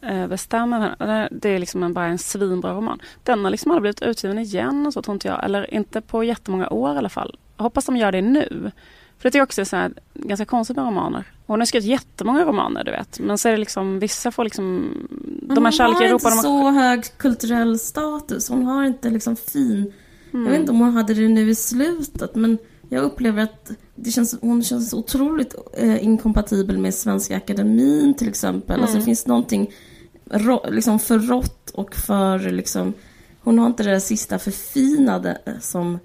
det. 0.00 0.28
bestämma. 0.28 0.96
Det 1.30 1.48
är 1.48 1.58
liksom 1.58 1.82
en, 1.82 1.92
bara 1.92 2.06
en 2.06 2.18
svinbra 2.18 2.72
roman. 2.72 3.00
Den 3.22 3.44
har 3.44 3.50
liksom 3.50 3.70
aldrig 3.70 3.82
blivit 3.82 4.02
utgiven 4.02 4.38
igen 4.38 4.86
och 4.86 4.92
så 4.92 5.02
tror 5.02 5.14
inte 5.14 5.28
jag. 5.28 5.44
Eller 5.44 5.74
inte 5.74 6.00
på 6.00 6.24
jättemånga 6.24 6.68
år 6.68 6.94
i 6.94 6.98
alla 6.98 7.08
fall. 7.08 7.38
Jag 7.56 7.62
hoppas 7.62 7.86
de 7.86 7.96
gör 7.96 8.12
det 8.12 8.22
nu. 8.22 8.70
För 9.22 9.30
det 9.30 9.38
är 9.38 9.42
också 9.42 9.64
så 9.64 9.76
här, 9.76 9.92
ganska 10.14 10.44
konstigt 10.44 10.76
med 10.76 10.86
romaner. 10.86 11.24
Hon 11.46 11.60
har 11.60 11.66
skrivit 11.66 11.88
jättemånga 11.88 12.44
romaner, 12.44 12.84
du 12.84 12.90
vet. 12.90 13.20
Men 13.20 13.38
så 13.38 13.48
är 13.48 13.52
det 13.52 13.58
liksom, 13.58 13.98
vissa 13.98 14.30
får 14.30 14.44
liksom... 14.44 14.94
De 15.42 15.64
här 15.64 15.72
Kärlek 15.72 16.00
i 16.00 16.04
Europa... 16.04 16.28
Hon 16.28 16.32
har 16.32 16.38
inte 16.38 16.48
så 16.48 16.80
hög 16.80 17.18
kulturell 17.18 17.78
status. 17.78 18.48
Hon 18.48 18.66
har 18.66 18.84
inte 18.84 19.10
liksom 19.10 19.36
fin... 19.36 19.92
Mm. 20.32 20.44
Jag 20.44 20.52
vet 20.52 20.60
inte 20.60 20.72
om 20.72 20.80
hon 20.80 20.96
hade 20.96 21.14
det 21.14 21.28
nu 21.28 21.50
i 21.50 21.54
slutet, 21.54 22.34
men 22.34 22.58
jag 22.88 23.04
upplever 23.04 23.42
att 23.42 23.70
det 23.94 24.10
känns, 24.10 24.38
hon 24.40 24.62
känns 24.62 24.94
otroligt 24.94 25.54
eh, 25.76 26.04
inkompatibel 26.04 26.78
med 26.78 26.94
Svenska 26.94 27.36
Akademin 27.36 28.14
till 28.14 28.28
exempel. 28.28 28.74
Mm. 28.74 28.82
Alltså 28.82 28.94
det 28.94 28.98
mm. 28.98 29.06
finns 29.06 29.26
någonting 29.26 29.70
rå, 30.30 30.66
liksom 30.70 30.98
för 30.98 31.18
rått 31.18 31.70
och 31.70 31.94
för 31.94 32.38
liksom... 32.38 32.92
Hon 33.40 33.58
har 33.58 33.66
inte 33.66 33.82
det 33.82 33.90
där 33.90 33.98
sista 33.98 34.38
förfinade 34.38 35.38
som 35.60 35.98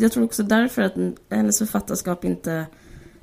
jag 0.00 0.12
tror 0.12 0.24
också 0.24 0.42
därför 0.42 0.82
att 0.82 0.94
hennes 1.30 1.58
författarskap 1.58 2.24
inte... 2.24 2.66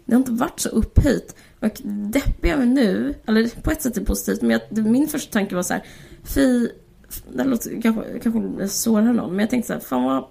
Det 0.06 0.14
har 0.14 0.20
inte 0.20 0.32
varit 0.32 0.60
så 0.60 0.70
upphöjt. 0.70 1.36
Och 1.60 1.82
deppig 1.84 2.50
jag 2.50 2.68
nu, 2.68 3.14
eller 3.26 3.62
på 3.62 3.72
ett 3.72 3.82
sätt 3.82 3.98
är 3.98 4.00
det 4.00 4.06
positivt, 4.06 4.42
men 4.42 4.52
jag, 4.52 4.86
min 4.86 5.08
första 5.08 5.34
tanke 5.34 5.56
var 5.56 5.64
så 5.64 5.74
här, 5.74 5.84
fy... 6.24 6.70
Det 7.34 7.44
låter 7.44 7.82
kanske, 7.82 8.20
kanske 8.20 8.68
sårar 8.68 9.14
någon, 9.14 9.30
men 9.30 9.40
jag 9.40 9.50
tänkte 9.50 9.68
så 9.68 9.74
här, 9.74 9.80
fan 9.80 10.04
vad 10.04 10.26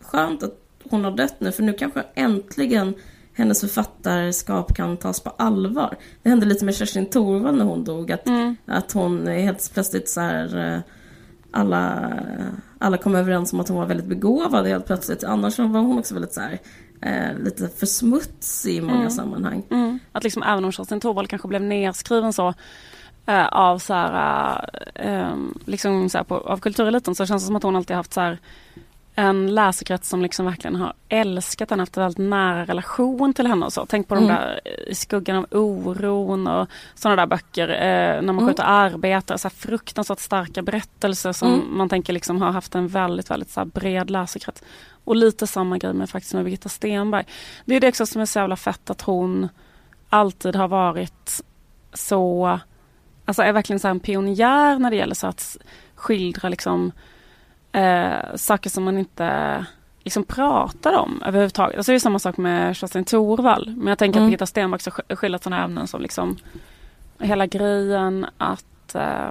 skönt 0.00 0.42
att 0.42 0.58
hon 0.90 1.04
har 1.04 1.10
dött 1.10 1.34
nu, 1.38 1.52
för 1.52 1.62
nu 1.62 1.72
kanske 1.72 2.04
äntligen 2.14 2.94
hennes 3.32 3.60
författarskap 3.60 4.76
kan 4.76 4.96
tas 4.96 5.20
på 5.20 5.30
allvar. 5.30 5.96
Det 6.22 6.28
hände 6.28 6.46
lite 6.46 6.64
med 6.64 6.74
Kerstin 6.74 7.06
Thorvald 7.06 7.58
när 7.58 7.64
hon 7.64 7.84
dog, 7.84 8.12
att, 8.12 8.26
mm. 8.26 8.56
att 8.66 8.92
hon 8.92 9.26
helt 9.26 9.70
plötsligt 9.74 10.08
så 10.08 10.20
här... 10.20 10.82
Eh, 11.54 11.60
alla 11.60 12.10
alla 12.84 12.98
kom 12.98 13.14
överens 13.14 13.52
om 13.52 13.60
att 13.60 13.68
hon 13.68 13.78
var 13.78 13.86
väldigt 13.86 14.06
begåvad 14.06 14.66
helt 14.66 14.86
plötsligt. 14.86 15.24
Annars 15.24 15.58
var 15.58 15.66
hon 15.66 15.98
också 15.98 16.14
väldigt 16.14 16.32
så 16.32 16.40
här, 16.40 16.58
eh, 17.00 17.38
lite 17.38 17.68
för 17.68 17.86
smutsig 17.86 18.76
i 18.76 18.80
många 18.80 18.96
mm. 18.96 19.10
sammanhang. 19.10 19.62
Mm. 19.70 19.98
Att 20.12 20.24
liksom 20.24 20.42
även 20.42 20.64
om 20.64 20.72
Kerstin 20.72 21.00
Thorvald 21.00 21.28
kanske 21.28 21.48
blev 21.48 21.62
nedskriven 21.62 22.32
så 22.32 22.54
eh, 23.26 23.46
av 23.46 23.78
så 23.78 23.94
här, 23.94 24.70
eh, 24.94 25.36
liksom 25.64 26.08
så 26.08 26.18
här 26.18 26.24
på, 26.24 26.34
av 26.34 26.58
kultureliten 26.58 27.14
så 27.14 27.26
känns 27.26 27.42
det 27.42 27.46
som 27.46 27.56
att 27.56 27.62
hon 27.62 27.76
alltid 27.76 27.96
haft 27.96 28.12
så 28.12 28.20
här 28.20 28.38
en 29.14 29.54
läsekrets 29.54 30.08
som 30.08 30.22
liksom 30.22 30.46
verkligen 30.46 30.76
har 30.76 30.94
älskat 31.08 31.70
henne, 31.70 31.82
haft 31.82 31.96
en 31.96 32.02
väldigt 32.02 32.28
nära 32.28 32.64
relation 32.64 33.34
till 33.34 33.46
henne 33.46 33.66
och 33.66 33.72
så. 33.72 33.86
Tänk 33.86 34.08
på 34.08 34.14
mm. 34.14 34.28
de 34.28 34.34
där 34.34 34.60
I 34.88 34.94
skuggan 34.94 35.36
av 35.36 35.46
oron 35.50 36.46
och 36.46 36.68
sådana 36.94 37.16
där 37.22 37.26
böcker 37.26 37.68
eh, 37.68 38.22
när 38.22 38.32
man 38.32 38.38
mm. 38.38 38.48
sköter 38.48 38.64
arbetare, 38.66 39.38
så 39.38 39.48
här 39.48 39.54
fruktansvärt 39.54 40.20
starka 40.20 40.62
berättelser 40.62 41.32
som 41.32 41.54
mm. 41.54 41.76
man 41.76 41.88
tänker 41.88 42.12
liksom 42.12 42.42
har 42.42 42.50
haft 42.50 42.74
en 42.74 42.88
väldigt, 42.88 43.30
väldigt 43.30 43.50
så 43.50 43.64
bred 43.64 44.10
läsekrets. 44.10 44.62
Och 45.04 45.16
lite 45.16 45.46
samma 45.46 45.78
grej 45.78 45.92
med 45.92 46.10
faktiskt 46.10 46.34
med 46.34 46.44
Birgitta 46.44 46.68
Stenberg. 46.68 47.24
Det 47.64 47.76
är 47.76 47.80
det 47.80 47.88
också 47.88 48.06
som 48.06 48.20
är 48.20 48.26
så 48.26 48.38
jävla 48.38 48.56
fett 48.56 48.90
att 48.90 49.02
hon 49.02 49.48
alltid 50.08 50.56
har 50.56 50.68
varit 50.68 51.40
så, 51.92 52.58
alltså 53.24 53.42
är 53.42 53.52
verkligen 53.52 53.80
så 53.80 53.88
en 53.88 54.00
pionjär 54.00 54.78
när 54.78 54.90
det 54.90 54.96
gäller 54.96 55.14
så 55.14 55.26
att 55.26 55.56
skildra 55.94 56.48
liksom 56.48 56.92
eh, 57.74 58.36
saker 58.36 58.70
som 58.70 58.84
man 58.84 58.98
inte 58.98 59.66
liksom 60.04 60.24
pratar 60.24 60.92
om 60.98 61.22
överhuvudtaget. 61.26 61.76
Alltså 61.76 61.92
det 61.92 61.96
är 61.96 62.00
samma 62.00 62.18
sak 62.18 62.36
med 62.36 62.76
Kerstin 62.76 63.04
Thorvall. 63.04 63.74
Men 63.76 63.86
jag 63.86 63.98
tänker 63.98 64.18
mm. 64.18 64.26
att 64.26 64.28
Birgitta 64.28 64.46
Stenmark 64.46 64.84
har 64.84 65.16
skildrat 65.16 65.42
sådana 65.42 65.64
ämnen 65.64 65.86
som 65.86 66.02
liksom 66.02 66.36
hela 67.18 67.46
grejen 67.46 68.26
att 68.38 68.94
eh, 68.94 69.30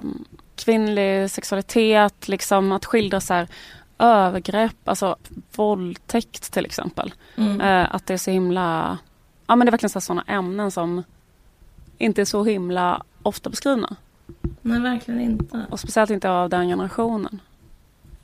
kvinnlig 0.56 1.30
sexualitet, 1.30 2.28
liksom 2.28 2.72
att 2.72 2.84
skildra 2.84 3.20
så 3.20 3.34
här, 3.34 3.48
övergrepp, 3.98 4.88
alltså 4.88 5.16
våldtäkt 5.56 6.52
till 6.52 6.66
exempel. 6.66 7.14
Mm. 7.36 7.60
Eh, 7.60 7.94
att 7.94 8.06
det 8.06 8.14
är 8.14 8.18
så 8.18 8.30
himla, 8.30 8.98
ja 9.46 9.56
men 9.56 9.66
det 9.66 9.68
är 9.68 9.72
verkligen 9.72 10.00
sådana 10.00 10.24
ämnen 10.26 10.70
som 10.70 11.02
inte 11.98 12.20
är 12.20 12.24
så 12.24 12.44
himla 12.44 13.02
ofta 13.22 13.50
beskrivna. 13.50 13.96
Nej, 14.60 14.80
verkligen 14.80 15.20
inte. 15.20 15.66
Och 15.70 15.80
speciellt 15.80 16.10
inte 16.10 16.30
av 16.30 16.50
den 16.50 16.68
generationen. 16.68 17.40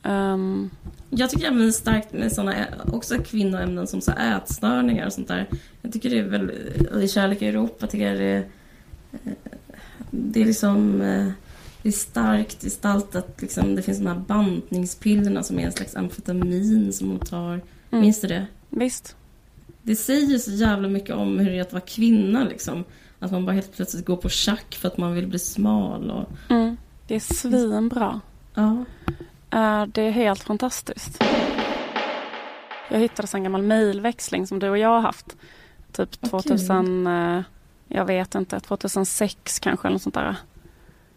Um... 0.02 0.70
Jag 1.10 1.30
tycker 1.30 1.46
även 1.46 1.72
starkt 1.72 2.12
med 2.12 2.32
sådana 2.32 2.66
också 2.92 3.18
kvinnoämnen 3.18 3.86
som 3.86 4.00
så 4.00 4.12
ätstörningar 4.12 5.06
och 5.06 5.12
sånt 5.12 5.28
där. 5.28 5.48
Jag 5.82 5.92
tycker 5.92 6.10
det 6.10 6.18
är 6.18 6.22
väl, 6.22 6.50
i 7.02 7.08
Kärlek 7.08 7.42
i 7.42 7.46
Europa 7.46 7.86
tycker 7.86 8.06
jag 8.06 8.18
det 8.18 8.24
är, 8.24 8.44
eh, 9.12 9.32
det 10.10 10.40
är 10.40 10.44
liksom 10.44 11.00
eh, 11.00 11.28
det 11.82 11.88
är 11.88 11.92
starkt 11.92 12.62
gestaltat. 12.62 13.42
Liksom, 13.42 13.74
det 13.74 13.82
finns 13.82 13.98
de 13.98 14.06
här 14.06 14.22
bantningspillerna 14.28 15.42
som 15.42 15.58
är 15.58 15.62
en 15.62 15.72
slags 15.72 15.96
amfetamin 15.96 16.92
som 16.92 17.08
hon 17.08 17.18
tar. 17.18 17.52
Mm. 17.52 17.62
Minns 17.90 18.20
du 18.20 18.28
det? 18.28 18.46
Visst. 18.68 19.16
Det 19.82 19.96
säger 19.96 20.38
så 20.38 20.50
jävla 20.50 20.88
mycket 20.88 21.14
om 21.14 21.38
hur 21.38 21.50
det 21.50 21.58
är 21.58 21.62
att 21.62 21.72
vara 21.72 21.84
kvinna. 21.86 22.44
Liksom. 22.44 22.84
Att 23.18 23.32
man 23.32 23.46
bara 23.46 23.52
helt 23.52 23.76
plötsligt 23.76 24.06
går 24.06 24.16
på 24.16 24.28
schack 24.28 24.74
för 24.74 24.88
att 24.88 24.98
man 24.98 25.14
vill 25.14 25.26
bli 25.26 25.38
smal. 25.38 26.10
Och... 26.10 26.50
Mm. 26.50 26.76
Det 27.06 27.14
är 27.14 27.34
svinbra. 27.34 28.20
Ja. 28.54 28.84
Uh, 29.54 29.86
det 29.86 30.02
är 30.02 30.10
helt 30.10 30.42
fantastiskt. 30.42 31.22
Jag 32.88 32.98
hittade 32.98 33.28
en 33.34 33.42
gammal 33.42 33.62
mejlväxling 33.62 34.46
som 34.46 34.58
du 34.58 34.68
och 34.68 34.78
jag 34.78 34.88
har 34.88 35.00
haft. 35.00 35.36
Typ 35.92 36.08
okay. 36.24 36.30
2000, 36.30 37.06
uh, 37.06 37.42
jag 37.88 38.04
vet 38.04 38.34
inte, 38.34 38.60
2006 38.60 39.58
kanske 39.58 39.88
eller 39.88 39.92
något 39.92 40.02
sånt 40.02 40.14
där. 40.14 40.36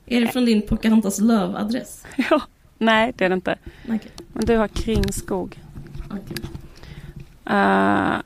Är 0.06 0.22
det 0.22 0.28
från 0.28 0.46
din 0.46 0.62
Pocahontas 0.62 1.20
Löv-adress? 1.20 2.06
ja, 2.30 2.42
nej 2.78 3.14
det 3.16 3.26
är 3.26 3.30
det 3.30 3.36
inte. 3.36 3.58
Okay. 3.84 4.12
Men 4.34 4.46
du 4.46 4.58
har 4.58 4.68
Kringskog. 4.68 5.60
Okej, 6.06 6.36
okay. 7.44 7.56
uh, 7.58 8.22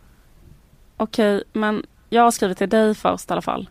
okay, 0.98 1.44
men 1.54 1.86
jag 2.10 2.24
har 2.24 2.32
skrivit 2.32 2.58
till 2.58 2.70
dig 2.70 2.96
först 2.96 3.30
i 3.30 3.34
alla 3.34 3.42
fall. 3.42 3.70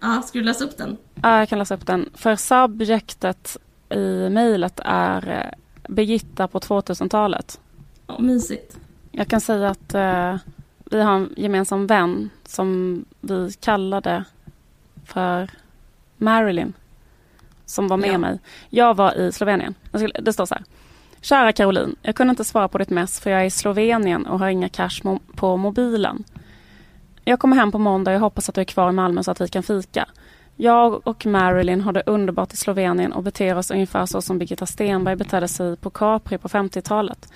Ja, 0.00 0.22
ska 0.22 0.38
du 0.38 0.44
läsa 0.44 0.64
upp 0.64 0.76
den? 0.76 0.96
Ja, 1.22 1.38
jag 1.38 1.48
kan 1.48 1.58
läsa 1.58 1.74
upp 1.74 1.86
den. 1.86 2.08
För 2.14 2.36
subjektet 2.36 3.56
i 3.90 4.28
mejlet 4.28 4.80
är 4.84 5.54
Birgitta 5.88 6.48
på 6.48 6.58
2000-talet. 6.58 7.60
Ja, 8.06 8.18
mysigt. 8.18 8.78
Jag 9.12 9.28
kan 9.28 9.40
säga 9.40 9.68
att 9.68 9.94
eh, 9.94 10.36
vi 10.84 11.02
har 11.02 11.14
en 11.14 11.34
gemensam 11.36 11.86
vän 11.86 12.30
som 12.44 13.04
vi 13.20 13.52
kallade 13.60 14.24
för 15.04 15.50
Marilyn. 16.16 16.72
Som 17.66 17.88
var 17.88 17.96
med 17.96 18.14
ja. 18.14 18.18
mig. 18.18 18.38
Jag 18.68 18.94
var 18.94 19.14
i 19.18 19.32
Slovenien. 19.32 19.74
Det 20.22 20.32
står 20.32 20.46
så 20.46 20.54
här. 20.54 20.64
Kära 21.20 21.52
Caroline, 21.52 21.96
jag 22.02 22.14
kunde 22.14 22.30
inte 22.30 22.44
svara 22.44 22.68
på 22.68 22.78
ditt 22.78 22.90
mess 22.90 23.20
för 23.20 23.30
jag 23.30 23.40
är 23.40 23.44
i 23.44 23.50
Slovenien 23.50 24.26
och 24.26 24.38
har 24.38 24.48
inga 24.48 24.68
cash 24.68 25.00
mo 25.02 25.20
på 25.34 25.56
mobilen. 25.56 26.24
Jag 27.24 27.38
kommer 27.38 27.56
hem 27.56 27.72
på 27.72 27.78
måndag 27.78 28.10
och 28.10 28.14
jag 28.14 28.20
hoppas 28.20 28.48
att 28.48 28.54
du 28.54 28.60
är 28.60 28.64
kvar 28.64 28.88
i 28.88 28.92
Malmö 28.92 29.22
så 29.22 29.30
att 29.30 29.40
vi 29.40 29.48
kan 29.48 29.62
fika. 29.62 30.08
Jag 30.60 31.06
och 31.06 31.26
Marilyn 31.26 31.80
har 31.80 31.92
det 31.92 32.02
underbart 32.06 32.52
i 32.52 32.56
Slovenien 32.56 33.12
och 33.12 33.22
beter 33.22 33.56
oss 33.56 33.70
ungefär 33.70 34.06
så 34.06 34.22
som 34.22 34.38
Birgitta 34.38 34.66
Stenberg 34.66 35.16
betedde 35.16 35.48
sig 35.48 35.76
på 35.76 35.90
Capri 35.90 36.38
på 36.38 36.48
50-talet. 36.48 37.28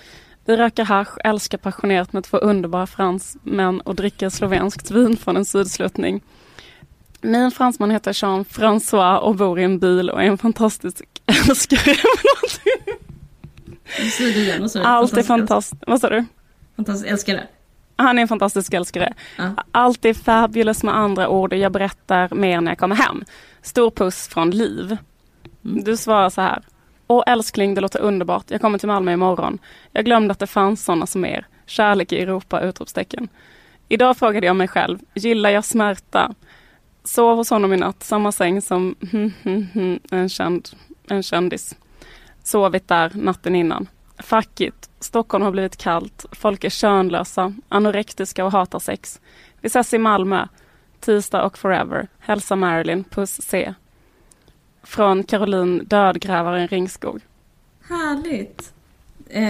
Vi 0.45 0.57
röker 0.57 0.83
hash, 0.83 1.17
älskar 1.23 1.57
passionerat 1.57 2.13
med 2.13 2.23
två 2.23 2.37
underbara 2.37 2.87
fransmän 2.87 3.81
och 3.81 3.95
dricker 3.95 4.29
slovenskt 4.29 4.91
vin 4.91 5.17
från 5.17 5.37
en 5.37 5.45
sydsluttning. 5.45 6.21
Min 7.21 7.51
fransman 7.51 7.91
heter 7.91 8.13
Jean-François 8.13 9.17
och 9.17 9.35
bor 9.35 9.59
i 9.59 9.63
en 9.63 9.79
bil 9.79 10.09
och 10.09 10.21
är 10.23 10.27
en 10.27 10.37
fantastisk 10.37 11.05
älskare. 11.25 11.95
Allt 14.83 15.17
är 15.17 15.23
fantastiskt. 15.23 15.83
Vad 15.87 16.01
sa 16.01 16.09
du? 16.09 16.25
Fantastisk 16.75 17.11
älskare. 17.11 17.47
Han 17.95 18.17
är 18.17 18.21
en 18.21 18.27
fantastisk 18.27 18.73
älskare. 18.73 19.13
Ja. 19.37 19.51
Allt 19.71 20.05
är 20.05 20.13
fabulous 20.13 20.83
med 20.83 20.95
andra 20.95 21.29
ord 21.29 21.53
och 21.53 21.59
jag 21.59 21.71
berättar 21.71 22.35
mer 22.35 22.61
när 22.61 22.71
jag 22.71 22.77
kommer 22.77 22.95
hem. 22.95 23.23
Stor 23.61 23.91
puss 23.91 24.27
från 24.27 24.51
Liv. 24.51 24.97
Mm. 25.65 25.83
Du 25.83 25.97
svarar 25.97 26.29
så 26.29 26.41
här. 26.41 26.63
Åh 27.07 27.23
älskling, 27.27 27.75
det 27.75 27.81
låter 27.81 27.99
underbart. 28.01 28.51
Jag 28.51 28.61
kommer 28.61 28.77
till 28.77 28.87
Malmö 28.87 29.13
imorgon. 29.13 29.59
Jag 29.91 30.05
glömde 30.05 30.31
att 30.31 30.39
det 30.39 30.47
fanns 30.47 30.85
sådana 30.85 31.05
som 31.07 31.25
er. 31.25 31.45
Kärlek 31.65 32.11
i 32.11 32.21
Europa! 32.21 32.61
Utropstecken. 32.61 33.27
Idag 33.87 34.17
frågade 34.17 34.47
jag 34.47 34.55
mig 34.55 34.67
själv, 34.67 34.99
gillar 35.13 35.49
jag 35.49 35.65
smärta? 35.65 36.33
Sov 37.03 37.37
hos 37.37 37.49
honom 37.49 37.73
i 37.73 37.77
natt, 37.77 38.03
samma 38.03 38.31
säng 38.31 38.61
som 38.61 38.95
en, 40.11 40.29
känd, 40.29 40.69
en 41.09 41.23
kändis. 41.23 41.75
Sovit 42.43 42.87
där 42.87 43.11
natten 43.13 43.55
innan. 43.55 43.87
Fuck 44.23 44.61
it, 44.61 44.89
Stockholm 44.99 45.43
har 45.43 45.51
blivit 45.51 45.77
kallt, 45.77 46.25
folk 46.31 46.63
är 46.63 46.69
könlösa, 46.69 47.53
anorektiska 47.69 48.45
och 48.45 48.51
hatar 48.51 48.79
sex. 48.79 49.21
Vi 49.61 49.67
ses 49.67 49.93
i 49.93 49.97
Malmö, 49.97 50.47
tisdag 50.99 51.43
och 51.43 51.57
forever. 51.57 52.07
Hälsa 52.19 52.55
Marilyn, 52.55 53.03
puss 53.03 53.41
C. 53.41 53.73
Från 54.83 55.23
Caroline 55.23 55.83
Dödgrävaren 55.85 56.67
Ringskog. 56.67 57.21
Härligt. 57.89 58.73
Eh, 59.29 59.43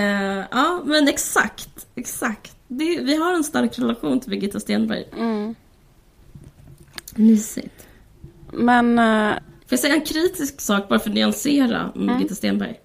ja, 0.52 0.82
men 0.86 1.08
exakt, 1.08 1.88
exakt. 1.96 2.56
Det, 2.68 3.00
vi 3.00 3.16
har 3.16 3.34
en 3.34 3.44
stark 3.44 3.80
relation 3.80 4.20
till 4.20 4.30
Birgitta 4.30 4.60
Stenberg. 4.60 5.06
Mm. 5.18 5.56
Mysigt. 7.16 7.88
Men... 8.52 9.00
Eh, 9.00 9.34
Får 9.34 9.70
jag 9.70 9.80
säga 9.80 9.96
en 9.96 10.06
kritisk 10.06 10.62
sak 10.62 10.90
bara 10.90 11.00
för 11.00 11.10
att 11.10 11.16
nyansera 11.16 11.92
mm. 11.96 12.08
Birgitta 12.08 12.36
Stenberg? 12.36 12.80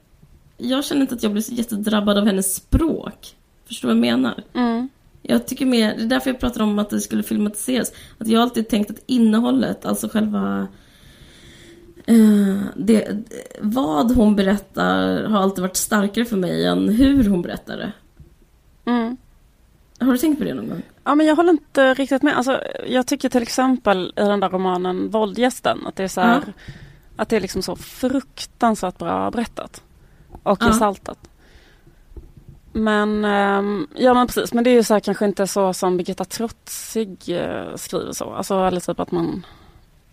Jag 0.59 0.85
känner 0.85 1.03
inte 1.03 1.15
att 1.15 1.23
jag 1.23 1.33
blir 1.33 1.43
så 1.43 1.55
jättedrabbad 1.55 2.19
av 2.19 2.27
hennes 2.27 2.55
språk. 2.55 3.37
Förstår 3.67 3.89
du 3.89 3.95
vad 3.95 4.07
jag 4.07 4.13
menar? 4.13 4.45
Mm. 4.55 4.89
Jag 5.23 5.47
tycker 5.47 5.67
mer, 5.67 5.95
det 5.97 6.03
är 6.03 6.07
därför 6.07 6.31
jag 6.31 6.41
pratar 6.41 6.63
om 6.63 6.79
att 6.79 6.91
det 6.91 7.01
skulle 7.01 7.23
filmatiseras. 7.23 7.93
Att 8.19 8.29
jag 8.29 8.43
alltid 8.43 8.69
tänkt 8.69 8.91
att 8.91 9.03
innehållet, 9.07 9.87
alltså 9.87 10.09
själva... 10.09 10.69
Eh, 12.07 12.61
det, 12.77 13.17
vad 13.61 14.17
hon 14.17 14.37
berättar 14.37 15.25
har 15.25 15.43
alltid 15.43 15.63
varit 15.63 15.77
starkare 15.77 16.25
för 16.25 16.37
mig 16.37 16.67
än 16.67 16.89
hur 16.89 17.29
hon 17.29 17.43
berättar 17.43 17.77
det. 17.77 17.93
Mm. 18.85 19.17
Har 20.01 20.13
du 20.13 20.19
tänkt 20.19 20.39
på 20.39 20.45
det 20.45 20.55
någon 20.55 20.69
gång? 20.69 20.83
Ja, 21.05 21.15
men 21.15 21.27
jag 21.27 21.37
håller 21.37 21.51
inte 21.51 21.95
riktigt 21.95 22.23
med. 22.23 22.37
Alltså, 22.37 22.61
jag 22.89 23.07
tycker 23.07 23.29
till 23.29 23.43
exempel 23.43 24.13
i 24.17 24.21
den 24.21 24.41
där 24.41 24.49
romanen 24.49 25.11
Våldgästen, 25.11 25.87
att 25.87 25.97
det 25.97 26.05
är 26.05 26.09
så 26.09 26.21
här, 26.21 26.43
ja. 26.47 26.53
Att 27.17 27.29
det 27.29 27.37
är 27.37 27.41
liksom 27.41 27.63
så 27.63 27.77
fruktansvärt 27.77 28.99
bra 28.99 29.31
berättat 29.31 29.83
och 30.49 30.59
ja. 30.61 30.67
gestaltat. 30.67 31.19
Men, 32.73 33.25
um, 33.25 33.89
ja 33.97 34.15
men 34.15 34.27
precis, 34.27 34.55
men 34.55 34.65
det 34.65 34.71
är 34.71 34.75
ju 34.75 34.83
så 34.83 34.95
här, 34.95 35.01
kanske 35.01 35.25
inte 35.25 35.47
så 35.47 35.73
som 35.73 35.97
Birgitta 35.97 36.25
Trotzig 36.25 37.19
uh, 37.29 37.77
skriver 37.77 38.13
så. 38.13 38.31
Alltså 38.31 38.65
eller 38.65 38.81
typ 38.81 39.01
att 39.01 39.13
man 39.13 39.47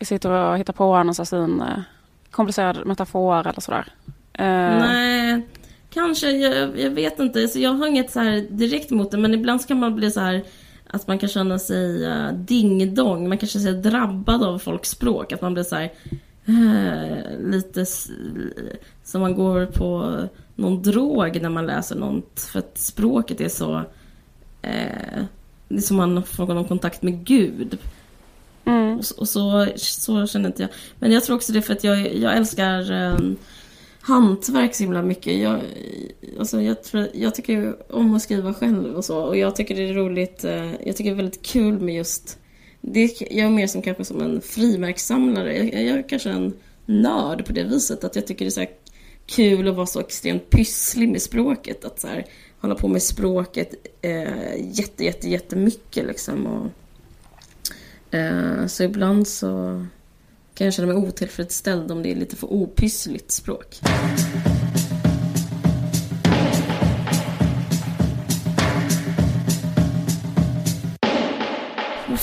sitter 0.02 0.32
och 0.32 0.58
hittar 0.58 0.74
på 0.74 1.04
någon 1.04 1.16
slags 1.16 1.30
fin 1.30 1.62
uh, 1.62 1.80
komplicerad 2.32 2.86
metafor 2.86 3.48
eller 3.48 3.62
sådär. 3.62 3.94
Uh, 4.40 4.80
Nej, 4.80 5.48
kanske, 5.94 6.32
jag, 6.32 6.80
jag 6.80 6.90
vet 6.92 7.20
inte. 7.20 7.42
Alltså, 7.42 7.60
jag 7.60 7.74
har 7.74 7.88
inget 7.88 8.12
så 8.12 8.20
här 8.20 8.48
direkt 8.50 8.92
emot 8.92 9.12
det 9.12 9.18
men 9.18 9.34
ibland 9.34 9.68
kan 9.68 9.80
man 9.80 9.96
bli 9.96 10.12
så 10.12 10.20
här 10.20 10.44
att 10.88 11.08
man 11.08 11.20
kan 11.20 11.30
känna 11.30 11.60
sig 11.60 12.08
uh, 12.08 12.34
dingdong, 12.34 13.30
man 13.30 13.38
kan 13.38 13.50
känna 13.50 13.64
sig 13.64 13.74
drabbad 13.74 14.44
av 14.44 14.60
folks 14.60 14.90
språk. 14.90 15.32
Att 15.32 15.42
man 15.42 15.54
blir 15.54 15.64
så 15.64 15.76
här, 15.76 15.92
lite 17.40 17.86
som 19.04 19.22
man 19.22 19.36
går 19.36 19.66
på 19.66 20.20
någon 20.56 20.82
drog 20.82 21.42
när 21.42 21.50
man 21.50 21.66
läser 21.66 21.96
något. 21.96 22.40
För 22.40 22.60
att 22.60 22.78
språket 22.78 23.42
är 23.42 23.50
så... 23.50 23.76
Eh, 24.62 25.24
det 25.68 25.76
är 25.76 25.82
som 25.82 25.98
man 25.98 26.24
får 26.24 26.48
någon 26.48 26.68
kontakt 26.68 27.02
med 27.02 27.26
Gud. 27.26 27.78
Mm. 28.66 28.98
Och, 28.98 29.04
och, 29.18 29.30
så, 29.30 29.68
så 29.76 30.28
känner 30.28 30.50
inte 30.50 30.62
jag. 30.62 30.72
Men 31.00 31.12
jag 31.12 31.24
tror 31.24 31.36
också 31.36 31.54
det 31.54 31.62
för 31.62 31.74
att 31.74 31.84
jag, 31.84 32.16
jag 32.16 32.38
älskar 32.38 32.92
eh, 32.92 33.18
hantverk 34.02 34.76
så 34.76 34.84
himla 34.84 35.02
mycket. 35.02 35.38
Jag, 35.40 35.60
alltså 36.40 36.62
jag, 36.62 36.84
tror, 36.84 37.08
jag 37.14 37.36
tycker 37.36 37.76
om 37.96 38.16
att 38.16 38.22
skriva 38.22 38.54
själv 38.54 38.96
och 38.96 39.06
så. 39.06 39.20
Och 39.22 39.38
jag 39.38 39.56
tycker 39.56 39.76
det 39.76 39.90
är 39.90 39.94
roligt. 39.94 40.44
eh, 40.44 40.88
Jag 40.88 40.96
tycker 40.96 41.04
det 41.04 41.16
är 41.16 41.24
väldigt 41.24 41.46
kul 41.46 41.80
med 41.80 41.96
just... 41.96 42.40
Det, 42.88 43.22
jag 43.22 43.46
är 43.46 43.50
mer 43.50 43.68
som 43.68 43.82
kanske 43.82 44.06
som 44.06 44.22
en 44.22 44.42
frimärkssamlare. 44.42 45.58
Jag, 45.58 45.66
jag 45.66 45.98
är 45.98 46.10
kanske 46.10 46.30
en 46.30 46.54
nörd 46.86 47.46
på 47.46 47.54
det 47.54 47.64
viset. 47.64 48.04
Att 48.04 48.16
jag 48.16 48.28
tycker 48.28 48.46
det 48.46 48.50
är 48.50 48.52
så 48.52 48.60
här 48.60 48.70
kul 49.26 49.68
att 49.68 49.76
vara 49.76 49.86
så 49.86 50.00
extremt 50.00 50.50
pysslig 50.50 51.10
med 51.10 51.22
språket. 51.22 51.86
Att 51.86 52.00
så 52.00 52.08
här, 52.08 52.26
hålla 52.60 52.76
på 52.76 52.88
med 52.88 53.02
språket 53.02 53.74
eh, 54.02 54.78
jätte, 54.80 55.04
jätte, 55.04 55.30
jättemycket 55.30 56.06
liksom. 56.06 56.46
Och, 56.46 56.68
eh, 58.18 58.68
så 58.68 58.84
ibland 58.84 59.28
så 59.28 59.48
kan 60.54 60.66
jag 60.66 60.74
känna 60.74 60.94
mig 60.94 61.08
otillfredsställd 61.08 61.92
om 61.92 62.04
det 62.04 62.12
är 62.12 62.16
lite 62.16 62.36
för 62.36 62.54
opyssligt 62.54 63.32
språk. 63.32 63.80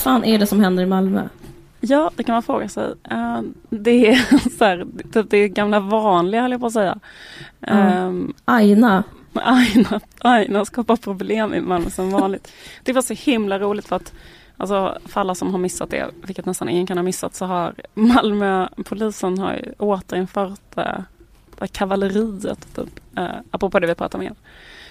Fan 0.03 0.23
är 0.23 0.39
det 0.39 0.47
som 0.47 0.59
händer 0.59 0.83
i 0.83 0.85
Malmö? 0.85 1.27
Ja, 1.79 2.11
det 2.15 2.23
kan 2.23 2.33
man 2.33 2.43
fråga 2.43 2.69
sig. 2.69 2.93
Eh, 3.09 3.41
det 3.69 4.07
är 4.07 4.49
så 4.57 4.65
här, 4.65 4.87
typ 5.13 5.29
det 5.29 5.49
gamla 5.49 5.79
vanliga 5.79 6.41
höll 6.41 6.51
jag 6.51 6.61
på 6.61 6.67
att 6.67 6.73
säga. 6.73 6.99
Mm. 7.61 8.33
Aina. 8.45 9.03
Aina, 9.33 9.99
Aina 10.19 10.65
skapar 10.65 10.95
problem 10.95 11.53
i 11.53 11.61
Malmö 11.61 11.89
som 11.89 12.11
vanligt. 12.11 12.51
Det 12.83 12.93
var 12.93 13.01
så 13.01 13.13
himla 13.13 13.59
roligt 13.59 13.87
för 13.87 13.95
att 13.95 14.13
Alltså 14.57 14.97
för 15.05 15.21
alla 15.21 15.35
som 15.35 15.51
har 15.51 15.59
missat 15.59 15.89
det, 15.89 16.09
vilket 16.23 16.45
nästan 16.45 16.69
ingen 16.69 16.87
kan 16.87 16.97
ha 16.97 17.03
missat, 17.03 17.35
så 17.35 17.45
har 17.45 17.75
Malmöpolisen 17.93 19.37
har 19.37 19.53
ju 19.53 19.73
återinfört 19.77 20.77
äh, 20.77 21.67
kavalleriet, 21.71 22.75
typ, 22.75 22.99
äh, 23.17 23.27
apropå 23.51 23.79
det 23.79 23.87
vi 23.87 23.95
pratade 23.95 24.17
om 24.17 24.21
igen. 24.21 24.35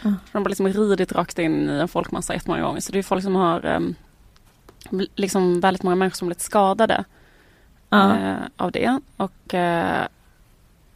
Mm. 0.02 0.16
De 0.32 0.42
har 0.42 0.48
liksom 0.48 0.68
ridit 0.68 1.12
rakt 1.12 1.38
in 1.38 1.70
i 1.70 1.72
en 1.72 1.88
folkmassa 1.88 2.34
jättemånga 2.34 2.62
gånger. 2.62 2.80
Så 2.80 2.92
det 2.92 2.98
är 2.98 3.02
folk 3.02 3.22
som 3.22 3.34
har 3.34 3.66
ähm, 3.66 3.94
liksom 5.14 5.60
väldigt 5.60 5.82
många 5.82 5.96
människor 5.96 6.16
som 6.16 6.28
blivit 6.28 6.42
skadade 6.42 7.04
Ja. 7.88 8.16
äh, 8.18 8.36
av 8.56 8.72
det. 8.72 9.00
Och 9.16 9.54
äh, 9.54 10.06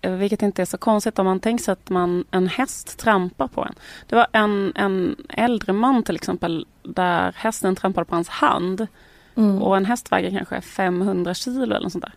vilket 0.01 0.43
inte 0.43 0.63
är 0.63 0.67
så 0.67 0.79
konstigt 0.79 1.19
om 1.19 1.27
man 1.27 1.41
tänker 1.41 1.65
sig 1.65 1.73
att 1.73 1.91
man, 1.91 2.25
en 2.31 2.47
häst 2.49 2.99
trampar 2.99 3.49
på 3.49 3.65
en. 3.65 3.75
Det 4.07 4.17
var 4.17 4.27
en, 4.33 4.73
en 4.75 5.17
äldre 5.29 5.73
man 5.73 6.03
till 6.03 6.17
exempel 6.17 6.67
där 6.83 7.33
hästen 7.37 7.77
trampade 7.77 8.05
på 8.05 8.15
hans 8.15 8.29
hand. 8.29 8.87
Mm. 9.35 9.63
Och 9.63 9.77
en 9.77 9.85
häst 9.85 10.13
väger 10.13 10.31
kanske 10.31 10.61
500 10.61 11.35
kilo 11.35 11.63
eller 11.63 11.81
något 11.81 11.93
sånt 11.93 12.05
där. 12.05 12.15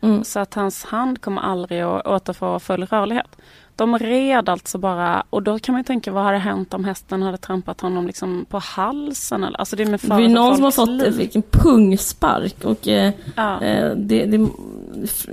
Mm. 0.00 0.24
Så 0.24 0.40
att 0.40 0.54
hans 0.54 0.84
hand 0.84 1.20
kommer 1.20 1.42
aldrig 1.42 1.80
att 1.80 2.06
återfå 2.06 2.58
full 2.58 2.86
rörlighet. 2.86 3.36
De 3.76 3.98
red 3.98 4.48
alltså 4.48 4.78
bara, 4.78 5.24
och 5.30 5.42
då 5.42 5.58
kan 5.58 5.72
man 5.72 5.80
ju 5.80 5.84
tänka 5.84 6.12
vad 6.12 6.24
hade 6.24 6.38
hänt 6.38 6.74
om 6.74 6.84
hästen 6.84 7.22
hade 7.22 7.38
trampat 7.38 7.80
honom 7.80 8.06
liksom 8.06 8.46
på 8.48 8.58
halsen? 8.58 9.44
Eller? 9.44 9.58
Alltså 9.58 9.76
det 9.76 9.82
är 9.82 9.86
med 9.86 10.00
Det 10.00 10.24
är 10.24 10.28
någon 10.28 10.54
som 10.54 10.64
har 10.64 10.70
fått 10.70 11.16
fick 11.16 11.34
en 11.36 11.42
pungspark 11.42 12.64
och 12.64 12.88
eh, 12.88 13.12
Ja. 13.34 13.62
eh, 13.62 13.90
det, 13.96 14.26
det 14.26 14.48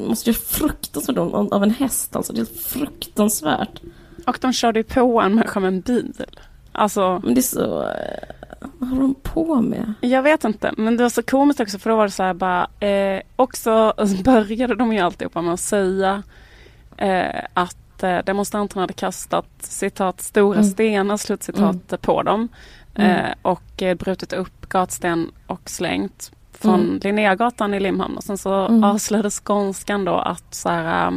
måste 0.08 0.30
ju 0.30 0.34
fruktansvärt 0.34 1.18
av 1.18 1.54
av 1.54 1.64
en 1.64 1.72
häst 1.72 2.16
alltså. 2.16 2.34
Det 2.34 2.42
är 2.42 2.46
fruktansvärt. 2.46 3.82
Och 4.28 4.38
de 4.42 4.54
körde 4.54 4.80
ju 4.80 4.84
på 4.84 5.22
en 5.22 5.36
människa 5.36 5.60
med 5.60 5.68
en 5.68 5.82
bil. 5.82 6.14
Alltså, 6.72 7.22
Men 7.24 7.34
det 7.34 7.40
är 7.40 7.42
så... 7.42 7.82
Eh, 7.84 8.37
vad 8.78 8.90
håller 8.90 9.02
de 9.02 9.16
på 9.16 9.62
med? 9.62 9.94
Jag 10.02 10.22
vet 10.24 10.44
inte, 10.44 10.74
men 10.78 10.98
det 10.98 11.04
var 11.04 11.10
så 11.10 11.24
komiskt 11.24 11.60
också 11.60 11.80
för 11.80 11.90
då 11.90 11.96
var 11.96 12.04
det 12.06 12.12
så 12.12 12.24
här 12.24 12.34
bara, 12.34 12.68
eh, 12.80 13.22
också 13.36 13.94
började 14.24 14.76
de 14.76 14.94
ju 14.94 15.00
alltihopa 15.00 15.42
med 15.42 15.54
att 15.54 15.60
säga 15.60 16.24
eh, 16.98 17.42
att 17.54 18.04
eh, 18.04 18.18
demonstranterna 18.26 18.82
hade 18.84 18.94
kastat 18.94 19.48
citat 19.60 20.22
stora 20.22 20.58
Mm. 20.58 20.70
stenar 20.70 21.18
slutcitat 21.18 22.02
på 22.02 22.24
dem 22.24 22.48
Mm. 22.96 23.12
eh, 23.12 23.32
och 23.42 23.82
eh, 23.84 23.96
brutit 23.98 24.34
upp 24.34 24.70
gatsten 24.70 25.32
och 25.48 25.70
slängt 25.70 26.32
från 26.52 26.80
Mm. 26.82 27.00
Linnégatan 27.04 27.74
i 27.74 27.80
Limhamn 27.80 28.18
och 28.18 28.24
sen 28.24 28.38
så 28.38 28.54
Mm. 28.66 28.84
avslöjade 28.84 29.30
skånskan 29.30 30.06
då 30.06 30.14
att 30.16 30.54
så 30.56 30.70
här, 30.70 31.14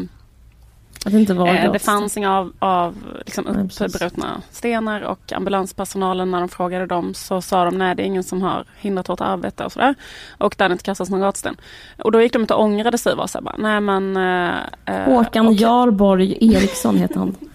Att 1.07 1.13
det 1.13 1.19
inte 1.19 1.35
var 1.35 1.49
Eh, 1.49 1.73
det 1.73 1.79
fanns 1.79 2.17
inga 2.17 2.39
av, 2.39 2.53
av 2.59 2.95
liksom 3.27 3.47
uppbrutna 3.47 4.43
stenar 4.51 5.01
och 5.01 5.33
ambulanspersonalen 5.33 6.31
när 6.31 6.41
de 6.41 6.49
frågade 6.49 6.87
dem 6.87 7.15
så 7.15 7.41
sa 7.43 7.65
de 7.65 7.79
nej 7.79 7.95
det 7.95 8.03
är 8.03 8.05
ingen 8.07 8.23
som 8.25 8.43
har 8.43 8.65
hindrat 8.79 9.09
vårt 9.09 9.21
arbete 9.21 9.65
och 9.65 9.73
sådär. 9.73 9.95
Och 10.39 10.55
där 10.59 10.65
hade 10.65 10.73
inte 10.73 10.85
kastats 10.85 11.11
någon 11.11 11.21
gatsten. 11.21 11.57
Och 11.99 12.13
då 12.13 12.23
gick 12.23 12.33
de 12.33 12.43
inte 12.43 12.55
och 12.55 12.63
ångrade 12.63 12.99
sig 12.99 13.15
var 13.17 13.27
så 13.27 13.41
bara, 13.43 13.57
nej 13.59 13.81
men... 13.81 14.17
eh, 14.17 14.55
eh, 14.85 15.05
Håkan 15.05 15.47
okej. 15.47 15.63
Jarborg 15.63 16.55
Eriksson 16.55 16.97
heter 16.97 17.19
han. 17.19 17.35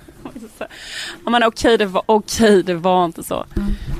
Ja 1.26 1.32
men 1.32 1.44
okej 1.44 1.78
det 1.78 1.86
var, 1.86 2.04
okej 2.06 2.64
det 2.64 2.74
var 2.74 3.06
inte 3.06 3.24
så. 3.24 3.46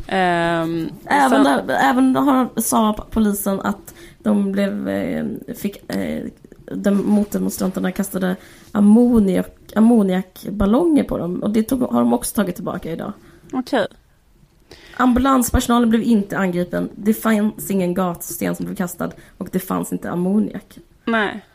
Ehm, 0.08 0.90
Även, 1.06 1.46
sen- 1.46 1.68
där, 1.68 1.78
även 1.82 2.14
då 2.14 2.20
har, 2.22 2.62
sa 2.62 3.06
polisen 3.12 3.62
att 3.62 3.94
de 4.24 4.52
blev, 4.52 4.90
eh, 4.90 5.26
fick, 5.62 5.92
eh, 5.96 6.24
de 6.72 7.10
motdemonstranterna 7.10 7.92
kastade 7.92 8.36
ammoniak, 8.72 9.48
ammoniakballonger 9.76 11.04
på 11.04 11.18
dem. 11.18 11.44
Och 11.44 11.50
det 11.50 11.64
tog, 11.64 11.82
har 11.82 12.00
de 12.00 12.14
också 12.14 12.36
tagit 12.36 12.56
tillbaka 12.56 12.92
idag. 12.92 13.14
Okej. 13.54 13.88
Ambulanspersonalen 14.98 15.90
blev 15.90 16.04
inte 16.04 16.38
angripen. 16.38 16.90
Det 16.96 17.14
fanns 17.14 17.72
ingen 17.72 17.94
gatsten 17.94 18.56
som 18.56 18.66
blev 18.66 18.76
kastad. 18.76 19.12
Och 19.38 19.50
det 19.52 19.60
fanns 19.60 19.94
inte 19.94 20.12
ammoniak. 20.12 20.78
Nej. 21.06 21.46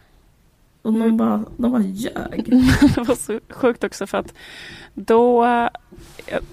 Och 0.83 0.93
de 0.93 1.17
bara, 1.17 1.45
de 1.57 1.73
bara 1.73 1.83
ljög. 1.83 2.45
det 2.95 3.01
var 3.01 3.15
så 3.15 3.41
sjukt 3.49 3.85
också 3.85 4.07
för 4.07 4.19
att 4.19 4.35
då, 4.95 5.45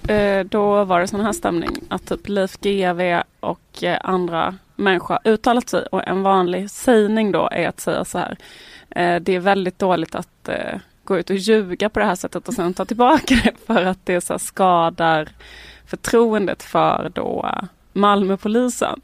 eh, 0.07 0.45
då 0.45 0.83
var 0.83 0.99
det 0.99 1.07
sån 1.07 1.21
här 1.21 1.33
stämning 1.33 1.79
att 1.87 2.05
typ 2.05 2.27
Leif 2.29 2.57
GW 2.61 3.23
och 3.39 3.83
eh, 3.83 3.99
andra 4.03 4.55
människa 4.77 5.19
har 5.23 5.31
uttalat 5.31 5.69
sig 5.69 5.85
och 5.91 6.07
en 6.07 6.23
vanlig 6.23 6.69
sägning 6.69 7.31
då 7.31 7.49
är 7.51 7.67
att 7.67 7.79
säga 7.79 8.05
så 8.05 8.17
här. 8.17 8.37
Eh, 8.89 9.21
det 9.21 9.35
är 9.35 9.39
väldigt 9.39 9.79
dåligt 9.79 10.15
att 10.15 10.49
eh, 10.49 10.79
gå 11.03 11.17
ut 11.17 11.29
och 11.29 11.35
ljuga 11.35 11.89
på 11.89 11.99
det 11.99 12.05
här 12.05 12.15
sättet 12.15 12.47
och 12.47 12.53
sen 12.53 12.73
ta 12.73 12.85
tillbaka 12.85 13.35
det 13.43 13.53
för 13.65 13.85
att 13.85 13.99
det 14.03 14.21
så 14.21 14.33
här 14.33 14.37
skadar 14.37 15.29
förtroendet 15.85 16.63
för 16.63 17.11
då 17.13 17.51
Malmöpolisen. 17.93 19.01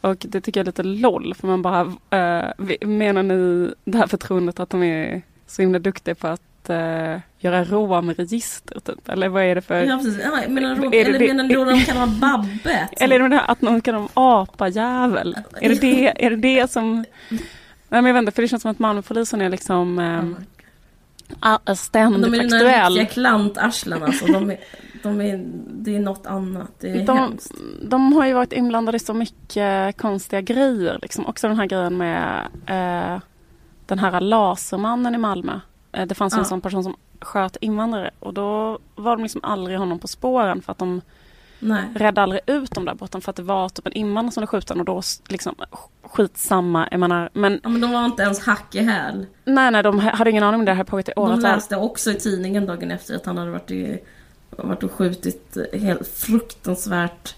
Och 0.00 0.16
det 0.20 0.40
tycker 0.40 0.60
jag 0.60 0.64
är 0.64 0.68
lite 0.68 0.82
LOL 0.82 1.34
för 1.34 1.46
man 1.46 1.62
bara, 1.62 1.80
eh, 2.10 2.66
menar 2.86 3.22
ni 3.22 3.74
det 3.84 3.98
här 3.98 4.06
förtroendet 4.06 4.60
att 4.60 4.70
de 4.70 4.82
är 4.82 5.22
så 5.46 5.62
himla 5.62 5.78
duktiga 5.78 6.14
på 6.14 6.26
att 6.26 6.42
eh, 6.70 7.20
göra 7.38 7.64
romregister 7.64 8.80
typ? 8.80 9.08
Eller 9.08 9.28
vad 9.28 9.42
är 9.42 9.54
det 9.54 9.60
för... 9.62 9.82
Ja, 9.82 9.96
precis. 9.96 10.18
Ja, 10.24 10.48
menar 10.48 10.76
de, 10.76 10.90
det 10.90 11.00
eller 11.00 11.18
det- 11.18 11.26
menar 11.34 11.44
du 11.44 11.64
de 11.64 11.80
kallar 11.80 12.06
Babbe? 12.06 12.88
Eller 13.00 13.20
är 13.20 13.28
det 13.28 13.40
att 13.40 13.62
någon 13.62 13.80
kallar 13.80 13.98
dem 13.98 14.08
apajävel? 14.14 15.36
Är 15.60 15.68
det 15.68 15.80
det, 15.80 16.24
är 16.26 16.30
det 16.30 16.36
det 16.36 16.70
som... 16.70 17.04
Nej 17.88 18.02
men 18.02 18.06
jag 18.06 18.14
vet 18.14 18.20
inte, 18.20 18.32
för 18.32 18.42
det 18.42 18.48
känns 18.48 18.62
som 18.62 18.70
att 18.70 18.78
Malmöpolisen 18.78 19.40
är 19.40 19.48
liksom 19.48 19.98
a- 21.40 21.74
ständigt 21.76 22.22
De 22.22 22.34
är 22.34 22.38
den 22.38 22.48
där 22.48 22.56
aktuell. 22.66 22.92
riktiga 22.92 23.06
klantarslen 23.12 24.02
alltså. 24.02 24.26
De 24.26 24.50
är, 24.50 24.58
de 25.02 25.20
är, 25.20 25.44
det 25.70 25.96
är 25.96 26.00
något 26.00 26.26
annat. 26.26 26.70
Det 26.80 26.90
är 26.90 27.06
De, 27.06 27.18
hemskt. 27.18 27.52
de 27.82 28.12
har 28.12 28.26
ju 28.26 28.32
varit 28.32 28.52
inblandade 28.52 28.96
i 28.96 29.00
så 29.00 29.14
mycket 29.14 29.96
konstiga 29.96 30.40
grejer. 30.40 30.98
Liksom. 31.02 31.26
Också 31.26 31.48
den 31.48 31.56
här 31.56 31.66
grejen 31.66 31.96
med 31.96 32.40
eh, 32.66 33.20
den 33.86 33.98
här 33.98 34.20
lasermannen 34.20 35.14
i 35.14 35.18
Malmö. 35.18 35.60
Eh, 35.94 36.06
det 36.06 36.14
fanns 36.14 36.34
ju 36.34 36.36
en 36.36 36.40
Ja. 36.42 36.48
sån 36.48 36.60
person 36.60 36.84
som 36.84 36.96
sköt 37.20 37.56
invandrare 37.60 38.10
och 38.18 38.34
då 38.34 38.78
var 38.94 39.16
de 39.16 39.22
liksom 39.22 39.40
aldrig 39.44 39.78
honom 39.78 39.98
på 39.98 40.08
spåren 40.08 40.62
för 40.62 40.72
att 40.72 40.78
de 40.78 41.00
Nej. 41.58 41.84
räddade 41.94 42.22
aldrig 42.22 42.40
ut 42.46 42.70
dem 42.70 42.84
där 42.84 42.94
borta 42.94 43.20
för 43.20 43.30
att 43.30 43.36
det 43.36 43.42
var 43.42 43.68
typ 43.68 43.86
en 43.86 43.92
invandrare 43.92 44.32
som 44.32 44.40
blev 44.40 44.46
skjuten 44.46 44.80
och 44.80 44.84
då 44.86 45.02
liksom 45.28 45.54
skitsamma. 46.02 46.88
Jag 46.90 47.00
menar, 47.00 47.30
men 47.32 47.60
Ja, 47.62 47.68
men 47.68 47.80
de 47.80 47.92
var 47.92 48.04
inte 48.04 48.22
ens 48.22 48.40
hack 48.46 48.74
i 48.74 48.78
häl. 48.82 49.26
nej, 49.44 49.70
nej, 49.70 49.82
de 49.82 49.98
hade 49.98 50.30
ingen 50.30 50.42
aning 50.44 50.60
om 50.60 50.66
det 50.66 50.72
här 50.74 50.84
pågick 50.84 51.08
i 51.08 51.12
De 51.16 51.20
åratal. 51.20 51.42
läste 51.42 51.76
också 51.76 52.10
i 52.10 52.14
tidningen 52.14 52.66
dagen 52.66 52.90
efter 52.90 53.16
att 53.16 53.26
han 53.26 53.38
hade 53.38 53.50
varit, 53.50 53.70
i, 53.70 53.98
varit 54.50 54.82
och 54.82 54.92
skjutit 54.92 55.56
helt 55.72 56.06
fruktansvärt. 56.08 57.34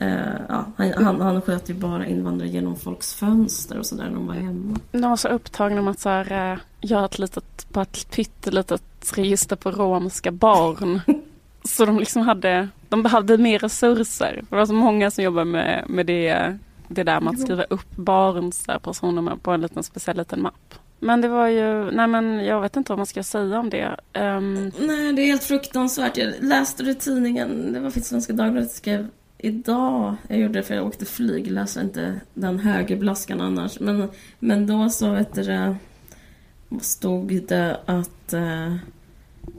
Eh, 0.00 0.40
ja, 0.48 0.64
han, 0.76 0.92
han, 1.04 1.20
han 1.20 1.42
sköt 1.42 1.70
ju 1.70 1.74
bara 1.74 2.06
invandrare 2.06 2.48
genom 2.48 2.76
folks 2.76 3.14
fönster 3.14 3.78
och 3.78 3.86
sådär 3.86 4.04
när 4.04 4.14
de 4.14 4.26
var 4.26 4.34
hemma. 4.34 4.78
De 4.92 5.02
var 5.02 5.16
så 5.16 5.28
upptagna 5.28 5.82
med 5.82 5.90
att 5.90 6.00
så 6.00 6.08
här, 6.08 6.52
eh, 6.52 6.58
göra 6.80 7.04
ett 7.04 7.18
litet, 7.18 7.66
bara 7.68 7.82
ett 7.82 8.10
pyttelitet 8.10 8.82
register 9.14 9.56
på 9.56 9.70
romska 9.70 10.32
barn. 10.32 11.00
så 11.64 11.84
de 11.86 11.98
liksom 11.98 12.22
hade, 12.22 12.68
de 12.88 13.02
behövde 13.02 13.38
mer 13.38 13.58
resurser. 13.58 14.44
Det 14.50 14.56
var 14.56 14.66
så 14.66 14.72
många 14.74 15.10
som 15.10 15.24
jobbade 15.24 15.44
med, 15.44 15.84
med 15.88 16.06
det, 16.06 16.58
det 16.88 17.02
där 17.02 17.20
med 17.20 17.32
att 17.32 17.40
skriva 17.40 17.64
upp 17.64 17.96
barns 17.96 18.66
personnummer 18.82 19.36
på 19.36 19.50
en 19.50 19.60
liten 19.60 19.82
speciell 19.82 20.16
liten 20.16 20.42
mapp. 20.42 20.74
Men 21.00 21.20
det 21.20 21.28
var 21.28 21.48
ju, 21.48 21.90
nej 21.90 22.06
men 22.06 22.44
jag 22.44 22.60
vet 22.60 22.76
inte 22.76 22.92
vad 22.92 22.98
man 22.98 23.06
ska 23.06 23.22
säga 23.22 23.58
om 23.58 23.70
det. 23.70 23.96
Ehm, 24.12 24.72
Nej, 24.78 25.12
det 25.12 25.22
är 25.22 25.26
helt 25.26 25.44
fruktansvärt. 25.44 26.16
Jag 26.16 26.32
läste 26.40 26.82
det 26.82 26.90
i 26.90 26.94
tidningen. 26.94 27.72
Det 27.72 27.80
var 27.80 27.90
Svenska 27.90 28.32
Dagbladet 28.32 28.70
skrev 28.70 29.08
idag. 29.38 30.16
Jag 30.28 30.38
gjorde 30.38 30.58
det 30.58 30.62
för 30.62 30.74
jag 30.74 30.86
åkte 30.86 31.04
flyg. 31.04 31.46
Läser 31.50 31.80
inte 31.80 32.20
den 32.34 32.58
högerblaskan 32.58 33.40
annars. 33.40 33.80
Men, 33.80 34.08
men 34.38 34.66
då 34.66 34.90
så 34.90 35.10
vet 35.10 35.34
du 35.34 35.42
stod 36.80 37.42
det 37.48 37.80
att 37.86 38.32
eh, 38.32 38.74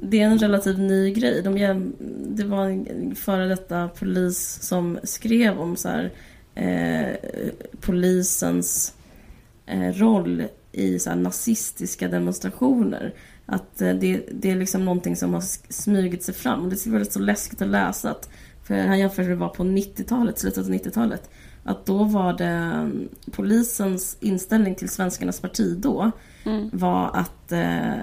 det 0.01 0.21
är 0.21 0.25
en 0.25 0.37
relativt 0.37 0.77
ny 0.77 1.11
grej. 1.13 1.41
De, 1.41 1.93
det 2.27 2.43
var 2.43 2.65
en 2.65 3.15
före 3.15 3.47
detta 3.47 3.87
polis 3.87 4.59
som 4.61 4.99
skrev 5.03 5.59
om 5.59 5.75
så 5.75 5.89
här, 5.89 6.11
eh, 6.55 7.15
polisens 7.81 8.93
eh, 9.65 9.93
roll 9.93 10.43
i 10.71 10.99
så 10.99 11.09
här, 11.09 11.17
nazistiska 11.17 12.07
demonstrationer. 12.07 13.13
Att 13.45 13.81
eh, 13.81 13.93
det, 13.93 14.21
det 14.31 14.51
är 14.51 14.55
liksom 14.55 14.85
någonting 14.85 15.15
som 15.15 15.33
har 15.33 15.43
smugit 15.73 16.23
sig 16.23 16.33
fram. 16.33 16.63
Och 16.63 16.69
det 16.69 16.85
är 16.85 16.91
väldigt 16.91 17.13
så 17.13 17.19
läskigt 17.19 17.61
att 17.61 17.67
läsa. 17.67 18.11
Att, 18.11 18.29
för 18.69 18.87
han 18.87 18.99
jämför 18.99 19.23
hur 19.23 19.29
det 19.29 19.35
var 19.35 19.49
på 19.49 19.63
90-talet, 19.63 20.39
slutet 20.39 20.65
av 20.65 20.73
90-talet. 20.73 21.29
Att 21.63 21.85
då 21.85 22.03
var 22.03 22.33
det 22.33 22.45
mm, 22.45 23.09
polisens 23.31 24.17
inställning 24.19 24.75
till 24.75 24.89
svenskarnas 24.89 25.41
parti 25.41 25.77
då 25.77 26.11
mm. 26.43 26.69
var 26.73 27.11
att 27.13 27.51
eh, 27.51 27.97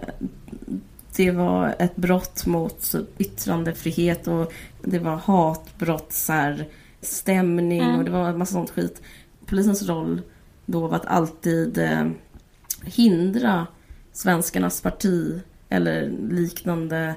det 1.16 1.30
var 1.30 1.74
ett 1.78 1.96
brott 1.96 2.46
mot 2.46 2.94
yttrandefrihet 3.18 4.28
och 4.28 4.52
det 4.82 4.98
var 4.98 5.16
hatbrott, 5.16 6.12
så 6.12 6.32
här, 6.32 6.68
stämning 7.00 7.82
mm. 7.82 7.98
och 7.98 8.04
det 8.04 8.10
var 8.10 8.28
en 8.28 8.38
massa 8.38 8.52
sånt 8.52 8.70
skit. 8.70 9.02
Polisens 9.46 9.82
roll 9.82 10.22
då 10.66 10.86
var 10.86 10.96
att 10.96 11.06
alltid 11.06 11.78
eh, 11.78 12.06
hindra 12.84 13.66
svenskarnas 14.12 14.80
parti 14.80 15.40
eller 15.68 16.12
liknande 16.30 17.14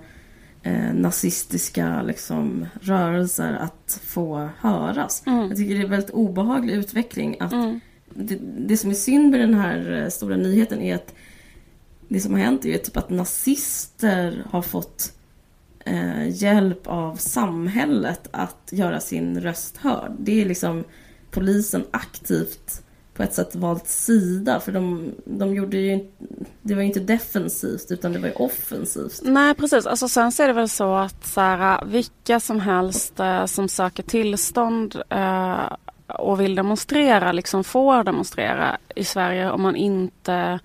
eh, 0.70 0.93
nazistiska 0.93 2.01
liksom, 2.01 2.65
rörelser 2.82 3.53
att 3.53 4.01
få 4.03 4.49
höras. 4.59 5.24
Mm. 5.26 5.47
Jag 5.47 5.57
tycker 5.57 5.74
det 5.74 5.82
är 5.82 5.84
en 5.84 5.91
väldigt 5.91 6.09
obehaglig 6.09 6.74
utveckling. 6.74 7.38
att 7.39 7.53
mm. 7.53 7.80
det, 8.09 8.39
det, 8.57 8.78
som 8.78 8.89
är 8.89 8.95
synd 8.95 9.32
med 9.32 9.39
den 9.39 9.53
här 9.53 10.01
eh, 10.03 10.09
stora 10.09 10.36
nyheten 10.36 10.82
är 10.82 10.95
att 10.95 11.13
det 12.07 12.20
som 12.20 12.34
har 12.34 12.39
hänt 12.39 12.65
är 12.65 12.70
ju 12.70 12.78
typ 12.78 12.97
att 12.97 13.09
nazister 13.09 14.45
har 14.49 14.61
fått 14.61 15.13
eh, 15.86 16.43
hjälp 16.43 16.88
av 16.88 17.15
samhället 17.15 18.28
att 18.32 18.70
göra 18.72 18.99
sin 18.99 19.41
röst 19.41 19.78
hörd. 19.78 20.11
Det 20.20 20.41
är 20.41 20.45
liksom 20.45 20.84
polisen 21.32 21.84
aktivt 21.91 22.84
på 23.20 23.24
ett 23.24 23.34
sätt 23.34 23.55
valt 23.55 23.88
sida. 23.88 24.59
För 24.59 24.72
de, 24.72 25.11
de 25.26 25.55
gjorde 25.55 25.78
ju 25.78 26.07
Det 26.61 26.76
var 26.76 26.82
ju 26.82 26.88
inte 26.88 26.99
defensivt 26.99 27.91
utan 27.91 28.13
det 28.13 28.20
var 28.20 28.28
ju 28.28 28.34
offensivt. 28.34 29.22
Nej 29.24 29.53
precis. 29.55 29.86
Alltså, 29.86 30.07
sen 30.07 30.32
så 30.32 30.43
är 30.43 30.47
det 30.47 30.53
väl 30.53 30.70
så 30.70 30.95
att 30.95 31.28
så 31.28 31.41
här, 31.41 31.86
vilka 31.86 32.39
som 32.39 32.59
helst 32.59 33.20
eh, 33.20 33.45
som 33.45 33.70
söker 33.70 34.03
tillstånd 34.03 35.01
eh, 35.09 35.74
och 36.07 36.41
vill 36.41 36.55
demonstrera 36.55 37.32
liksom 37.32 37.63
får 37.63 38.03
demonstrera 38.03 38.78
i 38.95 39.03
Sverige 39.03 39.51
om 39.51 39.61
man 39.61 39.76
inte 39.76 40.59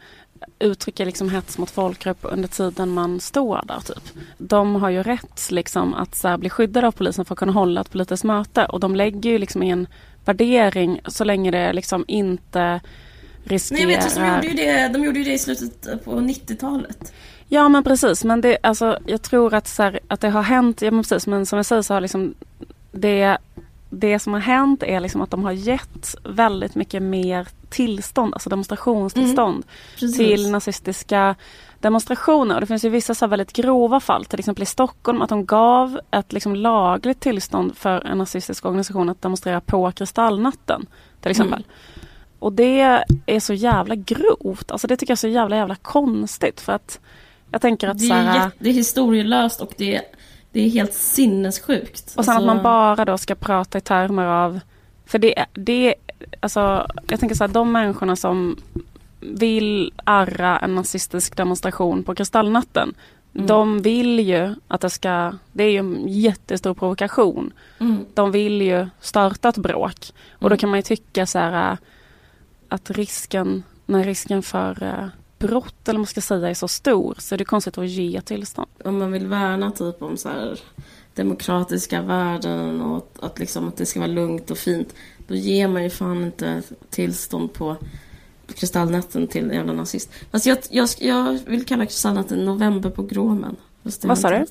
uttrycker 0.59 1.07
liksom 1.07 1.31
hets 1.31 1.59
mot 1.59 1.71
folkgrupp 1.71 2.19
under 2.23 2.49
tiden 2.49 2.91
man 2.91 3.21
står 3.21 3.61
där. 3.65 3.81
Typ. 3.81 4.19
De 4.39 4.75
har 4.75 4.91
ju 4.91 5.03
rätt 5.03 5.51
liksom, 5.51 5.95
att 5.95 6.15
så 6.15 6.29
här, 6.29 6.37
bli 6.37 6.51
skyddade 6.51 6.87
av 6.87 6.93
polisen 6.93 7.25
för 7.25 7.35
att 7.35 7.39
kunna 7.39 7.53
hålla 7.53 7.81
ett 7.81 7.91
politiskt 7.91 8.25
möte 8.25 8.65
och 8.65 8.81
de 8.81 8.97
lägger 8.97 9.31
ju 9.31 9.39
liksom 9.39 9.63
i 9.63 9.71
en 9.71 9.87
värdering 10.25 11.01
så 11.07 11.25
länge 11.25 11.51
det 11.51 11.73
liksom 11.73 12.05
inte 12.09 12.81
riskerar... 13.45 13.87
Nej, 13.87 13.97
jag 13.97 14.03
vet, 14.03 14.15
de, 14.15 14.27
gjorde 14.27 14.47
ju 14.47 14.55
det, 14.55 14.89
de 14.89 15.05
gjorde 15.05 15.19
ju 15.19 15.25
det 15.25 15.33
i 15.33 15.39
slutet 15.39 16.05
på 16.05 16.11
90-talet. 16.11 17.13
Ja 17.49 17.69
men 17.69 17.85
precis. 17.85 18.25
Men 18.25 18.41
det, 18.41 18.59
alltså, 18.63 18.99
jag 19.07 19.23
tror 19.23 19.55
att, 19.55 19.69
så 19.69 19.83
här, 19.83 20.01
att 20.09 20.21
det 20.21 20.29
har 20.29 20.43
hänt, 20.43 20.83
ja 20.83 20.91
men 20.91 21.03
precis. 21.03 21.27
Men 21.27 21.47
som 21.47 21.57
jag 21.57 21.67
säger 21.67 21.83
så 21.83 21.95
har 21.95 22.01
liksom 22.01 22.35
det, 22.93 23.39
det 23.91 24.19
som 24.19 24.33
har 24.33 24.41
hänt 24.41 24.83
är 24.83 25.01
liksom 25.01 25.23
att 25.23 25.31
de 25.31 25.45
har 25.45 25.53
gett 25.53 26.15
väldigt 26.25 26.75
mycket 26.75 27.03
mer 27.03 27.49
tillstånd, 27.75 28.35
alltså 28.35 28.51
demonstrationstillstånd 28.51 29.65
mm, 30.01 30.13
till 30.13 30.51
nazistiska 30.51 31.35
demonstrationer. 31.81 32.55
Och 32.55 32.61
det 32.61 32.67
finns 32.67 32.85
ju 32.85 32.89
vissa 32.89 33.15
så 33.15 33.27
väldigt 33.27 33.53
grova 33.53 34.01
fall, 34.01 34.25
till 34.25 34.39
exempel 34.39 34.63
i 34.63 34.67
Stockholm, 34.67 35.23
att 35.23 35.29
de 35.29 35.47
gav 35.47 36.01
ett 36.11 36.33
liksom 36.33 36.57
lagligt 36.57 37.21
tillstånd 37.21 37.77
för 37.77 38.07
en 38.07 38.19
nazistisk 38.19 38.65
organisation 38.65 39.09
att 39.09 39.23
demonstrera 39.23 39.61
på 39.61 39.93
Kristallnatten. 39.93 40.87
Till 41.21 41.31
exempel. 41.31 41.65
Mm. 41.65 42.09
Och 42.39 42.53
det 42.53 43.05
är 43.27 43.41
så 43.41 43.55
jävla 43.55 43.95
grovt, 43.95 44.71
alltså 44.71 44.87
det 44.87 44.97
tycker 44.97 45.11
jag 45.11 45.17
är 45.17 45.19
så 45.19 45.29
jävla 45.29 45.57
jävla 45.57 45.75
konstigt 45.75 46.61
för 46.61 46.73
att 46.73 47.01
jag 47.51 47.61
tänker 47.61 47.89
att 47.89 47.99
det 47.99 48.05
är, 48.05 48.09
så 48.09 48.15
här, 48.15 48.51
det 48.59 48.69
är 48.69 48.73
historielöst 48.73 49.61
och 49.61 49.75
det 49.77 49.97
är, 49.97 50.03
det 50.53 50.61
är 50.61 50.69
helt 50.69 50.95
sinnessjukt. 50.95 52.15
Och 52.17 52.25
sen 52.25 52.35
alltså... 52.35 52.51
att 52.51 52.57
man 52.57 52.63
bara 52.63 53.05
då 53.05 53.19
ska 53.19 53.35
prata 53.35 53.79
i 53.79 53.81
termer 53.81 54.27
av 54.27 54.61
för 55.07 55.19
det, 55.19 55.45
det 55.53 55.95
alltså 56.41 56.87
jag 57.07 57.21
tänker 57.21 57.37
så 57.37 57.45
här, 57.45 57.49
de 57.49 57.73
människorna 57.73 58.17
som 58.17 58.57
vill 59.21 59.93
arra 60.05 60.59
en 60.59 60.75
nazistisk 60.75 61.37
demonstration 61.37 62.03
på 62.05 62.15
Kristallnatten. 62.15 62.95
Mm. 63.35 63.47
De 63.47 63.83
vill 63.83 64.21
ju 64.21 64.55
att 64.69 64.81
det 64.81 64.91
ska, 64.91 65.33
det 65.53 65.65
är 65.65 65.71
ju 65.71 65.79
en 65.79 66.09
jättestor 66.09 66.75
provokation. 66.75 67.53
Mm. 67.79 68.05
De 68.15 68.31
vill 68.31 68.63
ju 68.63 68.89
starta 69.01 69.49
ett 69.49 69.57
bråk. 69.57 70.13
Och 70.33 70.41
då 70.51 70.55
mm. 70.55 70.59
kan 70.59 70.71
man 70.71 70.79
ju 70.79 70.83
tycka 70.83 71.27
så 71.27 71.39
här 71.39 71.79
att 72.69 72.91
risken, 72.91 73.63
när 73.87 74.05
risken 74.05 74.43
för 74.43 74.83
uh, 74.83 75.07
brott 75.39 75.89
eller 75.89 75.99
man 75.99 76.07
ska 76.07 76.21
säga 76.21 76.51
är 76.51 76.55
så 76.55 76.69
stor 76.69 77.15
så 77.19 77.35
är 77.35 77.39
det 77.39 77.45
konstigt 77.45 77.79
att 77.79 77.89
ge 77.89 78.21
tillstånd. 78.21 78.69
Om 78.85 78.99
man 78.99 79.13
vill 79.13 79.27
värna 79.27 79.71
typ 79.71 80.03
om 80.03 80.17
så 80.17 80.29
här 80.29 80.59
demokratiska 81.15 82.03
värden 82.03 82.81
och 82.81 83.09
att, 83.23 83.39
liksom, 83.39 83.69
att 83.69 83.77
det 83.77 83.87
ska 83.87 84.01
vara 84.01 84.11
lugnt 84.11 84.51
och 84.51 84.59
fint. 84.59 84.95
Då 85.27 85.35
ger 85.35 85.69
man 85.69 85.83
ju 85.83 85.91
fan 85.91 86.25
inte 86.25 86.63
tillstånd 86.91 87.53
på 87.53 87.77
Kristallnatten 88.55 89.29
till 89.29 89.45
en 89.45 89.57
jävla 89.57 89.73
nazist. 89.73 90.11
Fast 90.31 90.47
jag, 90.47 90.59
jag, 90.71 90.89
jag 90.99 91.39
vill 91.47 91.65
kalla 91.65 91.87
Kristallnatten 91.87 92.45
novemberpogromen. 92.45 93.57
Vad 94.03 94.19
sa 94.19 94.31
du? 94.31 94.47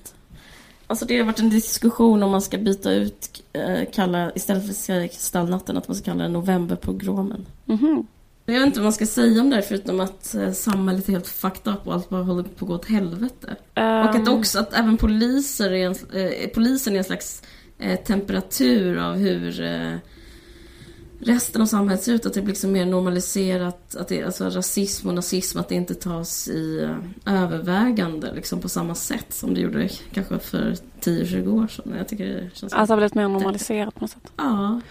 Alltså 0.87 1.05
det 1.05 1.17
har 1.17 1.25
varit 1.25 1.39
en 1.39 1.49
diskussion 1.49 2.23
om 2.23 2.31
man 2.31 2.41
ska 2.41 2.57
byta 2.57 2.91
ut, 2.91 3.43
äh, 3.53 3.91
kalla, 3.93 4.31
istället 4.35 4.63
för 4.63 4.69
att 4.69 4.77
säga 4.77 5.07
Kristallnatten, 5.07 5.77
att 5.77 5.87
man 5.87 5.95
ska 5.95 6.05
kalla 6.05 6.23
den 6.23 6.33
novemberpogromen. 6.33 7.45
Mm 7.67 7.79
-hmm. 7.79 8.05
Jag 8.45 8.53
vet 8.53 8.65
inte 8.65 8.79
vad 8.79 8.83
man 8.83 8.93
ska 8.93 9.05
säga 9.05 9.41
om 9.41 9.49
det 9.49 9.61
förutom 9.61 9.99
att 9.99 10.35
eh, 10.35 10.51
samhället 10.51 11.07
är 11.07 11.11
helt 11.11 11.27
fucked 11.27 11.73
up 11.73 11.87
och 11.87 11.93
allt 11.93 12.09
bara 12.09 12.23
håller 12.23 12.43
på 12.43 12.65
att 12.65 12.69
gå 12.69 12.75
åt 12.75 12.85
helvete. 12.85 13.55
Um... 13.75 13.83
Och 13.83 14.15
att 14.15 14.27
också 14.27 14.59
att 14.59 14.73
även 14.73 14.97
poliser 14.97 15.71
är 15.71 15.85
en, 15.85 15.95
eh, 16.21 16.49
polisen 16.53 16.93
är 16.93 16.97
en 16.97 17.03
slags 17.03 17.41
eh, 17.79 17.99
temperatur 17.99 18.97
av 18.97 19.15
hur 19.15 19.61
eh, 19.61 19.95
resten 21.25 21.61
av 21.61 21.65
samhället 21.65 22.03
ser 22.03 22.13
ut. 22.13 22.25
Att 22.25 22.33
det 22.33 22.41
blir 22.41 22.53
liksom 22.53 22.71
mer 22.71 22.85
normaliserat, 22.85 23.95
att 23.95 24.07
det, 24.07 24.23
alltså 24.23 24.49
rasism 24.49 25.07
och 25.07 25.13
nazism, 25.13 25.59
att 25.59 25.69
det 25.69 25.75
inte 25.75 25.93
tas 25.93 26.47
i 26.47 26.79
uh, 26.79 27.33
övervägande 27.33 28.33
liksom 28.33 28.59
på 28.59 28.69
samma 28.69 28.95
sätt 28.95 29.33
som 29.33 29.53
det 29.53 29.61
gjorde 29.61 29.89
kanske 30.13 30.39
för 30.39 30.75
10-20 31.01 31.63
år 31.63 31.67
sedan. 31.67 31.93
Jag 31.97 32.07
tycker 32.07 32.25
det 32.25 32.49
känns... 32.53 32.73
Alltså 32.73 32.95
blivit 32.95 33.15
mer 33.15 33.27
normaliserat 33.27 33.95
på 33.95 34.01
något 34.01 34.11
sätt? 34.11 34.31
Ja 34.37 34.81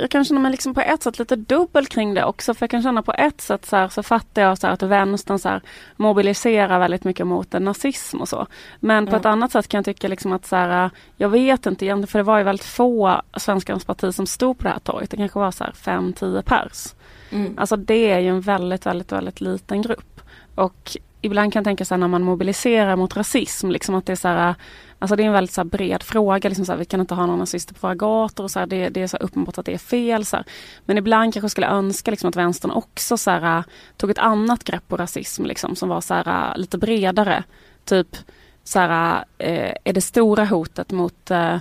jag 0.00 0.10
kan 0.10 0.24
känna 0.24 0.40
mig 0.40 0.50
liksom 0.50 0.74
på 0.74 0.80
ett 0.80 1.02
sätt 1.02 1.18
lite 1.18 1.36
dubbel 1.36 1.86
kring 1.86 2.14
det 2.14 2.24
också. 2.24 2.54
För 2.54 2.62
jag 2.62 2.70
kan 2.70 2.82
känna 2.82 3.02
på 3.02 3.12
ett 3.12 3.40
sätt 3.40 3.66
så, 3.66 3.76
här, 3.76 3.88
så 3.88 4.02
fattar 4.02 4.42
jag 4.42 4.58
så 4.58 4.66
här, 4.66 4.74
att 4.74 4.82
vänstern 4.82 5.38
så 5.38 5.48
här, 5.48 5.62
mobiliserar 5.96 6.78
väldigt 6.78 7.04
mycket 7.04 7.26
mot 7.26 7.52
nazism 7.52 8.20
och 8.20 8.28
så. 8.28 8.46
Men 8.80 9.06
på 9.06 9.10
mm. 9.10 9.20
ett 9.20 9.26
annat 9.26 9.52
sätt 9.52 9.68
kan 9.68 9.78
jag 9.78 9.84
tycka 9.84 10.08
liksom 10.08 10.32
att 10.32 10.46
så 10.46 10.56
här, 10.56 10.90
jag 11.16 11.28
vet 11.28 11.66
inte 11.66 11.84
egentligen 11.84 12.06
för 12.06 12.18
det 12.18 12.22
var 12.22 12.38
ju 12.38 12.44
väldigt 12.44 12.66
få 12.66 13.22
Svenskarnas 13.36 13.84
parti 13.84 14.14
som 14.14 14.26
stod 14.26 14.58
på 14.58 14.64
det 14.64 14.70
här 14.70 14.78
torget. 14.78 15.10
Det 15.10 15.16
kanske 15.16 15.38
var 15.38 15.50
så 15.50 15.64
här 15.64 15.72
5-10 15.72 16.42
pers. 16.42 16.94
Mm. 17.30 17.54
Alltså 17.58 17.76
det 17.76 18.12
är 18.12 18.18
ju 18.18 18.28
en 18.28 18.40
väldigt, 18.40 18.86
väldigt, 18.86 19.12
väldigt 19.12 19.40
liten 19.40 19.82
grupp. 19.82 20.20
Och 20.54 20.96
ibland 21.20 21.52
kan 21.52 21.60
jag 21.60 21.64
tänka 21.64 21.84
så 21.84 21.96
när 21.96 22.08
man 22.08 22.22
mobiliserar 22.22 22.96
mot 22.96 23.16
rasism, 23.16 23.70
liksom 23.70 23.94
att 23.94 24.06
det 24.06 24.12
är 24.12 24.16
så 24.16 24.28
här 24.28 24.54
Alltså 25.00 25.16
det 25.16 25.22
är 25.22 25.26
en 25.26 25.32
väldigt 25.32 25.54
så 25.54 25.64
bred 25.64 26.02
fråga. 26.02 26.48
Liksom 26.48 26.66
så 26.66 26.72
här, 26.72 26.78
vi 26.78 26.84
kan 26.84 27.00
inte 27.00 27.14
ha 27.14 27.26
några 27.26 27.38
nazister 27.38 27.74
på 27.74 27.86
våra 27.86 27.94
gator. 27.94 28.44
Och 28.44 28.50
så 28.50 28.58
här, 28.58 28.66
det, 28.66 28.88
det, 28.88 29.02
är 29.02 29.06
så 29.06 29.16
uppenbart 29.16 29.58
att 29.58 29.66
det 29.66 29.74
är 29.74 29.78
fel. 29.78 30.24
Så 30.24 30.36
här. 30.36 30.44
Men 30.84 30.98
ibland 30.98 31.34
kanske 31.34 31.44
jag 31.44 31.50
skulle 31.50 31.66
önska 31.66 32.10
liksom, 32.10 32.28
att 32.28 32.36
vänstern 32.36 32.70
också 32.70 33.16
så 33.16 33.30
här, 33.30 33.64
tog 33.96 34.10
ett 34.10 34.18
annat 34.18 34.64
grepp 34.64 34.88
på 34.88 34.96
rasism 34.96 35.44
liksom, 35.44 35.76
som 35.76 35.88
var 35.88 36.00
så 36.00 36.14
här, 36.14 36.56
lite 36.56 36.78
bredare. 36.78 37.44
Typ 37.84 38.16
så 38.64 38.78
här, 38.78 39.24
eh, 39.38 39.74
är 39.84 39.92
det 39.92 40.00
stora 40.00 40.44
hotet 40.44 40.90
mot 40.90 41.30
eh, 41.30 41.56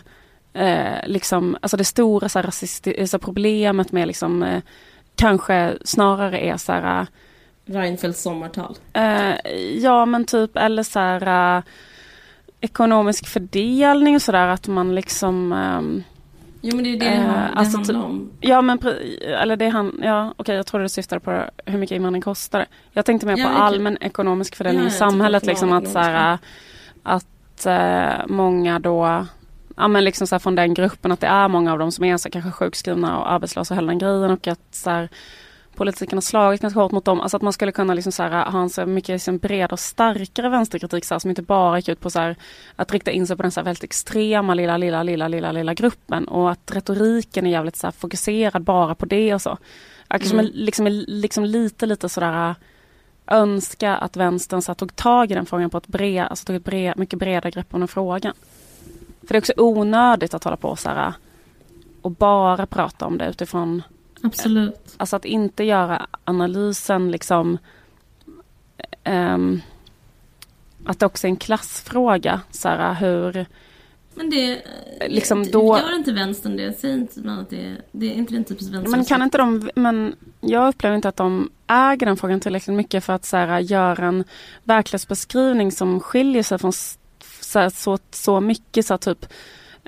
eh, 0.53 1.07
liksom, 1.07 1.57
alltså 1.61 1.77
det 1.77 1.85
stora 1.85 2.29
så 2.29 2.39
här, 2.39 2.43
rasistiska 2.43 3.19
problemet 3.19 3.91
med 3.91 4.07
liksom, 4.07 4.43
eh, 4.43 4.61
kanske 5.15 5.77
snarare 5.85 6.39
är 6.39 6.57
så 6.57 6.71
här 6.71 7.07
Reinfeldts 7.65 8.21
sommartal? 8.21 8.77
Eh, 8.93 9.51
ja 9.77 10.05
men 10.05 10.25
typ 10.25 10.57
eller 10.57 10.83
så 10.83 10.99
här 10.99 11.63
ekonomisk 12.61 13.27
fördelning 13.27 14.15
och 14.15 14.21
sådär 14.21 14.47
att 14.47 14.67
man 14.67 14.95
liksom 14.95 15.51
um, 15.51 16.03
Jo 16.61 16.75
men 16.75 16.83
det 16.83 16.89
är 16.89 16.99
det 16.99 17.05
eh, 17.05 17.23
det 17.23 17.49
alltså, 17.55 17.77
handlar 17.77 18.03
om. 18.03 18.31
Ja 18.39 18.61
men 18.61 18.79
eller 19.41 19.55
det 19.55 19.69
han, 19.69 19.99
ja 20.03 20.25
okej 20.31 20.41
okay, 20.41 20.55
jag 20.55 20.65
trodde 20.65 20.85
du 20.85 20.89
syftade 20.89 21.19
på 21.19 21.43
hur 21.65 21.77
mycket 21.77 21.95
invandring 21.95 22.21
kostar. 22.21 22.65
Jag 22.91 23.05
tänkte 23.05 23.27
mer 23.27 23.37
ja, 23.37 23.47
på 23.47 23.53
allmän 23.53 23.97
ekonomisk 24.01 24.55
fördelning 24.55 24.81
ja, 24.81 24.87
i 24.87 24.91
samhället 24.91 25.45
liksom 25.45 25.73
att 25.73 25.89
så 25.89 25.99
här, 25.99 26.37
att 27.03 27.67
uh, 27.67 28.27
många 28.27 28.79
då 28.79 29.25
Ja 29.79 29.87
men 29.87 30.03
liksom 30.03 30.27
så 30.27 30.39
från 30.39 30.55
den 30.55 30.73
gruppen 30.73 31.11
att 31.11 31.19
det 31.19 31.27
är 31.27 31.47
många 31.47 31.71
av 31.71 31.79
dem 31.79 31.91
som 31.91 32.05
är 32.05 32.17
så 32.17 32.29
kanske 32.29 32.51
sjukskrivna 32.51 33.19
och 33.19 33.31
arbetslösa 33.31 33.73
och 33.73 33.77
hela 33.77 33.87
den 33.87 33.97
grejen 33.97 34.31
och 34.31 34.47
att 34.47 34.59
så 34.71 34.89
här, 34.89 35.09
politiken 35.79 36.17
har 36.17 36.21
slagit 36.21 36.61
ganska 36.61 36.79
hårt 36.79 36.91
mot 36.91 37.05
dem. 37.05 37.21
Alltså 37.21 37.37
att 37.37 37.43
man 37.43 37.53
skulle 37.53 37.71
kunna 37.71 37.93
liksom 37.93 38.11
så 38.11 38.23
här, 38.23 38.51
ha 38.51 38.61
en 38.61 38.69
så 38.69 38.85
mycket 38.85 39.09
liksom 39.09 39.37
bredare 39.37 39.71
och 39.71 39.79
starkare 39.79 40.49
vänsterkritik 40.49 41.05
så 41.05 41.13
här, 41.13 41.19
som 41.19 41.29
inte 41.29 41.41
bara 41.41 41.77
gick 41.77 41.89
ut 41.89 41.99
på 41.99 42.09
så 42.09 42.19
här, 42.19 42.35
att 42.75 42.91
rikta 42.91 43.11
in 43.11 43.27
sig 43.27 43.35
på 43.35 43.41
den 43.41 43.51
så 43.51 43.59
här 43.59 43.65
väldigt 43.65 43.83
extrema 43.83 44.53
lilla, 44.53 44.77
lilla, 44.77 45.03
lilla, 45.03 45.27
lilla, 45.27 45.51
lilla 45.51 45.73
gruppen 45.73 46.27
och 46.27 46.51
att 46.51 46.71
retoriken 46.71 47.45
är 47.45 47.51
jävligt 47.51 47.75
så 47.75 47.87
här, 47.87 47.91
fokuserad 47.91 48.63
bara 48.63 48.95
på 48.95 49.05
det 49.05 49.33
och 49.33 49.41
så. 49.41 49.57
Jag 50.07 50.21
kanske 50.21 50.39
mm. 50.39 50.51
liksom, 50.53 50.87
liksom 51.07 51.45
lite, 51.45 51.85
lite 51.85 52.09
sådär 52.09 52.55
önska 53.27 53.95
att 53.95 54.17
vänstern 54.17 54.61
så 54.61 54.73
tog 54.73 54.95
tag 54.95 55.31
i 55.31 55.33
den 55.33 55.45
frågan 55.45 55.69
på 55.69 55.77
ett 55.77 55.87
bred, 55.87 56.27
alltså 56.29 56.45
tog 56.45 56.55
ett 56.55 56.63
bred, 56.63 56.97
mycket 56.97 57.19
bredare 57.19 57.51
grepp 57.51 57.73
om 57.73 57.79
den 57.79 57.87
frågan. 57.87 58.33
För 59.21 59.27
det 59.27 59.35
är 59.35 59.41
också 59.41 59.53
onödigt 59.57 60.33
att 60.33 60.43
hålla 60.43 60.57
på 60.57 60.75
så 60.75 60.89
här 60.89 61.13
och 62.01 62.11
bara 62.11 62.65
prata 62.65 63.05
om 63.05 63.17
det 63.17 63.29
utifrån 63.29 63.81
Absolut. 64.23 64.95
Alltså 64.97 65.15
att 65.15 65.25
inte 65.25 65.63
göra 65.63 66.07
analysen 66.23 67.11
liksom 67.11 67.57
um, 69.05 69.61
att 70.85 70.99
det 70.99 71.05
också 71.05 71.27
är 71.27 71.29
en 71.29 71.37
klassfråga. 71.37 72.41
Så 72.51 72.69
här, 72.69 72.93
hur... 72.93 73.45
Men 74.15 74.29
det... 74.29 74.61
Liksom 75.07 75.45
då... 75.51 75.77
Gör 75.77 75.95
inte 75.95 76.11
vänstern 76.11 76.57
det? 76.57 76.79
Säger 76.79 76.95
inte 76.95 77.19
man 77.19 77.39
att 77.39 77.49
det, 77.49 77.75
det 77.91 78.05
är 78.05 78.13
inte 78.13 78.33
den 78.33 78.43
typiska 78.43 78.71
vänstern? 78.71 78.91
Men 78.91 79.05
kan 79.05 79.21
inte 79.21 79.37
de... 79.37 79.69
Men 79.75 80.15
jag 80.41 80.67
upplever 80.67 80.95
inte 80.95 81.09
att 81.09 81.15
de 81.15 81.49
äger 81.67 82.05
den 82.05 82.17
frågan 82.17 82.39
tillräckligt 82.39 82.75
mycket 82.75 83.03
för 83.03 83.13
att 83.13 83.25
så 83.25 83.37
här, 83.37 83.59
göra 83.59 84.07
en 84.07 84.23
verklighetsbeskrivning 84.63 85.71
som 85.71 85.99
skiljer 85.99 86.43
sig 86.43 86.57
från 86.59 86.73
så, 87.41 87.59
här, 87.59 87.69
så, 87.69 87.97
så 88.11 88.39
mycket 88.39 88.85
så 88.85 88.93
här, 88.93 88.97
typ 88.99 89.25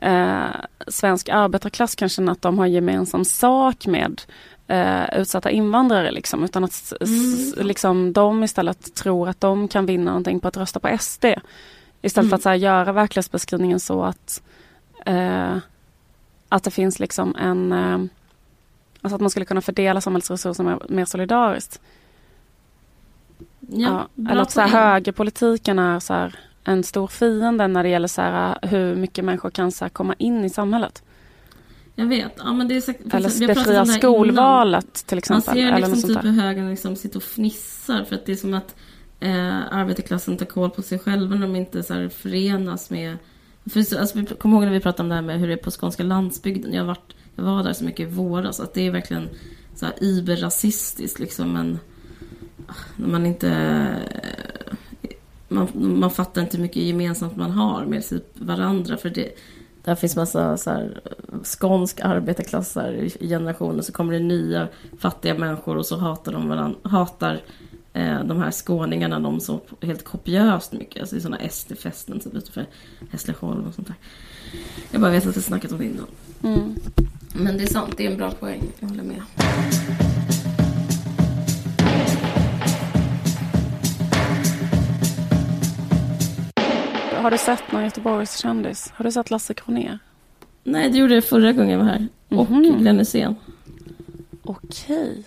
eh, 0.01 0.45
svensk 0.87 1.29
arbetarklass 1.29 1.95
kan 1.95 2.09
känna 2.09 2.31
att 2.31 2.41
de 2.41 2.59
har 2.59 2.65
gemensam 2.65 3.25
sak 3.25 3.87
med 3.87 4.21
eh, 4.67 5.19
utsatta 5.19 5.49
invandrare 5.49 6.11
liksom, 6.11 6.43
utan 6.43 6.63
att 6.63 6.93
mm. 7.01 7.67
liksom, 7.67 8.13
de 8.13 8.43
istället 8.43 8.95
tror 8.95 9.29
att 9.29 9.41
de 9.41 9.67
kan 9.67 9.85
vinna 9.85 10.11
någonting 10.11 10.39
på 10.39 10.47
att 10.47 10.57
rösta 10.57 10.79
på 10.79 10.97
SD. 10.99 11.25
Istället 12.01 12.17
mm. 12.17 12.29
för 12.29 12.35
att 12.35 12.43
så 12.43 12.49
här, 12.49 12.55
göra 12.55 12.91
verklighetsbeskrivningen 12.91 13.79
så 13.79 14.03
att, 14.03 14.43
eh, 15.05 15.57
att 16.49 16.63
det 16.63 16.71
finns 16.71 16.99
liksom 16.99 17.35
en 17.35 17.71
eh, 17.71 17.99
Alltså 19.01 19.15
att 19.15 19.21
man 19.21 19.29
skulle 19.29 19.45
kunna 19.45 19.61
fördela 19.61 20.01
samhällsresurser 20.01 20.63
mer, 20.63 20.79
mer 20.89 21.05
solidariskt. 21.05 21.81
Ja, 23.59 24.07
ja, 24.15 24.31
eller 24.31 24.41
att 24.41 24.51
så 24.51 24.61
här, 24.61 24.67
högerpolitiken 24.67 25.79
är 25.79 25.99
så 25.99 26.13
här, 26.13 26.39
en 26.63 26.83
stor 26.83 27.07
fiende 27.07 27.67
när 27.67 27.83
det 27.83 27.89
gäller 27.89 28.07
så 28.07 28.21
här, 28.21 28.57
hur 28.61 28.95
mycket 28.95 29.25
människor 29.25 29.49
kan 29.49 29.71
så 29.71 29.85
här, 29.85 29.89
komma 29.89 30.15
in 30.17 30.45
i 30.45 30.49
samhället. 30.49 31.03
Jag 31.95 32.05
vet. 32.05 32.31
Ja, 32.37 32.53
men 32.53 32.67
det 32.67 32.77
är 32.77 32.81
sagt, 32.81 32.99
eller 33.13 33.47
det 33.47 33.55
fria 33.55 33.85
skolvalet 33.85 34.83
innan. 34.83 35.05
till 35.05 35.17
exempel. 35.17 35.55
Man 35.55 35.55
ser 35.55 35.75
liksom 35.75 35.93
eller 35.93 36.21
typ 36.21 36.25
hur 36.25 36.41
högern 36.41 36.69
liksom 36.69 36.95
sitter 36.95 37.17
och 37.17 37.23
fnissar 37.23 38.03
för 38.03 38.15
att 38.15 38.25
det 38.25 38.31
är 38.31 38.35
som 38.35 38.53
att 38.53 38.75
eh, 39.19 39.73
arbetarklassen 39.73 40.37
tar 40.37 40.45
koll 40.45 40.69
på 40.69 40.81
sig 40.81 40.99
själva 40.99 41.35
när 41.35 41.47
de 41.47 41.55
inte 41.55 41.83
så 41.83 41.93
här, 41.93 42.09
förenas 42.09 42.89
med... 42.89 43.17
För, 43.69 43.79
alltså, 43.79 44.19
vi 44.19 44.25
kommer 44.25 44.55
ihåg 44.55 44.65
när 44.65 44.71
vi 44.71 44.79
pratade 44.79 45.03
om 45.03 45.09
det 45.09 45.15
här 45.15 45.21
med 45.21 45.39
hur 45.39 45.47
det 45.47 45.53
är 45.53 45.57
på 45.57 45.71
skånska 45.71 46.03
landsbygden. 46.03 46.73
Jag, 46.73 46.85
varit, 46.85 47.15
jag 47.35 47.43
var 47.43 47.63
där 47.63 47.73
så 47.73 47.83
mycket 47.83 48.07
i 48.07 48.11
våras. 48.11 48.59
Att 48.59 48.73
det 48.73 48.87
är 48.87 48.91
verkligen 48.91 49.29
så 49.75 49.85
här 49.85 50.03
iberrasistiskt 50.03 51.19
liksom. 51.19 51.53
Men 51.53 51.79
ah, 52.67 52.73
när 52.95 53.07
man 53.07 53.25
inte 53.25 53.49
man, 55.51 55.67
man 55.73 56.11
fattar 56.11 56.41
inte 56.41 56.57
hur 56.57 56.61
mycket 56.61 56.83
gemensamt 56.83 57.35
man 57.35 57.51
har 57.51 57.85
med 57.85 58.03
sig 58.03 58.19
varandra. 58.33 58.97
För 58.97 59.09
det, 59.09 59.31
där 59.83 59.95
finns 59.95 60.15
massa 60.15 60.57
så 60.57 60.69
här, 60.69 61.01
skånsk 61.43 61.99
arbetarklass 62.03 62.77
i 63.19 63.27
generationer. 63.27 63.81
Så 63.81 63.91
kommer 63.91 64.13
det 64.13 64.19
nya 64.19 64.67
fattiga 64.99 65.37
människor 65.37 65.77
och 65.77 65.85
så 65.85 65.97
hatar 65.97 66.31
de 66.31 66.49
varandra, 66.49 66.79
hatar 66.89 67.41
eh, 67.93 68.23
de 68.23 68.37
här 68.37 68.51
skåningarna 68.51 69.19
de 69.19 69.39
så 69.39 69.61
helt 69.81 70.03
kopiöst 70.03 70.73
mycket. 70.73 71.01
Alltså 71.01 71.15
i 71.15 71.21
sådana 71.21 71.49
SD-fästen 71.49 72.19
typ 72.19 72.35
utanför 72.35 72.65
Hässleholm 73.11 73.67
och 73.67 73.73
sånt 73.73 73.87
där. 73.87 73.95
Jag 74.91 75.01
bara 75.01 75.11
vet 75.11 75.27
att 75.27 75.35
jag 75.35 75.43
snackat 75.43 75.71
om 75.71 75.77
det 75.77 75.85
innan. 75.85 76.07
Mm. 76.43 76.75
Men 77.33 77.57
det 77.57 77.63
är 77.63 77.67
sant, 77.67 77.93
det 77.97 78.05
är 78.05 78.11
en 78.11 78.17
bra 78.17 78.31
poäng. 78.31 78.63
Jag 78.79 78.87
håller 78.87 79.03
med. 79.03 79.21
Har 87.21 87.31
du 87.31 87.37
sett 87.37 87.71
någon 87.71 87.83
Göteborgskändis? 87.83 88.91
Har 88.95 89.05
du 89.05 89.11
sett 89.11 89.31
Lasse 89.31 89.53
Kronér? 89.53 89.99
Nej, 90.63 90.89
det 90.89 90.97
gjorde 90.97 91.13
jag 91.13 91.23
förra 91.23 91.51
gången 91.51 91.69
jag 91.69 91.77
var 91.77 91.85
här. 91.85 92.07
Och 92.29 92.49
mm 92.49 92.63
-hmm. 92.63 92.79
Glenn 92.79 92.99
Hysén. 92.99 93.35
Okej. 94.43 95.23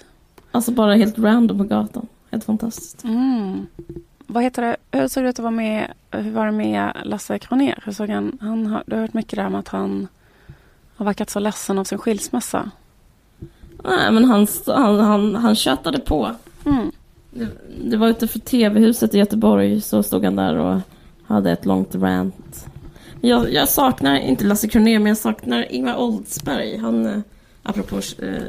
Alltså 0.51 0.73
bara 0.73 0.95
helt 0.95 1.19
random 1.19 1.59
på 1.59 1.65
gatan. 1.65 2.07
Helt 2.31 2.45
fantastiskt. 2.45 3.05
Mm. 3.05 3.67
Vad 4.27 4.43
heter 4.43 4.63
det? 4.63 4.77
Hur 4.99 5.09
såg 5.09 5.25
det 5.25 5.29
ut 5.29 5.39
att 5.39 5.43
vara 5.43 5.51
med, 5.51 5.93
hur 6.11 6.31
var 6.31 6.47
det 6.47 6.53
med 6.53 6.93
Lasse 7.05 7.39
Kronér? 7.39 7.83
Hur 7.85 7.93
såg 7.93 8.11
han, 8.11 8.39
han 8.41 8.67
har, 8.67 8.83
du 8.87 8.95
har 8.95 9.03
hört 9.03 9.15
mycket 9.15 9.37
där 9.37 9.47
om 9.47 9.55
att 9.55 9.69
han 9.69 10.09
har 10.97 11.07
verkat 11.07 11.31
så 11.31 11.39
ledsen 11.39 11.79
av 11.79 11.85
sin 11.85 11.99
skilsmässa. 11.99 12.71
Nej, 13.85 14.13
men 14.13 14.25
han, 14.25 14.47
han, 14.67 15.01
han, 15.01 15.35
han 15.35 15.55
tjötade 15.55 15.99
på. 15.99 16.31
Mm. 16.67 16.93
Det, 17.31 17.49
det 17.85 17.97
var 17.97 18.09
utanför 18.09 18.39
TV-huset 18.39 19.15
i 19.15 19.19
Göteborg 19.19 19.81
så 19.81 20.03
stod 20.03 20.25
han 20.25 20.37
där 20.37 20.57
och 20.57 20.81
hade 21.27 21.51
ett 21.51 21.67
långt 21.67 21.95
rant. 21.95 22.67
Jag, 23.21 23.53
jag 23.53 23.69
saknar, 23.69 24.17
inte 24.17 24.45
Lasse 24.45 24.69
Kronér, 24.69 24.99
men 24.99 25.07
jag 25.07 25.17
saknar 25.17 25.73
Ingvar 25.73 25.97
Oldsberg. 25.97 26.77
Han, 26.77 27.07
eh, 27.07 27.19
apropå... 27.63 28.01
Eh, 28.23 28.43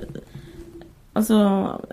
alltså, 1.13 1.35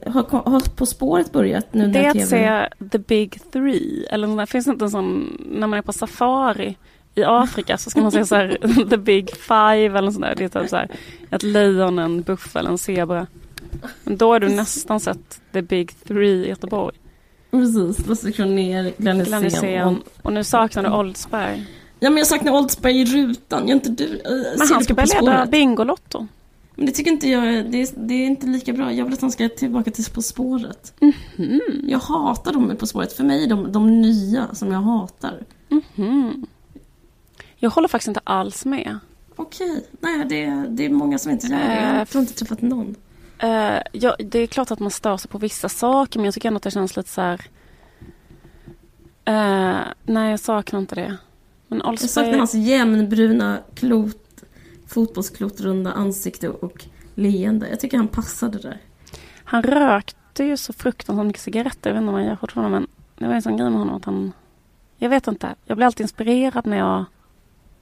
har, 0.07 0.51
har 0.51 0.77
På 0.77 0.87
spåret 0.87 1.33
börjat 1.33 1.75
nu 1.75 1.87
när 1.87 1.93
Det 1.93 2.07
är 2.07 2.11
att 2.11 2.29
se 2.29 2.69
The 2.91 2.99
Big 2.99 3.53
Three. 3.53 4.07
Eller 4.11 4.47
finns 4.47 4.65
det 4.65 4.73
inte 4.73 4.85
en 4.85 4.91
sån, 4.91 5.39
när 5.51 5.67
man 5.67 5.79
är 5.79 5.83
på 5.83 5.93
safari 5.93 6.77
i 7.15 7.25
Afrika 7.25 7.79
så 7.79 7.91
ska 7.91 8.01
man 8.01 8.13
se 8.13 8.27
så 8.27 8.35
här, 8.35 8.59
The 8.91 8.97
Big 8.97 9.37
Five 9.37 9.99
eller 9.99 10.11
sånt 10.11 10.25
där. 10.25 10.35
Det 10.35 10.45
är 10.45 10.61
typ 10.61 10.71
så 10.71 10.77
här, 10.77 10.89
ett 11.31 11.43
lejon, 11.43 11.99
en 11.99 12.23
buffel, 12.23 12.67
en 12.67 12.79
zebra. 12.79 13.27
Men 14.05 14.17
då 14.17 14.33
har 14.33 14.41
du 14.41 14.49
nästan 14.49 15.01
sett 15.01 15.41
The 15.53 15.63
Big 15.63 16.05
Three 16.05 16.45
i 16.45 16.49
Göteborg. 16.49 16.97
Precis, 17.53 18.07
Lasse 18.07 18.33
Kronér, 18.33 18.93
Glenn 18.97 19.45
Hysén. 19.45 19.89
Och, 19.89 19.95
och 20.23 20.33
nu 20.33 20.45
saknar 20.45 20.83
du 20.83 20.91
Oldsberg. 20.91 21.67
Ja 22.01 22.11
men 22.11 22.19
jag 22.19 22.27
saknar 22.27 22.53
Oldsberg 22.53 23.01
i 23.01 23.05
rutan. 23.05 23.69
Gör 23.69 23.75
inte 23.75 23.91
du? 23.91 24.05
Äh, 24.05 24.59
men 24.59 24.69
han 24.69 24.85
ska 24.85 24.95
börja 24.95 25.21
leda 25.21 25.47
Bingolotto. 25.47 26.27
Men 26.75 26.87
det 26.87 26.93
tycker 26.93 27.11
inte 27.11 27.29
jag, 27.29 27.71
det 27.71 27.83
är, 27.83 27.89
det 27.97 28.15
är, 28.15 28.27
inte 28.27 28.47
lika 28.47 28.73
bra. 28.73 28.93
Jag 28.93 29.05
vill 29.05 29.15
att 29.15 29.21
han 29.21 29.33
ska 29.33 29.49
tillbaka 29.49 29.91
till 29.91 30.05
På 30.05 30.23
spåret. 30.23 30.95
Mm 31.01 31.15
-hmm. 31.37 31.91
Jag 31.91 31.99
hatar 31.99 32.53
dem 32.53 32.77
På 32.77 32.87
spåret. 32.87 33.13
För 33.13 33.25
mig 33.25 33.45
är 33.45 33.49
de 33.49 33.73
de 33.73 34.01
nya 34.01 34.55
som 34.55 34.73
jag 34.73 34.81
hatar. 34.81 35.45
Mm 35.71 35.83
-hmm. 35.95 36.47
Jag 37.57 37.71
håller 37.71 37.89
faktiskt 37.89 38.09
inte 38.09 38.21
alls 38.25 38.65
med. 38.65 38.99
Okej, 39.37 39.87
nej 40.01 40.25
det, 40.29 40.67
det 40.69 40.85
är 40.85 40.91
många 40.91 41.19
som 41.19 41.33
inte 41.33 41.47
gör 41.47 41.59
det. 41.59 41.75
Jag 41.75 42.07
har 42.15 42.21
inte 42.21 42.35
träffat 42.35 42.63
någon. 42.63 42.95
Uh, 43.45 43.81
ja, 43.93 44.17
det 44.19 44.39
är 44.39 44.47
klart 44.47 44.71
att 44.71 44.81
man 44.81 44.91
stör 44.91 45.17
sig 45.17 45.31
på 45.31 45.39
vissa 45.39 45.69
saker 45.69 46.19
men 46.19 46.25
jag 46.25 46.35
tycker 46.35 46.49
ändå 46.49 46.57
att 46.57 46.63
det 46.63 46.71
känns 46.71 46.97
lite 46.97 47.09
så 47.09 47.21
här... 47.21 47.41
Uh, 49.29 49.81
nej, 50.03 50.31
jag 50.31 50.41
saknar 50.41 50.81
inte 50.81 50.95
det. 50.95 51.17
Men 51.69 51.83
Oldsberg... 51.83 52.05
Jag 52.05 52.11
saknar 52.11 52.39
hans 52.39 52.55
jämnbruna 52.55 53.59
klot, 53.75 54.45
fotbollsklotrunda 54.87 55.93
ansikte 55.93 56.49
och 56.49 56.85
leende. 57.15 57.69
Jag 57.69 57.81
tycker 57.81 57.97
han 57.97 58.09
passade 58.09 58.59
där. 58.59 58.79
Han 59.45 59.63
rökte 59.63 60.45
ju 60.45 60.57
så 60.57 60.73
fruktansvärt 60.73 61.27
mycket 61.27 61.43
cigaretter. 61.43 61.91
Jag 61.91 61.95
vet 61.95 62.01
inte 62.01 62.09
om 62.09 62.15
han 62.15 62.25
gör 62.25 62.37
fortfarande 62.37 62.71
men 62.71 62.87
det 63.19 63.27
var 63.27 63.35
en 63.35 63.43
sån 63.43 63.57
grej 63.57 63.71
med 63.71 63.79
honom 63.79 63.97
att 63.97 64.05
han... 64.05 64.33
Jag 64.97 65.09
vet 65.09 65.27
inte. 65.27 65.55
Jag 65.65 65.77
blir 65.77 65.87
alltid 65.87 66.05
inspirerad 66.05 66.67
när 66.67 66.77
jag 66.77 67.05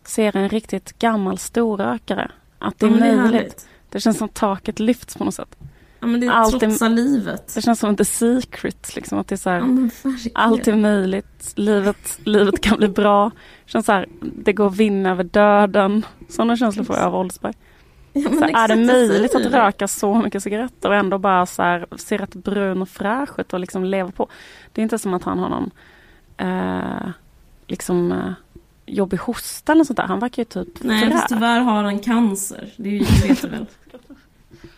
ser 0.04 0.36
en 0.36 0.48
riktigt 0.48 0.98
gammal 0.98 1.38
storrökare. 1.38 2.30
Att 2.58 2.78
det 2.78 2.86
är 2.86 2.90
ja, 2.90 2.96
möjligt. 2.96 3.56
Det 3.58 3.79
känns 3.98 4.18
som 4.18 4.28
taket 4.28 4.78
lyfts 4.78 5.16
på 5.16 5.24
något 5.24 5.34
sätt. 5.34 5.56
Ja 6.00 6.06
men 6.06 6.20
det 6.20 6.26
är 6.26 6.30
allt 6.30 6.60
trotsa 6.60 6.88
livet. 6.88 7.54
Det 7.54 7.62
känns 7.62 7.80
som 7.80 7.96
the 7.96 8.04
secret 8.04 8.96
liksom. 8.96 9.18
Att 9.18 9.28
det 9.28 9.34
är 9.34 9.36
så 9.36 9.50
här, 9.50 9.90
ja, 10.02 10.30
allt 10.34 10.68
är 10.68 10.76
möjligt. 10.76 11.52
Livet, 11.56 12.20
livet 12.24 12.60
kan 12.60 12.76
bli 12.78 12.88
bra. 12.88 13.30
Det 13.64 13.70
känns 13.70 13.86
så 13.86 13.92
här, 13.92 14.06
det 14.20 14.52
går 14.52 14.66
att 14.66 14.76
vinna 14.76 15.10
över 15.10 15.24
döden. 15.24 16.06
Sådana 16.28 16.56
känslor 16.56 16.84
får 16.84 16.96
jag 16.96 17.04
av 17.04 17.16
Oldsberg. 17.16 17.54
Ja, 18.12 18.30
så 18.30 18.44
är 18.44 18.68
det 18.68 18.76
möjligt 18.76 19.34
att 19.34 19.46
röka 19.46 19.88
så 19.88 20.14
mycket 20.14 20.42
cigaretter 20.42 20.88
och 20.88 20.94
ändå 20.94 21.18
bara 21.18 21.46
så 21.46 21.62
här, 21.62 21.86
se 21.96 22.16
rätt 22.16 22.34
brun 22.34 22.82
och 22.82 22.88
fräsch 22.88 23.38
ut 23.38 23.52
och 23.52 23.60
liksom 23.60 23.84
leva 23.84 24.10
på. 24.10 24.28
Det 24.72 24.80
är 24.80 24.82
inte 24.82 24.98
som 24.98 25.14
att 25.14 25.24
han 25.24 25.38
har 25.38 25.48
någon 25.48 25.70
eh, 26.36 27.10
liksom 27.66 28.12
eh, 28.12 28.32
jobbig 28.90 29.18
hosta 29.18 29.72
eller 29.72 29.84
sånt 29.84 29.96
där. 29.96 30.04
Han 30.04 30.20
verkar 30.20 30.42
ju 30.42 30.44
typ 30.44 30.68
Nej, 30.80 31.10
fast 31.10 31.28
tyvärr 31.28 31.60
har 31.60 31.84
han 31.84 31.98
cancer. 31.98 32.72
Det, 32.76 32.98
det 32.98 33.28
vet 33.28 33.42
du 33.42 33.48
väl? 33.48 33.66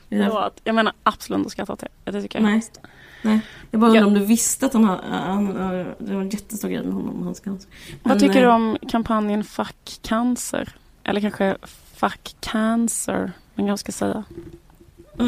Förlåt, 0.08 0.60
jag 0.64 0.74
menar 0.74 0.92
absolut 1.02 1.38
inte 1.38 1.46
att 1.46 1.52
skratta 1.52 1.72
åt 1.72 1.84
det. 2.04 2.12
Det 2.12 2.22
tycker 2.22 2.38
jag 2.38 2.44
Nej. 2.44 2.62
Nej, 3.24 3.40
jag 3.70 3.80
bara 3.80 3.90
undrar 3.90 4.06
om 4.06 4.14
du 4.14 4.24
visste 4.24 4.66
att 4.66 4.72
han 4.72 4.84
har, 4.84 5.00
han, 5.10 5.46
det 5.98 6.14
var 6.14 6.20
en 6.20 6.30
jättestor 6.30 6.68
grej 6.68 6.82
med 6.84 6.92
honom 6.94 7.18
och 7.18 7.24
hans 7.24 7.40
cancer. 7.40 7.70
Vad 8.02 8.18
tycker 8.18 8.42
du 8.42 8.48
om 8.48 8.78
kampanjen 8.88 9.44
Fuck 9.44 9.98
cancer? 10.02 10.74
Eller 11.04 11.20
kanske 11.20 11.56
Fuck 11.94 12.36
cancer, 12.40 13.32
man 13.54 13.66
kanske 13.66 13.92
ska 13.92 13.92
säga. 13.92 14.24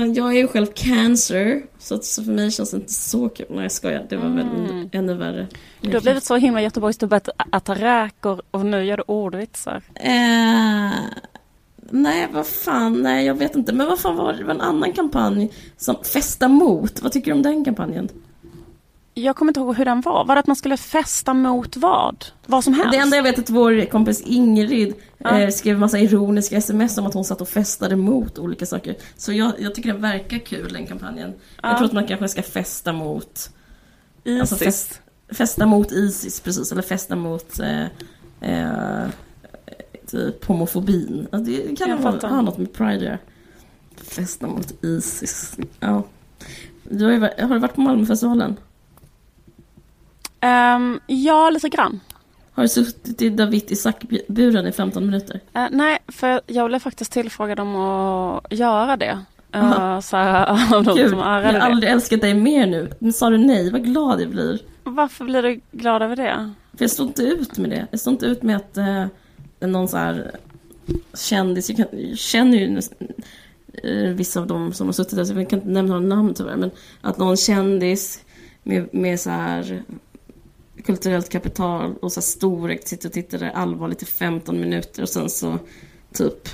Ja, 0.00 0.06
Jag 0.06 0.32
är 0.36 0.38
ju 0.38 0.48
själv 0.48 0.66
cancer, 0.74 1.62
så, 1.78 1.94
att, 1.94 2.04
så 2.04 2.24
för 2.24 2.32
mig 2.32 2.50
känns 2.50 2.70
det 2.70 2.76
inte 2.76 2.92
så 2.92 3.28
kul. 3.28 3.46
Nej 3.50 3.62
jag 3.62 3.72
skojar, 3.72 4.06
det 4.08 4.16
var 4.16 4.28
väl 4.28 4.46
Mm. 4.46 4.88
ännu 4.92 5.14
värre. 5.14 5.46
Du 5.80 5.92
har 5.92 6.00
blivit 6.00 6.24
så 6.24 6.36
himla 6.36 6.62
Göteborgsdubbet 6.62 7.28
att 7.36 7.54
äta 7.54 7.74
räkor 7.74 8.42
och 8.50 8.66
nu 8.66 8.84
gör 8.84 8.96
du 8.96 9.02
ordvitsar. 9.06 9.82
Eh, 9.94 10.90
nej, 11.90 12.28
vad 12.32 12.46
fan, 12.46 13.02
nej 13.02 13.26
jag 13.26 13.34
vet 13.34 13.56
inte. 13.56 13.72
Men 13.72 13.86
vad 13.86 13.98
fan 13.98 14.16
var 14.16 14.32
det? 14.32 14.38
Det 14.38 14.44
var 14.44 14.54
en 14.54 14.60
annan 14.60 14.92
kampanj 14.92 15.50
som 15.76 15.96
Festa 16.04 16.48
mot. 16.48 17.02
Vad 17.02 17.12
tycker 17.12 17.30
du 17.30 17.36
om 17.36 17.42
den 17.42 17.64
kampanjen? 17.64 18.08
Jag 19.16 19.36
kommer 19.36 19.50
inte 19.50 19.60
ihåg 19.60 19.76
hur 19.76 19.84
den 19.84 20.00
var. 20.00 20.24
Var 20.24 20.34
det 20.34 20.38
att 20.40 20.46
man 20.46 20.56
skulle 20.56 20.76
festa 20.76 21.34
mot 21.34 21.76
vad? 21.76 22.24
Vad 22.46 22.64
som 22.64 22.74
helst? 22.74 22.92
Det 22.92 22.98
enda 22.98 23.16
jag 23.16 23.22
vet 23.22 23.38
är 23.38 23.42
att 23.42 23.50
vår 23.50 23.84
kompis 23.90 24.20
Ingrid 24.20 24.94
Ja. 25.18 25.40
eh, 25.40 25.50
skrev 25.50 25.78
massa 25.78 25.98
ironiska 25.98 26.56
sms 26.56 26.98
om 26.98 27.06
att 27.06 27.14
hon 27.14 27.24
satt 27.24 27.40
och 27.40 27.48
festade 27.48 27.96
mot 27.96 28.38
olika 28.38 28.66
saker. 28.66 28.96
Så 29.16 29.32
jag, 29.32 29.52
jag 29.58 29.74
tycker 29.74 29.92
den 29.92 30.02
verkar 30.02 30.38
kul 30.38 30.72
den 30.72 30.86
kampanjen. 30.86 31.32
Ja. 31.62 31.68
Jag 31.68 31.76
tror 31.78 31.86
att 31.86 31.92
man 31.92 32.06
kanske 32.06 32.28
ska 32.28 32.42
festa 32.42 32.92
mot 32.92 33.50
Isis. 34.24 34.40
Alltså 34.40 34.56
fest, 34.56 35.00
festa 35.28 35.66
mot 35.66 35.92
Isis 35.92 36.40
precis, 36.40 36.72
eller 36.72 36.82
festa 36.82 37.16
mot 37.16 37.60
eh, 37.60 37.84
eh, 38.40 39.08
typ 40.06 40.44
homofobin. 40.44 41.26
Ja, 41.32 41.38
Det 41.38 41.76
kan 41.78 41.90
Jag 41.90 41.96
ha, 41.96 42.28
ha 42.28 42.40
något 42.42 42.58
med 42.58 42.72
Pride 42.72 42.96
att 42.96 43.02
göra. 43.02 43.18
Festa 43.96 44.46
mot 44.46 44.84
Isis. 44.84 45.56
Ja. 45.80 46.02
Du 46.90 47.04
har, 47.04 47.12
ju, 47.12 47.18
varit- 47.18 47.40
har 47.40 47.48
du 47.48 47.58
varit 47.58 47.74
på 47.74 47.80
Malmöfestivalen? 47.80 48.56
Ehm, 50.44 51.00
ja, 51.06 51.50
lite 51.50 51.68
grann. 51.68 52.00
Har 52.52 52.62
du 52.62 52.68
suttit 52.68 53.22
i 53.22 53.28
David 53.28 53.70
Isaak-buren 53.70 54.66
i 54.66 54.72
15 54.72 55.06
minuter? 55.06 55.40
Eh, 55.54 55.66
nej, 55.70 55.98
för 56.08 56.40
jag 56.46 56.68
blev 56.68 56.78
faktiskt 56.78 57.12
tillfrågad 57.12 57.60
om 57.60 57.76
att 57.76 58.52
göra 58.52 58.96
det. 58.96 59.18
Uh, 59.56 60.00
så 60.00 60.16
här, 60.16 60.46
av 60.76 60.84
de 60.84 60.96
Gud, 60.96 61.10
som 61.10 61.18
jag 61.18 61.24
har 61.24 61.42
det. 61.42 61.62
aldrig 61.62 61.92
älskat 61.92 62.20
dig 62.20 62.34
mer 62.34 62.66
nu. 62.66 62.90
Men 62.98 63.12
sa 63.12 63.30
du 63.30 63.38
nej, 63.38 63.70
vad 63.70 63.84
glad 63.84 64.20
jag 64.20 64.30
blir. 64.30 64.58
Varför 64.84 65.24
blir 65.24 65.42
du 65.42 65.60
glad 65.72 66.02
över 66.02 66.16
det? 66.16 66.52
För 66.76 66.84
jag 66.84 66.90
står 66.90 67.06
inte 67.06 67.22
ut 67.22 67.58
med 67.58 67.70
det. 67.70 67.86
Jag 67.90 68.00
står 68.00 68.12
inte 68.12 68.26
ut 68.26 68.42
med 68.42 68.56
att 68.56 68.76
eh, 68.76 69.04
någon 69.60 69.88
så 69.88 69.96
här 69.96 70.30
kändis, 71.14 71.68
jag, 71.70 71.76
kan, 71.76 71.86
jag 72.08 72.18
känner 72.18 72.58
ju 72.58 72.80
eh, 73.82 74.10
vissa 74.10 74.40
av 74.40 74.46
dem 74.46 74.72
som 74.72 74.86
har 74.86 74.92
suttit 74.92 75.16
där, 75.16 75.24
så 75.24 75.34
jag 75.34 75.50
kan 75.50 75.58
inte 75.58 75.70
nämna 75.70 75.94
några 75.94 76.16
namn 76.16 76.34
tyvärr, 76.34 76.56
men 76.56 76.70
att 77.00 77.18
någon 77.18 77.36
kändis 77.36 78.24
med, 78.62 78.94
med 78.94 79.20
så 79.20 79.30
här 79.30 79.82
kulturellt 80.84 81.28
kapital 81.28 81.94
och 82.02 82.12
så 82.12 82.20
här 82.20 82.24
storhet 82.24 82.88
sitter 82.88 83.08
och 83.08 83.12
tittar 83.12 83.42
allvarligt 83.54 84.02
i 84.02 84.06
15 84.06 84.60
minuter 84.60 85.02
och 85.02 85.08
sen 85.08 85.30
så 85.30 85.58
typ 86.12 86.48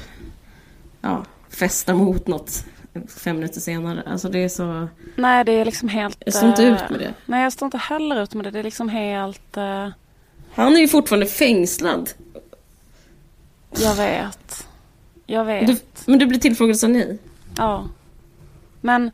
ja, 1.00 1.24
festa 1.48 1.94
mot 1.94 2.26
något 2.26 2.64
fem 3.08 3.36
minuter 3.36 3.60
senare. 3.60 4.02
Alltså 4.06 4.28
det 4.28 4.38
är 4.38 4.48
så... 4.48 4.88
Nej, 5.16 5.44
det 5.44 5.52
är 5.52 5.64
liksom 5.64 5.88
helt... 5.88 6.22
Jag 6.24 6.34
står 6.34 6.48
inte 6.48 6.66
eh, 6.66 6.72
ut 6.72 6.90
med 6.90 7.00
det. 7.00 7.14
Nej, 7.26 7.42
jag 7.42 7.52
står 7.52 7.66
inte 7.66 7.78
heller 7.78 8.22
ut 8.22 8.34
med 8.34 8.44
det. 8.44 8.50
Det 8.50 8.58
är 8.58 8.62
liksom 8.62 8.88
helt... 8.88 9.56
eh, 9.56 9.88
Han 10.54 10.76
är 10.76 10.80
ju 10.80 10.88
fortfarande 10.88 11.26
fängslad. 11.26 12.10
jag 13.70 13.94
vet. 13.94 14.66
Jag 15.26 15.44
vet. 15.44 15.66
Du, 15.66 15.76
men 16.06 16.18
du 16.18 16.26
blir 16.26 16.38
tillfrågad 16.38 16.76
sa 16.78 16.88
nej? 16.88 17.18
Ja. 17.56 17.88
Men, 18.80 19.10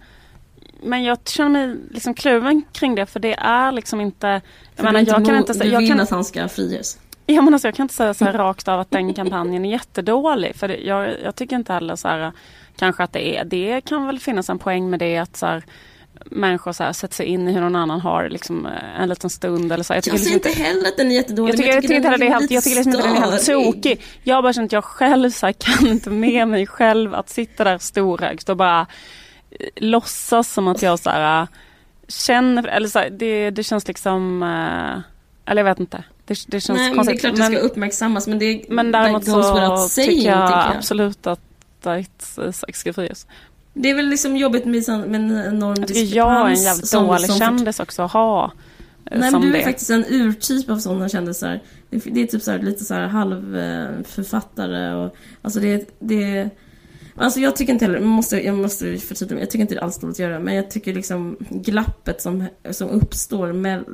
men 0.83 1.05
jag 1.05 1.19
känner 1.25 1.67
mig 1.67 1.77
liksom 1.91 2.15
kluven 2.15 2.63
kring 2.73 2.95
det 2.95 3.07
för 3.07 3.21
det 3.21 3.35
är 3.35 3.73
liksom 3.73 4.01
inte... 4.01 4.41
Jag 4.77 4.85
menar, 4.85 4.93
du 4.93 4.99
inte 5.01 5.13
jag 5.13 5.27
kan 5.27 5.37
inte 5.37 5.53
Du 5.53 5.59
säga... 5.59 5.73
Jag 5.73 5.79
vill 5.79 5.89
kan, 5.89 6.01
att 6.01 6.11
han 6.11 6.25
ska 6.25 6.49
friges? 6.49 6.99
ja, 7.27 7.43
men 7.43 7.55
alltså, 7.55 7.69
jag 7.69 7.75
kan 7.75 7.85
inte 7.85 7.95
säga 7.95 8.15
så 8.15 8.25
här 8.25 8.33
rakt 8.33 8.69
av 8.69 8.81
att 8.81 8.91
den 8.91 9.15
kampanjen 9.15 9.65
är 9.65 9.71
jättedålig. 9.71 10.57
För 10.57 10.69
det, 10.69 10.77
jag, 10.77 11.15
jag 11.25 11.35
tycker 11.35 11.57
inte 11.57 11.73
heller 11.73 11.97
så 11.97 12.09
här... 12.09 12.33
Kanske 12.79 13.03
att 13.03 13.13
det 13.13 13.37
är... 13.37 13.45
Det 13.45 13.81
kan 13.81 14.07
väl 14.07 14.19
finnas 14.19 14.51
en 14.51 14.59
poäng 14.59 14.91
med 14.91 14.99
det 14.99 15.17
att 15.17 15.37
så 15.37 15.47
här, 15.47 15.65
människor 16.25 16.73
så 16.73 16.85
här, 16.85 16.93
sätter 16.93 17.15
sig 17.15 17.27
in 17.27 17.49
i 17.49 17.53
hur 17.53 17.61
någon 17.61 17.77
annan 17.77 18.01
har 18.01 18.29
liksom, 18.29 18.67
eh, 18.67 19.01
en 19.01 19.09
liten 19.09 19.31
stund 19.31 19.73
eller 19.73 19.85
så. 19.85 19.93
Jag 19.93 19.97
Jag, 19.97 20.05
tycker 20.05 20.19
säger 20.19 20.35
liksom 20.35 20.51
inte 20.51 20.63
heller 20.63 20.89
att 20.89 20.97
den 20.97 21.11
är 21.11 21.15
jättedålig. 21.15 21.53
Jag 21.53 21.57
tycker, 21.57 21.75
jag 21.75 21.83
tycker 21.83 21.95
är 21.95 22.31
helt, 22.31 22.43
lite 22.43 22.55
jag 22.55 22.65
tycker 22.65 22.77
liksom 22.77 22.93
inte 22.93 23.09
den 23.09 23.17
är 23.17 23.31
helt 23.31 23.47
tokig. 23.47 24.03
Jag 24.23 24.43
bara 24.43 24.53
känt 24.53 24.69
att 24.69 24.73
jag 24.73 24.85
själv 24.85 25.31
så 25.31 25.47
här, 25.47 25.53
kan 25.53 25.87
inte 25.87 26.11
med 26.11 26.49
mig 26.49 26.67
själv 26.67 27.15
att 27.15 27.29
sitta 27.29 27.65
där 27.65 27.79
storögd 27.79 28.51
och 28.51 28.57
bara 28.57 28.87
låtsas 29.77 30.53
som 30.53 30.69
att 30.69 30.83
jag 30.83 30.99
så 30.99 31.11
här, 31.11 31.47
känner, 32.09 32.69
eller 32.69 32.89
så 32.89 32.99
här, 32.99 33.11
det, 33.11 33.51
det 33.51 33.63
känns 33.63 33.89
liksom, 33.89 34.43
eh, 34.43 35.51
eller 35.51 35.63
jag 35.63 35.65
vet 35.65 35.81
inte. 35.81 36.05
Det, 36.25 36.39
det 36.49 36.61
känns 36.61 36.79
Nej, 36.79 36.89
men 36.95 36.97
det 37.07 37.13
är 37.13 37.13
konstigt. 37.13 37.21
klart 37.21 37.37
det 37.51 37.57
ska 37.57 37.67
uppmärksammas, 37.67 38.27
men 38.27 38.39
det 38.39 38.65
men 38.69 38.93
däremot 38.93 39.25
så 39.25 39.77
saying, 39.89 40.11
tycker 40.11 40.31
jag, 40.31 40.51
jag. 40.51 40.77
absolut 40.77 41.27
att 41.27 41.41
Isak 42.49 42.77
ska 42.77 42.93
frias. 42.93 43.27
Det 43.75 43.91
är 43.91 43.95
väl 43.95 44.07
liksom 44.09 44.37
jobbigt 44.37 44.65
med, 44.65 44.89
en 44.89 45.15
enorm 45.47 45.75
Jag 45.79 45.89
tycker 45.89 46.17
jag 46.17 46.33
är 46.33 46.45
en 46.45 46.51
diskrepans 46.51 46.65
jävligt 46.65 46.89
som- 46.89 47.07
dålig 47.07 47.27
som- 47.27 47.39
kändis 47.39 47.81
också 47.81 48.03
att 48.03 48.13
ha. 48.13 48.45
eh, 49.11 49.19
Nej, 49.21 49.31
men 49.31 49.41
du 49.41 49.53
det. 49.53 49.61
är 49.61 49.65
faktiskt 49.65 49.91
en 49.91 50.05
urtyp 50.09 50.71
av 50.71 50.79
sådana 50.79 51.09
kändisar. 51.09 51.61
Det, 51.91 51.97
det 52.05 52.23
är 52.23 52.27
typ 52.27 52.43
så 52.43 52.51
här, 52.51 52.59
lite 52.59 52.85
så 52.85 52.95
här 52.95 53.07
halvförfattare 53.07 54.95
och 54.95 55.17
alltså 55.43 55.61
det, 55.61 55.89
det 55.99 56.51
Alltså 57.19 57.41
jag 57.41 57.57
tycker 57.57 57.73
inte 57.73 57.85
heller, 57.85 57.99
jag 57.99 58.07
måste, 58.07 58.47
jag 58.47 58.55
måste 58.55 58.99
förtydliga 58.99 59.35
mig, 59.35 59.43
jag 59.43 59.51
tycker 59.51 59.63
inte 59.63 59.75
det 59.75 59.79
är 59.79 59.85
alls 59.85 59.99
dåligt 59.99 60.15
att 60.15 60.19
göra, 60.19 60.39
men 60.39 60.55
jag 60.55 60.71
tycker 60.71 60.95
liksom 60.95 61.37
glappet 61.51 62.21
som, 62.21 62.45
som 62.71 62.89
uppstår, 62.89 63.53
med, 63.53 63.85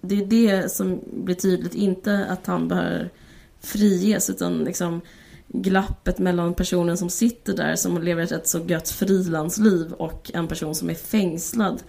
det 0.00 0.14
är 0.14 0.26
det 0.26 0.72
som 0.72 1.00
blir 1.12 1.34
tydligt, 1.34 1.74
inte 1.74 2.26
att 2.28 2.46
han 2.46 2.68
behöver 2.68 3.10
friges, 3.60 4.30
utan 4.30 4.58
liksom 4.58 5.00
glappet 5.48 6.18
mellan 6.18 6.54
personen 6.54 6.96
som 6.96 7.10
sitter 7.10 7.56
där, 7.56 7.76
som 7.76 8.02
lever 8.02 8.22
ett 8.22 8.32
rätt 8.32 8.48
så 8.48 8.58
gött 8.66 8.90
frilansliv, 8.90 9.92
och 9.92 10.30
en 10.34 10.48
person 10.48 10.74
som 10.74 10.90
är 10.90 10.94
fängslad 10.94 11.82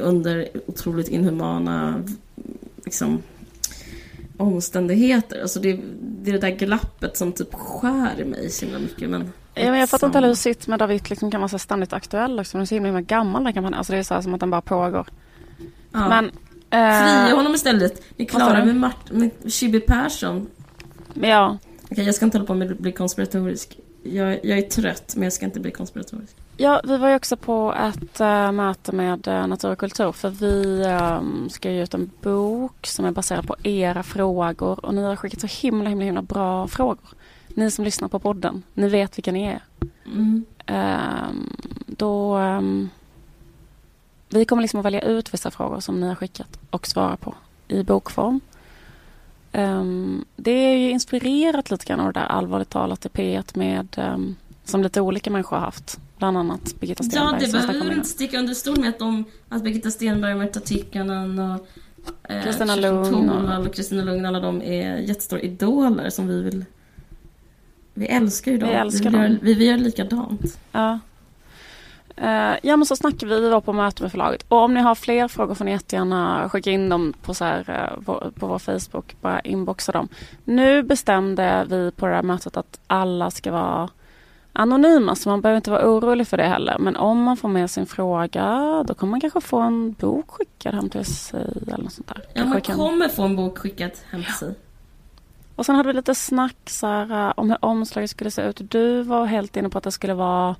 under 0.00 0.48
otroligt 0.66 1.08
inhumana 1.08 2.04
liksom, 2.84 3.22
omständigheter. 4.36 5.42
Alltså 5.42 5.60
det, 5.60 5.80
det 6.00 6.30
är 6.30 6.32
det 6.32 6.40
där 6.40 6.56
glappet 6.56 7.16
som 7.16 7.32
typ 7.32 7.54
skär 7.54 8.20
i 8.20 8.24
mig 8.24 8.50
så 8.50 8.64
himla 8.64 8.80
mycket. 8.80 9.10
Men 9.10 9.32
Ja, 9.54 9.70
men 9.70 9.80
jag 9.80 9.90
fattar 9.90 10.06
inte 10.06 10.16
heller 10.16 10.28
hur 10.28 10.34
sitt 10.34 10.66
med 10.66 10.78
David 10.78 11.10
liksom 11.10 11.30
kan 11.30 11.40
vara 11.40 11.48
så 11.48 11.58
ständigt 11.58 11.92
aktuell 11.92 12.40
också. 12.40 12.52
Den 12.52 12.62
är 12.62 12.66
så 12.66 12.74
himla, 12.74 12.86
himla 12.88 13.00
gammal 13.00 13.44
den 13.44 13.52
kampanjen. 13.52 13.78
Alltså 13.78 13.92
det 13.92 13.98
är 13.98 14.02
så 14.02 14.14
här 14.14 14.20
som 14.20 14.34
att 14.34 14.40
den 14.40 14.50
bara 14.50 14.60
pågår. 14.60 15.06
Ja. 15.92 16.08
Men... 16.08 16.30
Fria 16.70 17.28
Eh, 17.28 17.36
honom 17.36 17.54
istället. 17.54 18.02
Ni 18.16 18.26
klarar 18.26 18.64
med, 18.64 18.76
Mart- 18.76 19.10
med 19.10 19.30
Chibi 19.52 19.80
Persson. 19.80 20.46
ja, 21.14 21.58
Okej, 21.90 22.04
jag 22.04 22.14
ska 22.14 22.24
inte 22.24 22.38
hålla 22.38 22.46
på 22.46 22.54
med 22.54 22.70
att 22.72 22.78
bli 22.78 22.92
konspiratorisk. 22.92 23.78
Jag, 24.02 24.44
jag 24.44 24.58
är 24.58 24.62
trött, 24.62 25.12
men 25.16 25.22
jag 25.22 25.32
ska 25.32 25.44
inte 25.46 25.60
bli 25.60 25.70
konspiratorisk. 25.70 26.36
ja, 26.56 26.80
vi 26.84 26.96
var 26.96 27.08
ju 27.08 27.14
också 27.14 27.36
på 27.36 27.74
ett 27.78 28.20
eh, 28.20 28.52
möte 28.52 28.92
med 28.92 29.28
uh, 29.28 29.46
Natur 29.46 29.70
och 29.72 29.78
kultur. 29.78 30.12
För 30.12 30.28
vi 30.28 30.84
ehm, 30.86 31.48
ska 31.50 31.70
ge 31.70 31.82
ut 31.82 31.94
en 31.94 32.10
bok 32.20 32.86
som 32.86 33.04
är 33.04 33.10
baserad 33.10 33.46
på 33.46 33.56
era 33.62 34.02
frågor. 34.02 34.84
Och 34.84 34.94
ni 34.94 35.02
har 35.02 35.16
skickat 35.16 35.40
så 35.40 35.46
himla, 35.46 35.88
himla, 35.88 36.04
himla 36.04 36.22
bra 36.22 36.68
frågor. 36.68 37.08
Ni 37.54 37.70
som 37.70 37.84
lyssnar 37.84 38.08
på 38.08 38.18
podden, 38.18 38.62
ni 38.74 38.88
vet 38.88 39.18
vilka 39.18 39.32
ni 39.32 39.44
är. 39.44 39.60
Mm. 40.06 40.44
Ehm, 40.66 41.56
då... 41.86 42.34
ehm, 42.36 42.88
vi 44.32 44.44
kommer 44.44 44.62
liksom 44.62 44.80
att 44.80 44.86
välja 44.86 45.00
ut 45.00 45.34
vissa 45.34 45.50
frågor 45.50 45.80
som 45.80 46.00
ni 46.00 46.08
har 46.08 46.14
skickat 46.14 46.58
och 46.70 46.86
svara 46.86 47.16
på 47.16 47.34
i 47.68 47.82
bokform. 47.82 48.40
Ehm, 49.52 50.24
det 50.36 50.50
är 50.50 50.76
ju 50.76 50.90
inspirerat 50.90 51.70
lite 51.70 51.84
grann 51.86 52.00
av 52.00 52.12
det 52.12 52.20
där 52.20 52.26
allvarligt 52.26 52.68
talat 52.70 53.06
i 53.06 53.08
P1 53.08 53.58
med 53.58 54.18
som 54.64 54.82
lite 54.82 55.00
olika 55.00 55.30
människor 55.30 55.56
har 55.56 55.64
haft. 55.64 56.00
Bland 56.18 56.38
annat 56.38 56.74
Birgitta 56.80 57.04
Ja, 57.04 57.10
Stenberg 57.10 57.40
det 57.40 57.46
som 57.46 57.66
behöver 57.66 57.90
det. 57.90 57.94
inte 57.96 58.08
sticka 58.08 58.38
under 58.38 58.54
stol 58.54 58.80
med 58.80 58.88
att, 58.88 58.98
de, 58.98 59.24
att 59.48 59.62
Birgitta 59.64 59.90
Stenberg, 59.90 60.34
Märta 60.34 60.60
Tikkanen 60.60 61.38
och 61.38 61.66
eh, 62.30 62.42
Kristina 62.42 62.74
Kerstin 62.74 62.82
Lugn 62.82 63.30
och- 63.30 63.66
och 63.66 63.74
Kristina 63.74 64.02
Lugn, 64.04 64.26
alla 64.26 64.40
de 64.40 64.62
är 64.62 64.96
jättestora 64.96 65.40
idoler 65.40 66.10
som 66.10 66.28
vi 66.28 66.42
vill... 66.42 66.64
Vi 68.00 68.06
älskar 68.06 68.52
ju 68.52 68.58
dem. 68.58 68.68
Vi 68.68 68.74
älskar 68.74 69.04
vill 69.04 69.12
dem. 69.12 69.22
Göra, 69.22 69.38
vi 69.42 69.54
vill 69.54 69.66
göra 69.66 69.76
likadant. 69.76 70.58
Ja. 70.72 70.98
Eh, 72.16 72.56
ja 72.62 72.76
men 72.76 72.86
så 72.86 72.96
snackade 72.96 73.34
vi, 73.34 73.40
vi 73.40 73.48
var 73.50 73.60
på 73.60 73.72
möte 73.72 74.02
med 74.02 74.10
förlaget. 74.12 74.44
Och 74.48 74.58
om 74.58 74.74
ni 74.74 74.80
har 74.80 74.94
fler 74.94 75.28
frågor 75.28 75.54
får 75.54 75.64
ni 75.64 75.70
jättegärna 75.70 76.48
skicka 76.48 76.70
in 76.70 76.88
dem 76.88 77.12
på, 77.22 77.34
så 77.34 77.44
här, 77.44 77.64
eh, 77.70 77.98
vår, 78.06 78.32
på 78.38 78.46
vår 78.46 78.58
Facebook. 78.58 79.16
Bara 79.20 79.40
inboxa 79.40 79.92
dem. 79.92 80.08
Nu 80.44 80.82
bestämde 80.82 81.66
vi 81.68 81.90
på 81.90 82.06
det 82.06 82.14
här 82.14 82.22
mötet 82.22 82.56
att 82.56 82.80
alla 82.86 83.30
ska 83.30 83.52
vara 83.52 83.88
anonyma 84.52 85.14
så 85.14 85.28
man 85.28 85.40
behöver 85.40 85.56
inte 85.56 85.70
vara 85.70 85.86
orolig 85.90 86.26
för 86.28 86.36
det 86.36 86.44
heller. 86.44 86.76
Men 86.78 86.96
om 86.96 87.22
man 87.22 87.36
får 87.36 87.48
med 87.48 87.70
sin 87.70 87.86
fråga 87.86 88.44
då 88.86 88.94
kommer 88.94 89.10
man 89.10 89.20
kanske 89.20 89.40
få 89.40 89.58
en 89.60 89.92
bok 89.92 90.30
skickad 90.30 90.74
hem 90.74 90.88
till 90.88 91.04
sig 91.04 91.40
eller 91.66 91.84
något 91.84 91.92
sånt 91.92 92.08
där. 92.08 92.22
Ja, 92.34 92.44
man 92.44 92.60
kan- 92.60 92.76
kommer 92.76 93.08
få 93.08 93.22
en 93.22 93.36
bok 93.36 93.58
skickad 93.58 93.90
hem 94.10 94.24
till 94.24 94.34
sig. 94.34 94.54
Och 95.56 95.66
sen 95.66 95.74
hade 95.74 95.86
vi 95.86 95.92
lite 95.92 96.14
snack 96.14 96.56
så 96.66 96.86
här, 96.86 97.28
eh, 97.28 97.32
om 97.36 97.50
hur 97.50 97.64
omslaget 97.64 98.10
skulle 98.10 98.30
se 98.30 98.42
ut. 98.42 98.60
Du 98.70 99.02
var 99.02 99.26
helt 99.26 99.56
inne 99.56 99.68
på 99.68 99.78
att 99.78 99.84
det 99.84 99.92
skulle 99.92 100.14
vara 100.14 100.56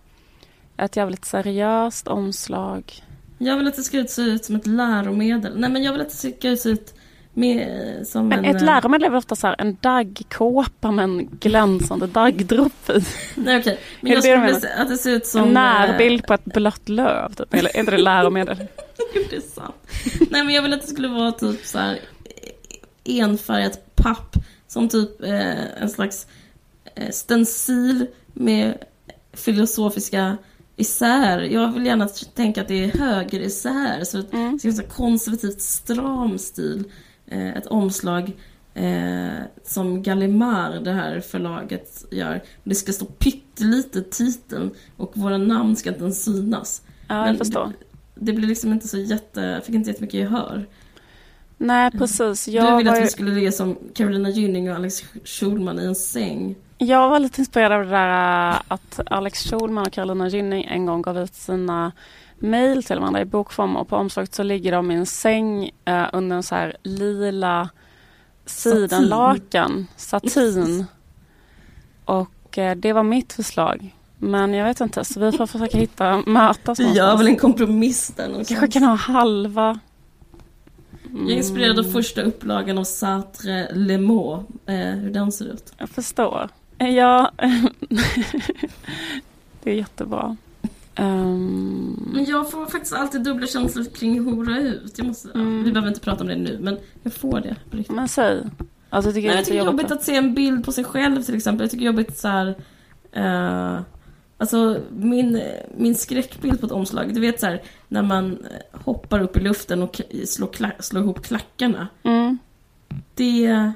ett 0.76 0.96
jävligt 0.96 1.24
seriöst 1.24 2.08
omslag. 2.08 2.92
Jag 3.38 3.56
vill 3.56 3.68
att 3.68 3.76
det 3.76 3.82
ska 3.82 4.04
se 4.04 4.22
ut 4.22 4.44
som 4.44 4.56
ett 4.56 4.66
läromedel. 4.66 5.52
Nej, 5.56 5.70
men 5.70 5.82
jag 5.82 5.92
vill 5.92 6.00
att 6.00 6.10
det 6.10 6.16
ska 6.16 6.56
se 6.56 6.68
ut 6.68 6.94
Med, 7.34 8.06
som 8.06 8.28
Men 8.28 8.44
en, 8.44 8.56
ett 8.56 8.62
läromedel 8.62 9.04
är 9.04 9.10
väl 9.10 9.18
ofta 9.18 9.36
så 9.36 9.46
här, 9.46 9.56
en 9.58 9.76
daggkåpa 9.80 10.90
med 10.90 11.02
en 11.02 11.28
glänsande 11.40 12.06
daggdroppe 12.06 12.92
i. 12.92 13.04
Nej 13.34 13.58
okej, 13.60 13.78
men 14.00 14.12
Är 14.12 14.14
jag 14.14 14.24
skulle 14.24 14.60
säga 14.60 14.74
att 14.74 14.88
det 14.88 14.96
ser 14.96 15.10
ut 15.10 15.26
som... 15.26 15.40
En 15.40 15.46
eh, 15.46 15.52
närbild 15.52 16.26
på 16.26 16.34
ett 16.34 16.44
blött 16.44 16.88
löv. 16.88 17.34
Typ. 17.34 17.54
Eller 17.54 17.76
är 17.76 17.80
inte 17.80 17.92
det 17.92 18.02
läromedel? 18.02 18.56
det 19.30 19.36
är 19.36 19.40
sant. 19.40 19.74
Nej 20.30 20.44
men 20.44 20.54
jag 20.54 20.62
vill 20.62 20.72
att 20.72 20.80
det 20.80 20.86
skulle 20.86 21.08
vara 21.08 21.32
typ 21.32 21.66
så 21.66 21.78
här 21.78 21.98
eh, 23.04 23.18
enfärgat 23.18 23.94
papp. 23.94 24.36
Som 24.70 24.88
typ 24.88 25.22
eh, 25.22 25.82
en 25.82 25.90
slags 25.90 26.26
eh, 26.94 27.10
stencil 27.10 28.06
med 28.32 28.78
filosofiska 29.32 30.36
isär. 30.76 31.40
Jag 31.40 31.72
vill 31.72 31.86
gärna 31.86 32.08
tänka 32.08 32.62
att 32.62 32.68
det 32.68 32.84
är 32.84 32.98
höger 32.98 33.40
isär. 33.40 34.04
Så 34.04 34.18
att 34.18 34.32
Mm. 34.32 34.58
det 34.62 34.68
är 34.68 34.82
en 34.82 34.88
konservativt 34.88 35.60
stram 35.60 36.38
stil. 36.38 36.84
Eh, 37.26 37.56
ett 37.56 37.66
omslag 37.66 38.32
eh, 38.74 39.28
som 39.64 40.02
Gallimard, 40.02 40.84
det 40.84 40.92
här 40.92 41.20
förlaget, 41.20 42.04
gör. 42.10 42.42
Det 42.64 42.74
ska 42.74 42.92
stå 42.92 43.04
pyttelite 43.04 44.02
titeln 44.02 44.70
och 44.96 45.16
våra 45.16 45.38
namn 45.38 45.76
ska 45.76 45.88
inte 45.90 46.00
ens 46.02 46.24
synas. 46.24 46.82
Ja, 47.08 47.14
Men 47.14 47.26
jag 47.28 47.38
förstår. 47.38 47.72
Det 48.14 48.32
blir 48.32 48.48
liksom 48.48 48.72
inte 48.72 48.88
så 48.88 48.98
jätte, 48.98 49.60
fick 49.64 49.74
inte 49.74 49.90
jättemycket 49.90 50.20
gehör. 50.20 50.66
Nej, 51.62 51.90
precis. 51.90 52.44
du 52.44 52.52
Jag 52.52 52.76
ville 52.76 52.90
var, 52.90 52.98
att 52.98 53.04
vi 53.04 53.08
skulle 53.08 53.30
ligga 53.30 53.52
som 53.52 53.76
Carolina 53.94 54.30
Gynning 54.30 54.70
och 54.70 54.76
Alex 54.76 55.02
Schulman 55.24 55.80
i 55.80 55.84
en 55.84 55.94
säng. 55.94 56.54
jag 56.78 57.10
var 57.10 57.18
lite 57.18 57.40
inspirerad 57.40 57.72
av 57.72 57.84
det 57.84 57.90
där 57.90 58.50
äh, 58.50 58.60
att 58.68 59.00
Alex 59.06 59.50
Schulman 59.50 59.86
och 59.86 59.92
Carolina 59.92 60.28
Gynning 60.28 60.64
en 60.64 60.86
gång 60.86 61.02
gav 61.02 61.18
ut 61.18 61.34
sina 61.34 61.92
mejl 62.38 62.82
till 62.84 62.98
varandra 62.98 63.20
i 63.20 63.24
bokform 63.24 63.76
och 63.76 63.88
på 63.88 63.96
omslaget 63.96 64.34
så 64.34 64.42
ligger 64.42 64.72
de 64.72 64.90
i 64.90 64.94
en 64.94 65.06
säng 65.06 65.70
eh, 65.84 66.06
under 66.12 66.36
en 66.36 66.42
så 66.42 66.54
här 66.54 66.76
lila 66.82 67.68
sidenlakan, 68.46 69.86
satin. 69.96 70.86
Och 72.04 72.58
eh, 72.58 72.76
det 72.76 72.92
var 72.92 73.02
mitt 73.02 73.32
förslag. 73.32 73.96
Men 74.18 74.54
jag 74.54 74.64
vet 74.64 74.80
inte, 74.80 75.04
så 75.04 75.20
vi 75.20 75.32
får 75.32 75.46
försöka 75.46 75.78
hitta, 75.78 76.22
mötas 76.26 76.80
Vi 76.80 76.92
gör 76.92 77.16
väl 77.16 77.28
en 77.28 77.36
kompromiss 77.36 78.12
där 78.16 78.28
någonstans. 78.28 78.60
kanske 78.60 78.80
kan 78.80 78.88
ha 78.88 78.94
halva. 78.94 79.78
Jag 81.14 81.30
är 81.30 81.34
inspirerad 81.36 81.78
av 81.78 81.82
första 81.82 82.22
upplagan 82.22 82.78
av 82.78 82.84
Sartre 82.84 83.68
Le 83.74 83.98
Mans, 83.98 84.46
eh, 84.66 84.74
hur 84.76 85.10
den 85.10 85.32
ser 85.32 85.44
ut. 85.44 85.72
Jag 85.78 85.88
förstår. 85.88 86.48
Ja, 86.78 87.30
det 89.62 89.70
är 89.70 89.74
jättebra. 89.74 90.36
Ehm, 90.94 92.10
Men 92.14 92.24
jag 92.24 92.50
får 92.50 92.66
faktiskt 92.66 92.94
alltid 92.94 93.22
dubbla 93.24 93.46
känslor 93.46 93.84
kring 93.84 94.24
Hora 94.24 94.58
ut. 94.58 94.92
Jag 94.98 95.06
måste, 95.06 95.28
Mm. 95.34 95.64
vi 95.64 95.72
behöver 95.72 95.88
inte 95.88 96.00
prata 96.00 96.20
om 96.22 96.28
det 96.28 96.36
nu, 96.36 96.58
men 96.60 96.78
jag 97.02 97.12
får 97.12 97.40
det. 97.40 97.56
på 97.70 97.76
riktigt. 97.76 97.96
men 97.96 98.08
säg. 98.08 98.42
Alltså, 98.90 99.08
jag 99.08 99.14
tycker 99.14 99.28
Nej, 99.28 99.36
jag 99.36 99.44
tycker 99.44 99.58
det 99.58 99.62
är 99.62 99.66
jobbigt. 99.66 99.80
jobbigt 99.82 99.92
att 99.98 100.04
se 100.04 100.16
en 100.16 100.34
bild 100.34 100.64
på 100.64 100.72
sig 100.72 100.84
själv 100.84 101.22
till 101.22 101.34
exempel. 101.36 101.64
Jag 101.64 101.70
tycker 101.70 101.84
det 101.84 101.86
är 101.88 101.92
jobbigt 101.92 102.18
så 102.18 102.28
här. 102.28 102.46
eh, 103.12 103.80
alltså 104.40 104.80
min, 104.90 105.42
min 105.76 105.94
skräckbild 105.94 106.60
på 106.60 106.66
ett 106.66 106.72
omslag. 106.72 107.14
Du 107.14 107.20
vet 107.20 107.40
så 107.40 107.46
här 107.46 107.62
när 107.88 108.02
man 108.02 108.46
hoppar 108.72 109.20
upp 109.20 109.36
i 109.36 109.40
luften 109.40 109.82
och 109.82 110.00
slår, 110.24 110.46
kla- 110.48 110.80
slår 110.82 111.02
ihop 111.02 111.22
klackarna. 111.22 111.88
Mm. 112.02 112.38
Det, 113.14 113.72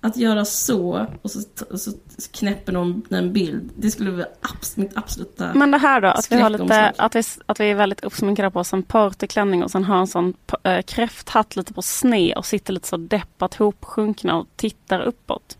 att 0.00 0.16
göra 0.16 0.44
så 0.44 1.06
och 1.22 1.30
så, 1.30 1.40
så 1.78 1.92
knäpper 2.32 2.72
någon 2.72 3.02
en 3.10 3.32
bild. 3.32 3.70
Det 3.76 3.90
skulle 3.90 4.10
vara 4.10 4.26
abs, 4.40 4.76
mitt 4.76 4.96
absoluta... 4.96 5.54
Men 5.54 5.70
det 5.70 5.78
här 5.78 6.00
då, 6.00 6.08
att 6.08 6.32
vi, 6.32 6.40
har 6.40 6.50
lite, 6.50 6.92
att 6.96 7.16
vi, 7.16 7.22
att 7.46 7.60
vi 7.60 7.70
är 7.70 7.74
väldigt 7.74 8.04
uppsminkade 8.04 8.50
på 8.50 8.60
oss 8.60 8.72
en 8.72 8.82
partyklänning 8.82 9.64
och 9.64 9.70
sen 9.70 9.84
har 9.84 9.96
en 9.96 10.06
sån 10.06 10.34
äh, 10.62 10.82
kräfthatt 10.82 11.56
lite 11.56 11.72
på 11.72 11.82
sned 11.82 12.36
och 12.36 12.46
sitter 12.46 12.72
lite 12.72 12.88
så 12.88 12.96
deppat 12.96 13.54
hopsjunkna 13.54 14.36
och 14.36 14.46
tittar 14.56 15.00
uppåt. 15.00 15.58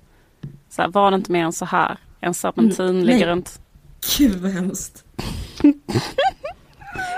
Så 0.70 0.82
här, 0.82 0.88
var 0.88 1.10
det 1.10 1.14
inte 1.14 1.32
mer 1.32 1.44
än 1.44 1.52
så 1.52 1.64
här? 1.64 1.98
En 2.20 2.34
serpentin 2.34 2.86
Mm, 2.88 3.04
ligger 3.04 3.26
runt. 3.26 3.61
Gud 4.18 4.34
vad 4.40 4.50
hemskt. 4.50 5.04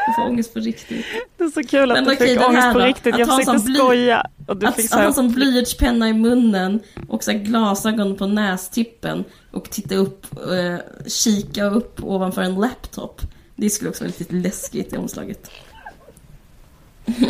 jag 0.07 0.15
får 0.17 0.23
ångest 0.25 0.55
på 0.55 0.61
riktigt. 0.61 1.07
Det 1.37 1.45
är 1.45 1.49
så 1.49 1.63
kul 1.65 1.91
att 1.91 1.97
Men 1.97 2.05
du 2.05 2.13
okej, 2.15 2.29
fick 2.39 2.49
ångest 2.49 2.73
på 2.73 2.79
då? 2.79 2.85
riktigt. 2.85 3.15
Att 3.15 3.21
Jag 3.21 3.27
ha 3.27 3.39
försökte 3.39 3.65
bly- 3.67 3.75
skoja. 3.79 4.27
Och 4.47 4.57
du 4.57 4.67
Att, 4.67 4.77
fick 4.77 4.85
att 4.85 4.91
så 4.91 4.97
ha 4.97 5.01
här, 5.01 5.09
en 5.09 5.15
sån 5.15 5.33
blyertspenna 5.33 6.09
i 6.09 6.13
munnen 6.13 6.81
och 7.09 7.25
så 7.25 7.33
glasögon 7.33 8.17
på 8.17 8.27
nästippen 8.27 9.25
och 9.51 9.71
titta 9.71 9.95
upp, 9.95 10.27
eh, 10.53 10.77
kika 11.07 11.65
upp 11.65 12.03
ovanför 12.05 12.43
en 12.43 12.55
laptop. 12.55 13.21
Det 13.57 13.71
skulle 13.71 13.91
också 13.91 14.05
vara 14.05 14.13
lite 14.19 14.35
läskigt 14.35 14.93
i 14.93 14.97
omslaget. 14.97 15.51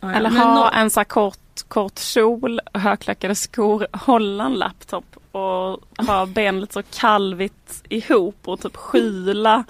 Eller 0.00 0.30
ha 0.30 0.70
en 0.72 0.90
så 0.90 1.00
här 1.00 1.04
kort, 1.04 1.38
kort 1.68 1.98
kjol, 1.98 2.60
högklackade 2.74 3.34
skor, 3.34 3.86
hålla 3.92 4.44
en 4.46 4.54
laptop 4.54 5.04
och 5.34 5.80
ha 6.06 6.26
ben 6.26 6.60
lite 6.60 6.72
så 6.72 6.82
kalvigt 6.82 7.82
ihop 7.88 8.36
och 8.44 8.60
typ 8.60 8.76
skyla 8.76 9.64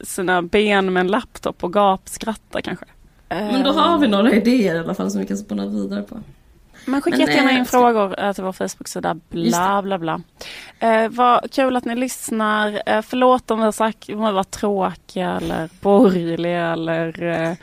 sina 0.00 0.42
ben 0.42 0.92
med 0.92 1.00
en 1.00 1.06
laptop 1.06 1.64
och 1.64 1.72
gapskratta 1.72 2.62
kanske. 2.62 2.86
Men 3.28 3.64
då 3.64 3.72
har 3.72 3.98
vi 3.98 4.08
några 4.08 4.32
idéer 4.32 4.74
i 4.74 4.78
alla 4.78 4.94
fall 4.94 5.10
som 5.10 5.20
vi 5.20 5.26
kan 5.26 5.36
spåna 5.36 5.66
vidare 5.66 6.02
på. 6.02 6.20
Men 6.84 7.02
skicka 7.02 7.16
Men, 7.16 7.26
jättegärna 7.26 7.50
eh, 7.50 7.58
in 7.58 7.66
frågor 7.66 8.20
eh, 8.20 8.32
till 8.32 8.44
vår 8.44 8.52
Facebook-sida. 8.52 9.16
Bla, 9.28 9.82
bla, 9.82 9.98
bla. 9.98 10.20
Eh, 10.78 11.08
vad 11.08 11.52
kul 11.52 11.76
att 11.76 11.84
ni 11.84 11.96
lyssnar. 11.96 12.82
Eh, 12.86 13.02
förlåt 13.02 13.50
om 13.50 13.58
vi 13.58 13.64
har 13.64 13.72
sagt 13.72 14.08
om 14.08 14.26
vi 14.26 14.32
var 14.32 14.44
tråkiga 14.44 15.30
eller 15.30 15.68
borgerliga 15.80 16.72
eller 16.72 17.22
eh, 17.22 17.56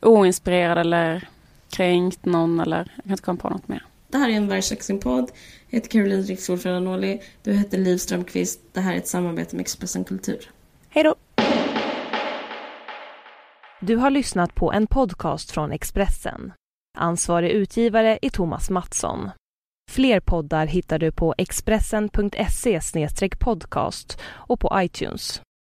oinspirerade 0.00 0.80
eller 0.80 1.28
kränkt 1.70 2.24
någon 2.24 2.60
eller 2.60 2.92
jag 2.96 3.04
kan 3.04 3.12
inte 3.12 3.22
komma 3.22 3.38
på 3.38 3.48
något 3.48 3.68
mer. 3.68 3.84
Det 4.08 4.18
här 4.18 4.28
är 4.28 4.32
en 4.32 4.52
Världssexing-podd. 4.52 5.30
Jag 5.70 5.76
heter 5.76 5.90
Caroline 5.90 6.22
Riksford 6.22 6.60
Ferranoli. 6.60 7.22
Du 7.42 7.52
heter 7.52 7.78
Liv 7.78 7.96
Strömqvist. 7.96 8.60
Det 8.72 8.80
här 8.80 8.92
är 8.92 8.96
ett 8.96 9.08
samarbete 9.08 9.56
med 9.56 9.60
Expressen 9.60 10.04
Kultur. 10.04 10.50
Hej 10.88 11.04
då! 11.04 11.14
Du 13.80 13.96
har 13.96 14.10
lyssnat 14.10 14.54
på 14.54 14.72
en 14.72 14.86
podcast 14.86 15.50
från 15.50 15.72
Expressen. 15.72 16.52
Ansvarig 16.98 17.50
utgivare 17.50 18.18
är 18.22 18.30
Thomas 18.30 18.70
Mattsson. 18.70 19.30
Fler 19.90 20.20
poddar 20.20 20.66
hittar 20.66 20.98
du 20.98 21.12
på 21.12 21.34
expressen.se 21.38 22.80
podcast 23.38 24.20
och 24.24 24.60
på 24.60 24.70
iTunes. 24.74 25.42